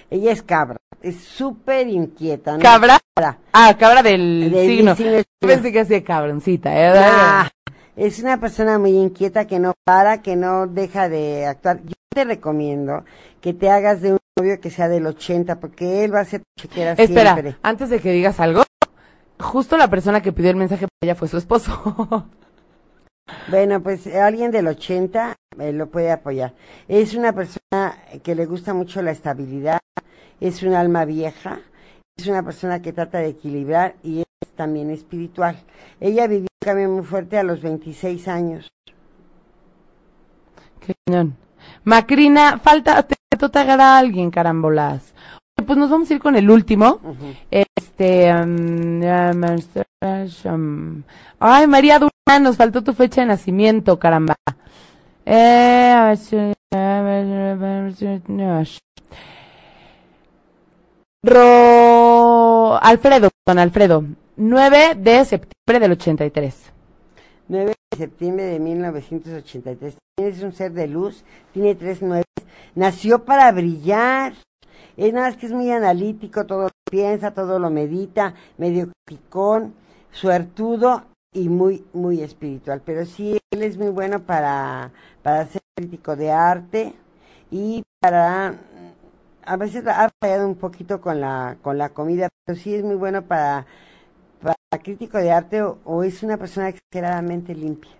Ella 0.09 0.32
es 0.32 0.41
cabra, 0.41 0.78
es 1.01 1.24
súper 1.24 1.88
inquieta. 1.88 2.57
¿no? 2.57 2.59
¿Cabra? 2.59 2.99
Ah, 3.53 3.76
cabra 3.78 4.03
del, 4.03 4.51
signo. 4.53 4.95
Pensé 5.39 5.72
que 5.72 5.80
hacía 5.80 6.03
cabroncita. 6.03 6.72
¿eh? 6.74 7.49
Es 8.00 8.20
una 8.20 8.39
persona 8.39 8.80
muy 8.80 8.91
inquieta 8.91 9.45
que 9.45 9.60
no 9.60 9.74
para, 9.84 10.22
que 10.22 10.38
no 10.38 10.68
deja 10.68 11.10
de 11.10 11.45
actuar. 11.45 11.82
Yo 11.84 11.93
te 12.10 12.24
recomiendo 12.24 13.04
que 13.41 13.54
te 13.54 13.70
hagas 13.70 14.02
de 14.02 14.14
un 14.14 14.20
novio 14.38 14.60
que 14.62 14.70
sea 14.70 14.88
del 14.88 15.06
80, 15.06 15.60
porque 15.60 16.06
él 16.06 16.16
va 16.16 16.22
a 16.22 16.26
ser 16.26 16.43
chequera 16.58 16.93
Espera, 16.93 17.58
antes 17.62 17.89
de 17.89 18.00
que 18.00 18.12
digas 18.12 18.39
algo, 18.39 18.64
justo 19.38 19.76
la 19.76 19.89
persona 19.89 20.22
que 20.22 20.32
pidió 20.32 20.50
el 20.50 20.56
mensaje 20.56 20.88
para 20.88 21.12
ella 21.12 21.16
fue 21.16 21.28
su 21.28 21.38
esposo. 21.38 22.28
Bueno, 23.47 23.84
pues 23.84 24.08
alguien 24.08 24.50
del 24.50 24.66
80 24.66 25.36
eh, 25.60 25.72
lo 25.72 25.91
puede 25.91 26.12
apoyar. 26.12 26.56
Es 26.88 27.14
una 27.14 27.32
persona 27.32 27.95
que 28.24 28.34
le 28.34 28.47
gusta 28.47 28.74
mucho 28.74 29.04
la 29.04 29.12
estabilidad, 29.12 29.78
es 30.39 30.64
un 30.64 30.74
alma 30.74 31.06
vieja, 31.06 31.60
es 32.18 32.26
una 32.26 32.41
persona 32.41 32.82
que 32.82 32.91
trata 32.91 33.20
de 33.20 33.28
equilibrar 33.28 33.93
y 34.02 34.22
es 34.22 34.29
también 34.60 34.89
espiritual. 34.89 35.55
Ella 36.01 36.28
vivió 36.28 36.49
un 36.51 36.66
cambio 36.66 36.89
muy 36.89 37.05
fuerte 37.05 37.38
a 37.38 37.43
los 37.43 37.62
26 37.62 38.28
años. 38.28 38.68
Qué 40.82 40.93
cañón. 41.05 41.38
Macrina, 41.86 42.60
falta, 42.60 43.01
te, 43.03 43.16
te 43.16 43.60
a 43.60 43.97
alguien, 43.97 44.30
carambolas 44.30 45.14
pues 45.66 45.78
nos 45.78 45.89
vamos 45.89 46.10
a 46.10 46.14
ir 46.14 46.20
con 46.20 46.36
el 46.36 46.49
último. 46.49 46.99
Este. 47.51 48.34
Um, 48.34 49.03
ay, 51.39 51.68
María 51.68 51.99
Durán, 51.99 52.43
nos 52.43 52.57
faltó 52.57 52.84
tu 52.84 52.93
fecha 52.93 53.22
de 53.22 53.28
nacimiento, 53.28 53.99
caramba. 53.99 54.36
Eh, 55.26 56.16
Ro... 61.22 62.80
Alfredo, 62.82 63.30
don 63.45 63.59
Alfredo. 63.59 64.05
9 64.38 64.95
de 64.95 65.26
septiembre 65.26 65.80
del 65.82 65.91
83. 65.91 66.72
9 67.49 67.74
de 67.91 67.97
septiembre 67.97 68.45
de 68.45 68.59
1983. 68.59 69.97
Es 70.17 70.41
un 70.43 70.53
ser 70.53 70.72
de 70.72 70.88
luz, 70.88 71.26
tiene 71.53 71.76
tres 71.76 72.01
nueve. 72.01 72.24
Nació 72.76 73.26
para 73.26 73.51
brillar. 73.51 74.34
Es 74.95 75.13
nada 75.13 75.28
más 75.28 75.38
que 75.38 75.47
es 75.47 75.51
muy 75.51 75.70
analítico, 75.72 76.45
todo 76.45 76.63
lo 76.63 76.70
piensa, 76.89 77.32
todo 77.32 77.59
lo 77.59 77.70
medita, 77.70 78.34
medio 78.57 78.89
picón, 79.05 79.74
suertudo 80.11 81.03
y 81.34 81.49
muy, 81.49 81.84
muy 81.91 82.22
espiritual. 82.22 82.82
Pero 82.86 83.05
sí, 83.05 83.38
él 83.51 83.63
es 83.63 83.78
muy 83.78 83.89
bueno 83.89 84.22
para, 84.22 84.91
para 85.22 85.45
ser 85.47 85.61
crítico 85.76 86.15
de 86.15 86.32
arte 86.32 86.93
y 87.51 87.84
para 88.01 88.55
a 89.46 89.58
veces 89.58 89.86
ha 89.88 90.10
fallado 90.22 90.48
un 90.48 90.56
poquito 90.56 91.02
con 91.02 91.22
la 91.22 91.58
con 91.62 91.78
la 91.78 91.90
comida, 91.90 92.30
pero 92.46 92.60
sí 92.60 92.76
es 92.76 92.84
muy 92.84 92.96
bueno 92.96 93.24
para, 93.24 93.66
para 94.42 94.56
crítico 94.84 95.18
de 95.18 95.32
arte 95.32 95.62
o 95.62 96.04
es 96.04 96.24
una 96.24 96.38
persona 96.38 96.70
exageradamente 96.70 97.56
limpia. 97.56 97.92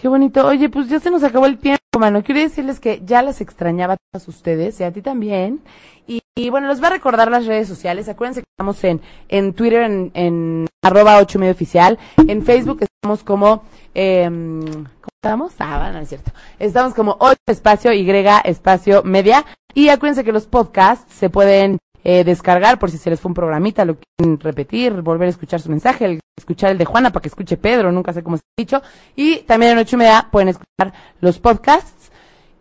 Qué 0.00 0.08
bonito. 0.08 0.46
Oye, 0.46 0.70
pues 0.70 0.88
ya 0.88 0.98
se 0.98 1.10
nos 1.10 1.22
acabó 1.22 1.44
el 1.44 1.58
tiempo, 1.58 1.98
mano. 1.98 2.22
Quiero 2.22 2.40
decirles 2.40 2.80
que 2.80 3.02
ya 3.04 3.20
las 3.20 3.42
extrañaba 3.42 3.94
a 3.94 3.96
todos 4.10 4.28
ustedes 4.28 4.80
y 4.80 4.84
a 4.84 4.92
ti 4.92 5.02
también. 5.02 5.60
Y, 6.06 6.48
bueno, 6.48 6.68
les 6.68 6.80
voy 6.80 6.86
a 6.86 6.90
recordar 6.90 7.30
las 7.30 7.44
redes 7.44 7.68
sociales. 7.68 8.08
Acuérdense 8.08 8.40
que 8.40 8.48
estamos 8.50 8.82
en, 8.82 9.02
en 9.28 9.52
Twitter, 9.52 9.82
en, 10.14 10.66
arroba 10.82 11.18
8 11.18 11.38
medio 11.38 11.52
oficial. 11.52 11.98
En 12.16 12.42
Facebook 12.42 12.80
estamos 12.80 13.22
como, 13.22 13.62
¿cómo 13.92 15.09
estamos? 15.22 15.52
Ah, 15.58 15.90
no 15.92 15.98
es 15.98 16.08
cierto. 16.08 16.32
Estamos 16.58 16.94
como 16.94 17.16
8 17.20 17.36
espacio 17.46 17.92
Y 17.92 18.10
espacio 18.44 19.02
media. 19.04 19.44
Y 19.74 19.90
acuérdense 19.90 20.24
que 20.24 20.32
los 20.32 20.46
podcasts 20.46 21.14
se 21.14 21.28
pueden 21.28 21.78
eh, 22.02 22.24
descargar 22.24 22.78
por 22.78 22.90
si 22.90 22.96
se 22.96 23.10
les 23.10 23.20
fue 23.20 23.28
un 23.28 23.34
programita, 23.34 23.84
lo 23.84 23.98
quieren 23.98 24.40
repetir, 24.40 25.02
volver 25.02 25.26
a 25.26 25.30
escuchar 25.30 25.60
su 25.60 25.68
mensaje, 25.68 26.18
escuchar 26.36 26.70
el 26.70 26.78
de 26.78 26.86
Juana 26.86 27.12
para 27.12 27.20
que 27.20 27.28
escuche 27.28 27.58
Pedro, 27.58 27.92
nunca 27.92 28.14
sé 28.14 28.22
cómo 28.22 28.38
se 28.38 28.42
ha 28.42 28.60
dicho. 28.62 28.82
Y 29.14 29.40
también 29.40 29.72
en 29.72 29.78
ocho 29.78 29.96
y 29.96 29.98
media 29.98 30.26
pueden 30.32 30.48
escuchar 30.48 30.94
los 31.20 31.38
podcasts. 31.38 32.10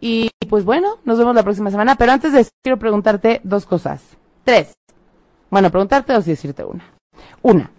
Y 0.01 0.29
pues 0.49 0.65
bueno, 0.65 0.97
nos 1.05 1.17
vemos 1.17 1.35
la 1.35 1.43
próxima 1.43 1.71
semana. 1.71 1.95
Pero 1.95 2.11
antes 2.11 2.33
de 2.33 2.41
eso, 2.41 2.51
quiero 2.61 2.77
preguntarte 2.77 3.39
dos 3.45 3.65
cosas. 3.65 4.03
Tres. 4.43 4.73
Bueno, 5.49 5.71
preguntarte 5.71 6.11
dos 6.11 6.27
y 6.27 6.31
decirte 6.31 6.65
una. 6.65 6.83
Una. 7.41 7.71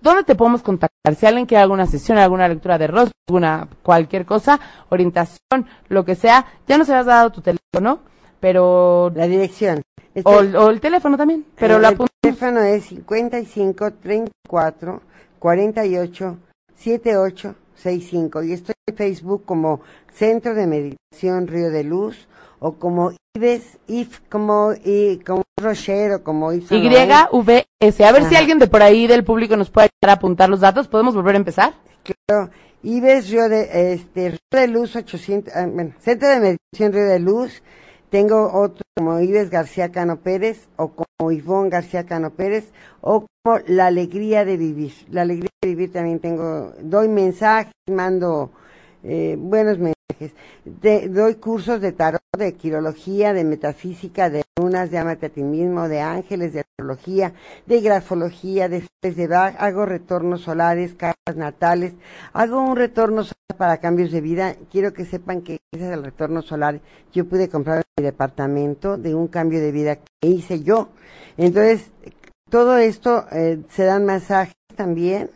¿Dónde 0.00 0.24
te 0.24 0.34
podemos 0.34 0.62
contactar? 0.62 1.14
Si 1.16 1.26
alguien 1.26 1.46
quiere 1.46 1.62
alguna 1.62 1.86
sesión, 1.86 2.18
alguna 2.18 2.48
lectura 2.48 2.78
de 2.78 2.86
rostro, 2.86 3.12
alguna 3.28 3.68
cualquier 3.82 4.24
cosa, 4.24 4.60
orientación, 4.90 5.66
lo 5.88 6.04
que 6.04 6.14
sea, 6.14 6.46
ya 6.66 6.78
nos 6.78 6.88
habías 6.88 7.06
dado 7.06 7.30
tu 7.30 7.40
teléfono, 7.40 8.00
pero... 8.40 9.10
La 9.14 9.26
dirección. 9.26 9.82
O, 10.24 10.30
o, 10.30 10.70
el 10.70 10.80
teléfono 10.80 11.16
también, 11.16 11.44
pero 11.56 11.78
la 11.78 11.90
el 11.90 11.98
teléfono 12.20 12.60
es 12.60 12.86
55 12.86 13.92
34 14.02 15.00
48 15.38 16.36
78 16.74 17.54
65 17.76 18.42
y 18.42 18.52
estoy 18.52 18.74
en 18.86 18.96
Facebook 18.96 19.44
como 19.44 19.80
Centro 20.12 20.54
de 20.54 20.66
Meditación 20.66 21.46
Río 21.46 21.70
de 21.70 21.84
Luz 21.84 22.26
o 22.60 22.72
como 22.72 23.12
Ives, 23.36 23.78
If, 23.86 24.20
como, 24.28 24.72
y, 24.84 25.18
como 25.18 25.42
Rocher 25.60 26.12
o 26.12 26.24
como 26.24 26.52
Y 26.52 26.60
V 26.60 27.66
S. 27.80 28.04
A 28.04 28.12
ver 28.12 28.24
si 28.24 28.36
alguien 28.36 28.58
de 28.58 28.66
por 28.66 28.82
ahí 28.82 29.06
del 29.06 29.24
público 29.24 29.56
nos 29.56 29.70
puede 29.70 29.88
ayudar 30.02 30.16
a 30.16 30.18
apuntar 30.18 30.48
los 30.48 30.60
datos. 30.60 30.88
¿Podemos 30.88 31.14
volver 31.14 31.34
a 31.34 31.38
empezar? 31.38 31.74
Claro. 32.02 32.50
Ives 32.82 33.30
Río 33.30 33.48
de, 33.48 33.92
este, 33.92 34.30
Río 34.30 34.38
de 34.50 34.68
Luz 34.68 34.94
800, 34.94 35.54
ah, 35.54 35.66
bueno, 35.66 35.94
Centro 35.98 36.28
de 36.28 36.38
Meditación 36.38 36.92
Río 36.92 37.06
de 37.06 37.18
Luz 37.18 37.62
tengo 38.10 38.50
otro 38.52 38.84
como 38.96 39.20
Ives 39.20 39.50
García 39.50 39.90
Cano 39.90 40.20
Pérez 40.20 40.68
o 40.76 40.92
como 40.92 41.30
Ivonne 41.30 41.70
García 41.70 42.06
Cano 42.06 42.30
Pérez 42.30 42.72
o 43.00 43.26
como 43.44 43.58
La 43.66 43.86
Alegría 43.86 44.44
de 44.44 44.56
Vivir. 44.56 44.92
La 45.10 45.22
Alegría 45.22 45.50
de 45.60 45.68
Vivir 45.68 45.92
también 45.92 46.20
tengo, 46.20 46.72
doy 46.80 47.08
mensajes, 47.08 47.72
mando 47.86 48.50
eh, 49.02 49.36
buenos 49.38 49.78
mensajes. 49.78 49.97
De- 50.64 51.08
doy 51.08 51.36
cursos 51.36 51.80
de 51.80 51.92
tarot, 51.92 52.20
de 52.36 52.54
quirología, 52.54 53.32
de 53.32 53.44
metafísica, 53.44 54.30
de 54.30 54.42
lunas, 54.58 54.90
de 54.90 54.98
amate 54.98 55.26
a 55.26 55.28
ti 55.28 55.42
mismo, 55.42 55.88
de 55.88 56.00
ángeles, 56.00 56.52
de 56.52 56.60
astrología, 56.60 57.32
de 57.66 57.80
grafología, 57.80 58.68
de 58.68 58.84
de 59.02 59.26
Bach. 59.28 59.54
Hago 59.58 59.86
retornos 59.86 60.42
solares, 60.42 60.94
cartas 60.94 61.36
natales. 61.36 61.94
Hago 62.32 62.60
un 62.60 62.76
retorno 62.76 63.22
solar 63.22 63.56
para 63.56 63.78
cambios 63.78 64.10
de 64.10 64.20
vida. 64.20 64.56
Quiero 64.70 64.92
que 64.92 65.04
sepan 65.04 65.42
que 65.42 65.58
gracias 65.72 65.92
al 65.92 66.04
retorno 66.04 66.42
solar 66.42 66.80
yo 67.12 67.28
pude 67.28 67.48
comprar 67.48 67.84
mi 67.96 68.04
departamento 68.04 68.96
de 68.96 69.14
un 69.14 69.28
cambio 69.28 69.60
de 69.60 69.72
vida 69.72 69.96
que 69.96 70.28
hice 70.28 70.62
yo. 70.62 70.88
Entonces, 71.36 71.92
todo 72.50 72.78
esto 72.78 73.26
eh, 73.30 73.60
se 73.68 73.84
dan 73.84 74.04
masajes 74.04 74.54
también 74.74 75.30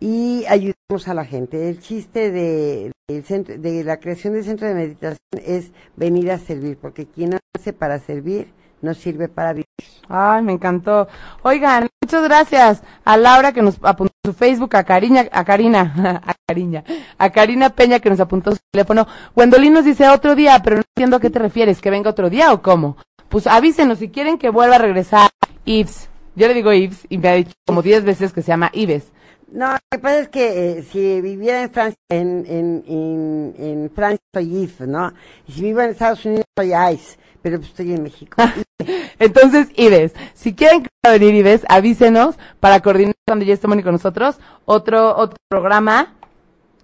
y 0.00 0.44
ayudamos 0.48 1.08
a 1.08 1.14
la 1.14 1.24
gente. 1.24 1.68
El 1.68 1.80
chiste 1.80 2.30
de, 2.30 2.92
centro- 3.24 3.58
de 3.58 3.84
la 3.84 3.98
creación 3.98 4.34
del 4.34 4.44
centro 4.44 4.66
de 4.68 4.74
meditación 4.74 5.18
es 5.44 5.70
venir 5.96 6.30
a 6.30 6.38
servir, 6.38 6.76
porque 6.80 7.06
quien 7.06 7.38
hace 7.56 7.72
para 7.72 7.98
servir 7.98 8.52
no 8.80 8.94
sirve 8.94 9.28
para 9.28 9.52
vivir. 9.52 9.66
Ay, 10.08 10.42
me 10.42 10.52
encantó. 10.52 11.08
Oigan, 11.42 11.88
muchas 12.00 12.22
gracias 12.22 12.82
a 13.04 13.16
Laura 13.16 13.52
que 13.52 13.60
nos 13.62 13.78
apuntó 13.82 14.12
su 14.24 14.32
Facebook, 14.32 14.76
a 14.76 14.84
Karina, 14.84 15.26
a 15.32 15.44
Karina, 15.44 16.22
a 16.24 16.34
Karina, 16.46 16.84
a 17.18 17.30
Karina 17.30 17.70
Peña 17.70 17.98
que 17.98 18.08
nos 18.10 18.20
apuntó 18.20 18.52
su 18.52 18.58
teléfono. 18.70 19.06
Gwendolyn 19.34 19.72
nos 19.72 19.84
dice 19.84 20.08
otro 20.08 20.36
día, 20.36 20.60
pero 20.62 20.76
no 20.76 20.82
entiendo 20.94 21.16
a 21.16 21.20
qué 21.20 21.28
te 21.30 21.40
refieres, 21.40 21.80
que 21.80 21.90
venga 21.90 22.10
otro 22.10 22.30
día 22.30 22.52
o 22.52 22.62
cómo. 22.62 22.96
Pues 23.28 23.46
avísenos 23.48 23.98
si 23.98 24.08
quieren 24.10 24.38
que 24.38 24.48
vuelva 24.50 24.76
a 24.76 24.78
regresar 24.78 25.28
Ives. 25.64 26.08
Yo 26.36 26.46
le 26.46 26.54
digo 26.54 26.72
Ives 26.72 27.04
y 27.08 27.18
me 27.18 27.28
ha 27.28 27.34
dicho 27.34 27.52
como 27.66 27.82
10 27.82 28.04
veces 28.04 28.32
que 28.32 28.42
se 28.42 28.48
llama 28.48 28.70
Ives. 28.72 29.10
No, 29.50 29.72
lo 29.72 29.78
que 29.90 29.98
pasa 29.98 30.18
es 30.20 30.28
que 30.28 30.78
eh, 30.78 30.82
si 30.82 31.20
viviera 31.20 31.62
en 31.62 31.70
Francia, 31.70 31.98
en, 32.10 32.44
en, 32.46 32.84
en, 32.86 33.54
en 33.58 33.90
Francia 33.90 34.22
soy 34.34 34.48
Yves, 34.48 34.80
¿no? 34.86 35.12
Y 35.46 35.52
si 35.52 35.62
vivo 35.62 35.80
en 35.80 35.90
Estados 35.90 36.24
Unidos 36.24 36.44
soy 36.56 36.72
Ice, 36.92 37.18
pero 37.40 37.58
pues 37.58 37.70
estoy 37.70 37.92
en 37.92 38.02
México. 38.02 38.36
Entonces, 39.18 39.68
Ives, 39.76 40.14
si 40.34 40.54
quieren 40.54 40.86
venir 41.02 41.34
Ives, 41.34 41.64
avísenos 41.68 42.38
para 42.60 42.80
coordinar 42.80 43.14
cuando 43.26 43.44
ya 43.44 43.54
esté 43.54 43.66
Moni 43.66 43.82
con 43.82 43.92
nosotros 43.92 44.38
otro 44.66 45.16
otro 45.16 45.36
programa. 45.48 46.14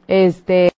Este, 0.06 0.70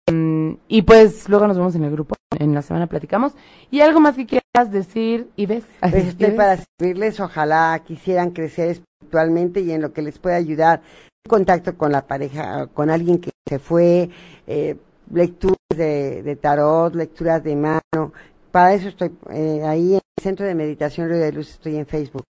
y 0.68 0.82
pues 0.84 1.28
luego 1.30 1.48
nos 1.48 1.58
vemos 1.58 1.76
en 1.76 1.84
el 1.84 1.92
grupo, 1.92 2.16
en 2.38 2.54
la 2.54 2.62
semana 2.62 2.88
platicamos. 2.88 3.34
¿Y 3.72 3.82
algo 3.82 4.00
más 4.00 4.16
que 4.16 4.26
quieras 4.26 4.72
decir, 4.72 5.30
Ives? 5.36 5.64
Pues 5.80 6.08
estoy 6.08 6.28
Ives? 6.28 6.38
para 6.38 6.58
servirles, 6.58 7.20
ojalá 7.20 7.82
quisieran 7.86 8.32
crecer 8.32 8.70
espiritualmente 8.70 9.62
y 9.62 9.72
en 9.72 9.82
lo 9.82 9.94
que 9.94 10.02
les 10.02 10.20
pueda 10.20 10.36
ayudar, 10.36 10.82
contacto 11.28 11.78
con 11.78 11.92
la 11.92 12.06
pareja, 12.06 12.68
con 12.68 12.90
alguien 12.90 13.20
que 13.20 13.32
se 13.48 13.60
fue, 13.60 14.10
eh, 14.48 14.78
lecturas 15.12 15.58
de, 15.76 16.24
de 16.24 16.36
tarot, 16.36 16.94
lecturas 16.96 17.44
de 17.44 17.56
mano. 17.56 18.14
Para 18.52 18.74
eso 18.74 18.90
estoy 18.90 19.12
eh, 19.32 19.64
ahí 19.66 19.94
en 19.94 20.02
el 20.18 20.24
Centro 20.24 20.46
de 20.46 20.56
Meditación 20.56 21.10
Río 21.10 21.20
de 21.20 21.32
Luz, 21.32 21.52
estoy 21.52 21.78
en 21.78 21.86
Facebook. 21.86 22.24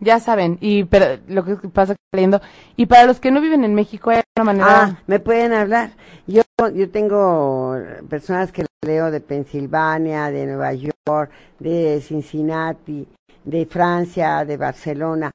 Ya 0.00 0.18
saben, 0.18 0.58
y 0.60 0.84
pero 0.84 1.20
lo 1.28 1.44
que 1.44 1.54
pasa 1.68 1.94
leyendo. 2.12 2.40
Y 2.76 2.86
para 2.86 3.04
los 3.04 3.20
que 3.20 3.30
no 3.30 3.40
viven 3.40 3.64
en 3.64 3.72
México, 3.72 4.10
hay 4.10 4.20
alguna 4.36 4.52
manera. 4.52 4.82
Ah, 4.82 5.02
me 5.06 5.20
pueden 5.20 5.52
hablar. 5.52 5.92
Yo, 6.26 6.42
yo 6.74 6.90
tengo 6.90 7.76
personas 8.08 8.50
que 8.50 8.66
leo 8.84 9.12
de 9.12 9.20
Pensilvania, 9.20 10.32
de 10.32 10.46
Nueva 10.46 10.72
York, 10.74 11.30
de 11.60 12.00
Cincinnati, 12.00 13.06
de 13.44 13.66
Francia, 13.66 14.44
de 14.44 14.56
Barcelona. 14.56 15.30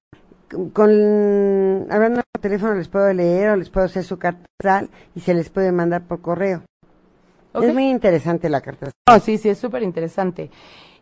Con- 0.73 1.87
hablando 1.91 2.21
por 2.31 2.41
teléfono 2.41 2.73
les 2.75 2.87
puedo 2.87 3.11
leer 3.13 3.49
o 3.49 3.55
les 3.55 3.69
puedo 3.69 3.85
hacer 3.85 4.03
su 4.03 4.17
carta 4.17 4.45
astral 4.59 4.89
y 5.15 5.19
se 5.19 5.33
les 5.33 5.49
puede 5.49 5.71
mandar 5.71 6.03
por 6.03 6.21
correo. 6.21 6.63
Es 7.53 7.73
muy 7.73 7.89
interesante 7.89 8.49
la 8.49 8.61
carta 8.61 8.87
astral. 8.87 9.17
No, 9.19 9.19
sí, 9.19 9.37
sí, 9.37 9.49
es 9.49 9.57
súper 9.57 9.81
interesante. 9.83 10.51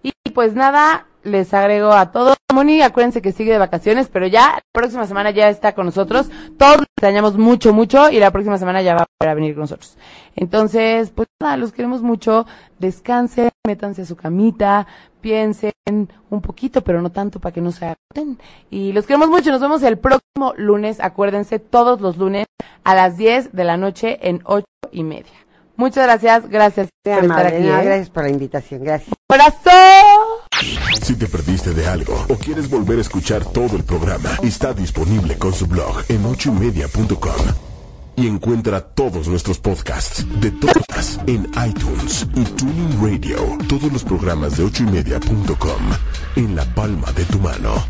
Y 0.02 0.12
pues 0.34 0.54
nada, 0.54 1.08
les 1.24 1.54
agrego 1.54 1.92
a 1.92 2.12
todos. 2.12 2.36
Moni, 2.54 2.82
acuérdense 2.82 3.22
que 3.22 3.34
sigue 3.34 3.52
de 3.52 3.58
vacaciones, 3.58 4.08
pero 4.08 4.28
ya 4.28 4.54
la 4.54 4.62
próxima 4.72 5.06
semana 5.06 5.32
ya 5.32 5.50
está 5.50 5.76
con 5.76 5.86
nosotros. 5.88 6.30
Todos 6.58 6.78
los 6.78 6.86
extrañamos 6.98 7.38
mucho, 7.38 7.74
mucho 7.74 8.10
y 8.10 8.20
la 8.20 8.32
próxima 8.32 8.58
semana 8.58 8.82
ya 8.82 8.96
va 8.96 9.06
a 9.20 9.34
venir 9.34 9.54
con 9.56 9.62
nosotros. 9.62 9.98
Entonces, 10.36 11.12
pues 11.12 11.28
nada, 11.42 11.58
los 11.58 11.74
queremos 11.74 12.02
mucho. 12.02 12.46
Descansen, 12.80 13.50
métanse 13.68 14.04
a 14.04 14.06
su 14.06 14.16
camita, 14.16 14.88
piensen 15.26 15.72
un 16.30 16.40
poquito, 16.40 16.84
pero 16.84 17.02
no 17.02 17.12
tanto 17.12 17.40
para 17.40 17.52
que 17.52 17.60
no 17.60 17.72
se 17.72 17.86
agoten. 17.86 18.38
Y 18.70 18.94
los 18.94 19.08
queremos 19.08 19.28
mucho. 19.28 19.50
Nos 19.50 19.60
vemos 19.60 19.82
el 19.82 19.98
próximo 19.98 20.54
lunes. 20.56 21.00
Acuérdense, 21.00 21.58
todos 21.58 22.00
los 22.00 22.18
lunes 22.18 22.46
a 22.84 22.94
las 22.94 23.18
10 23.18 23.54
de 23.54 23.64
la 23.64 23.76
noche 23.76 24.20
en 24.22 24.42
ocho 24.46 24.68
y 24.92 25.04
media. 25.04 25.34
Muchas 25.78 26.06
gracias, 26.06 26.48
gracias 26.48 26.90
por 27.04 27.24
estar 27.24 27.48
aquí. 27.48 27.64
no, 27.64 27.80
¿eh? 27.80 27.86
Gracias 27.86 28.12
por 28.12 28.24
la 28.24 28.30
invitación. 28.30 28.84
Gracias. 28.84 29.16
¡Corazón! 29.28 30.84
Si 31.02 31.16
te 31.16 31.26
perdiste 31.26 31.74
de 31.74 31.88
algo 31.88 32.14
o 32.30 32.36
quieres 32.36 32.70
volver 32.70 33.00
a 33.00 33.02
escuchar 33.02 33.44
todo 33.46 33.76
el 33.76 33.84
programa, 33.84 34.30
está 34.44 34.74
disponible 34.74 35.40
con 35.40 35.54
su 35.54 35.66
blog 35.66 36.04
en 36.08 36.24
ochoymedia.com. 36.24 37.65
Y 38.18 38.28
encuentra 38.28 38.82
todos 38.82 39.28
nuestros 39.28 39.60
podcasts 39.60 40.26
de 40.40 40.52
todas 40.52 41.20
en 41.28 41.50
iTunes 41.68 42.28
y 42.36 42.44
Tuning 42.44 43.02
Radio. 43.02 43.38
Todos 43.68 43.92
los 43.92 44.04
programas 44.04 44.58
de 44.58 44.64
ochoymedia.com 44.64 45.82
en 46.36 46.56
la 46.56 46.64
palma 46.76 47.12
de 47.12 47.26
tu 47.26 47.40
mano. 47.40 47.84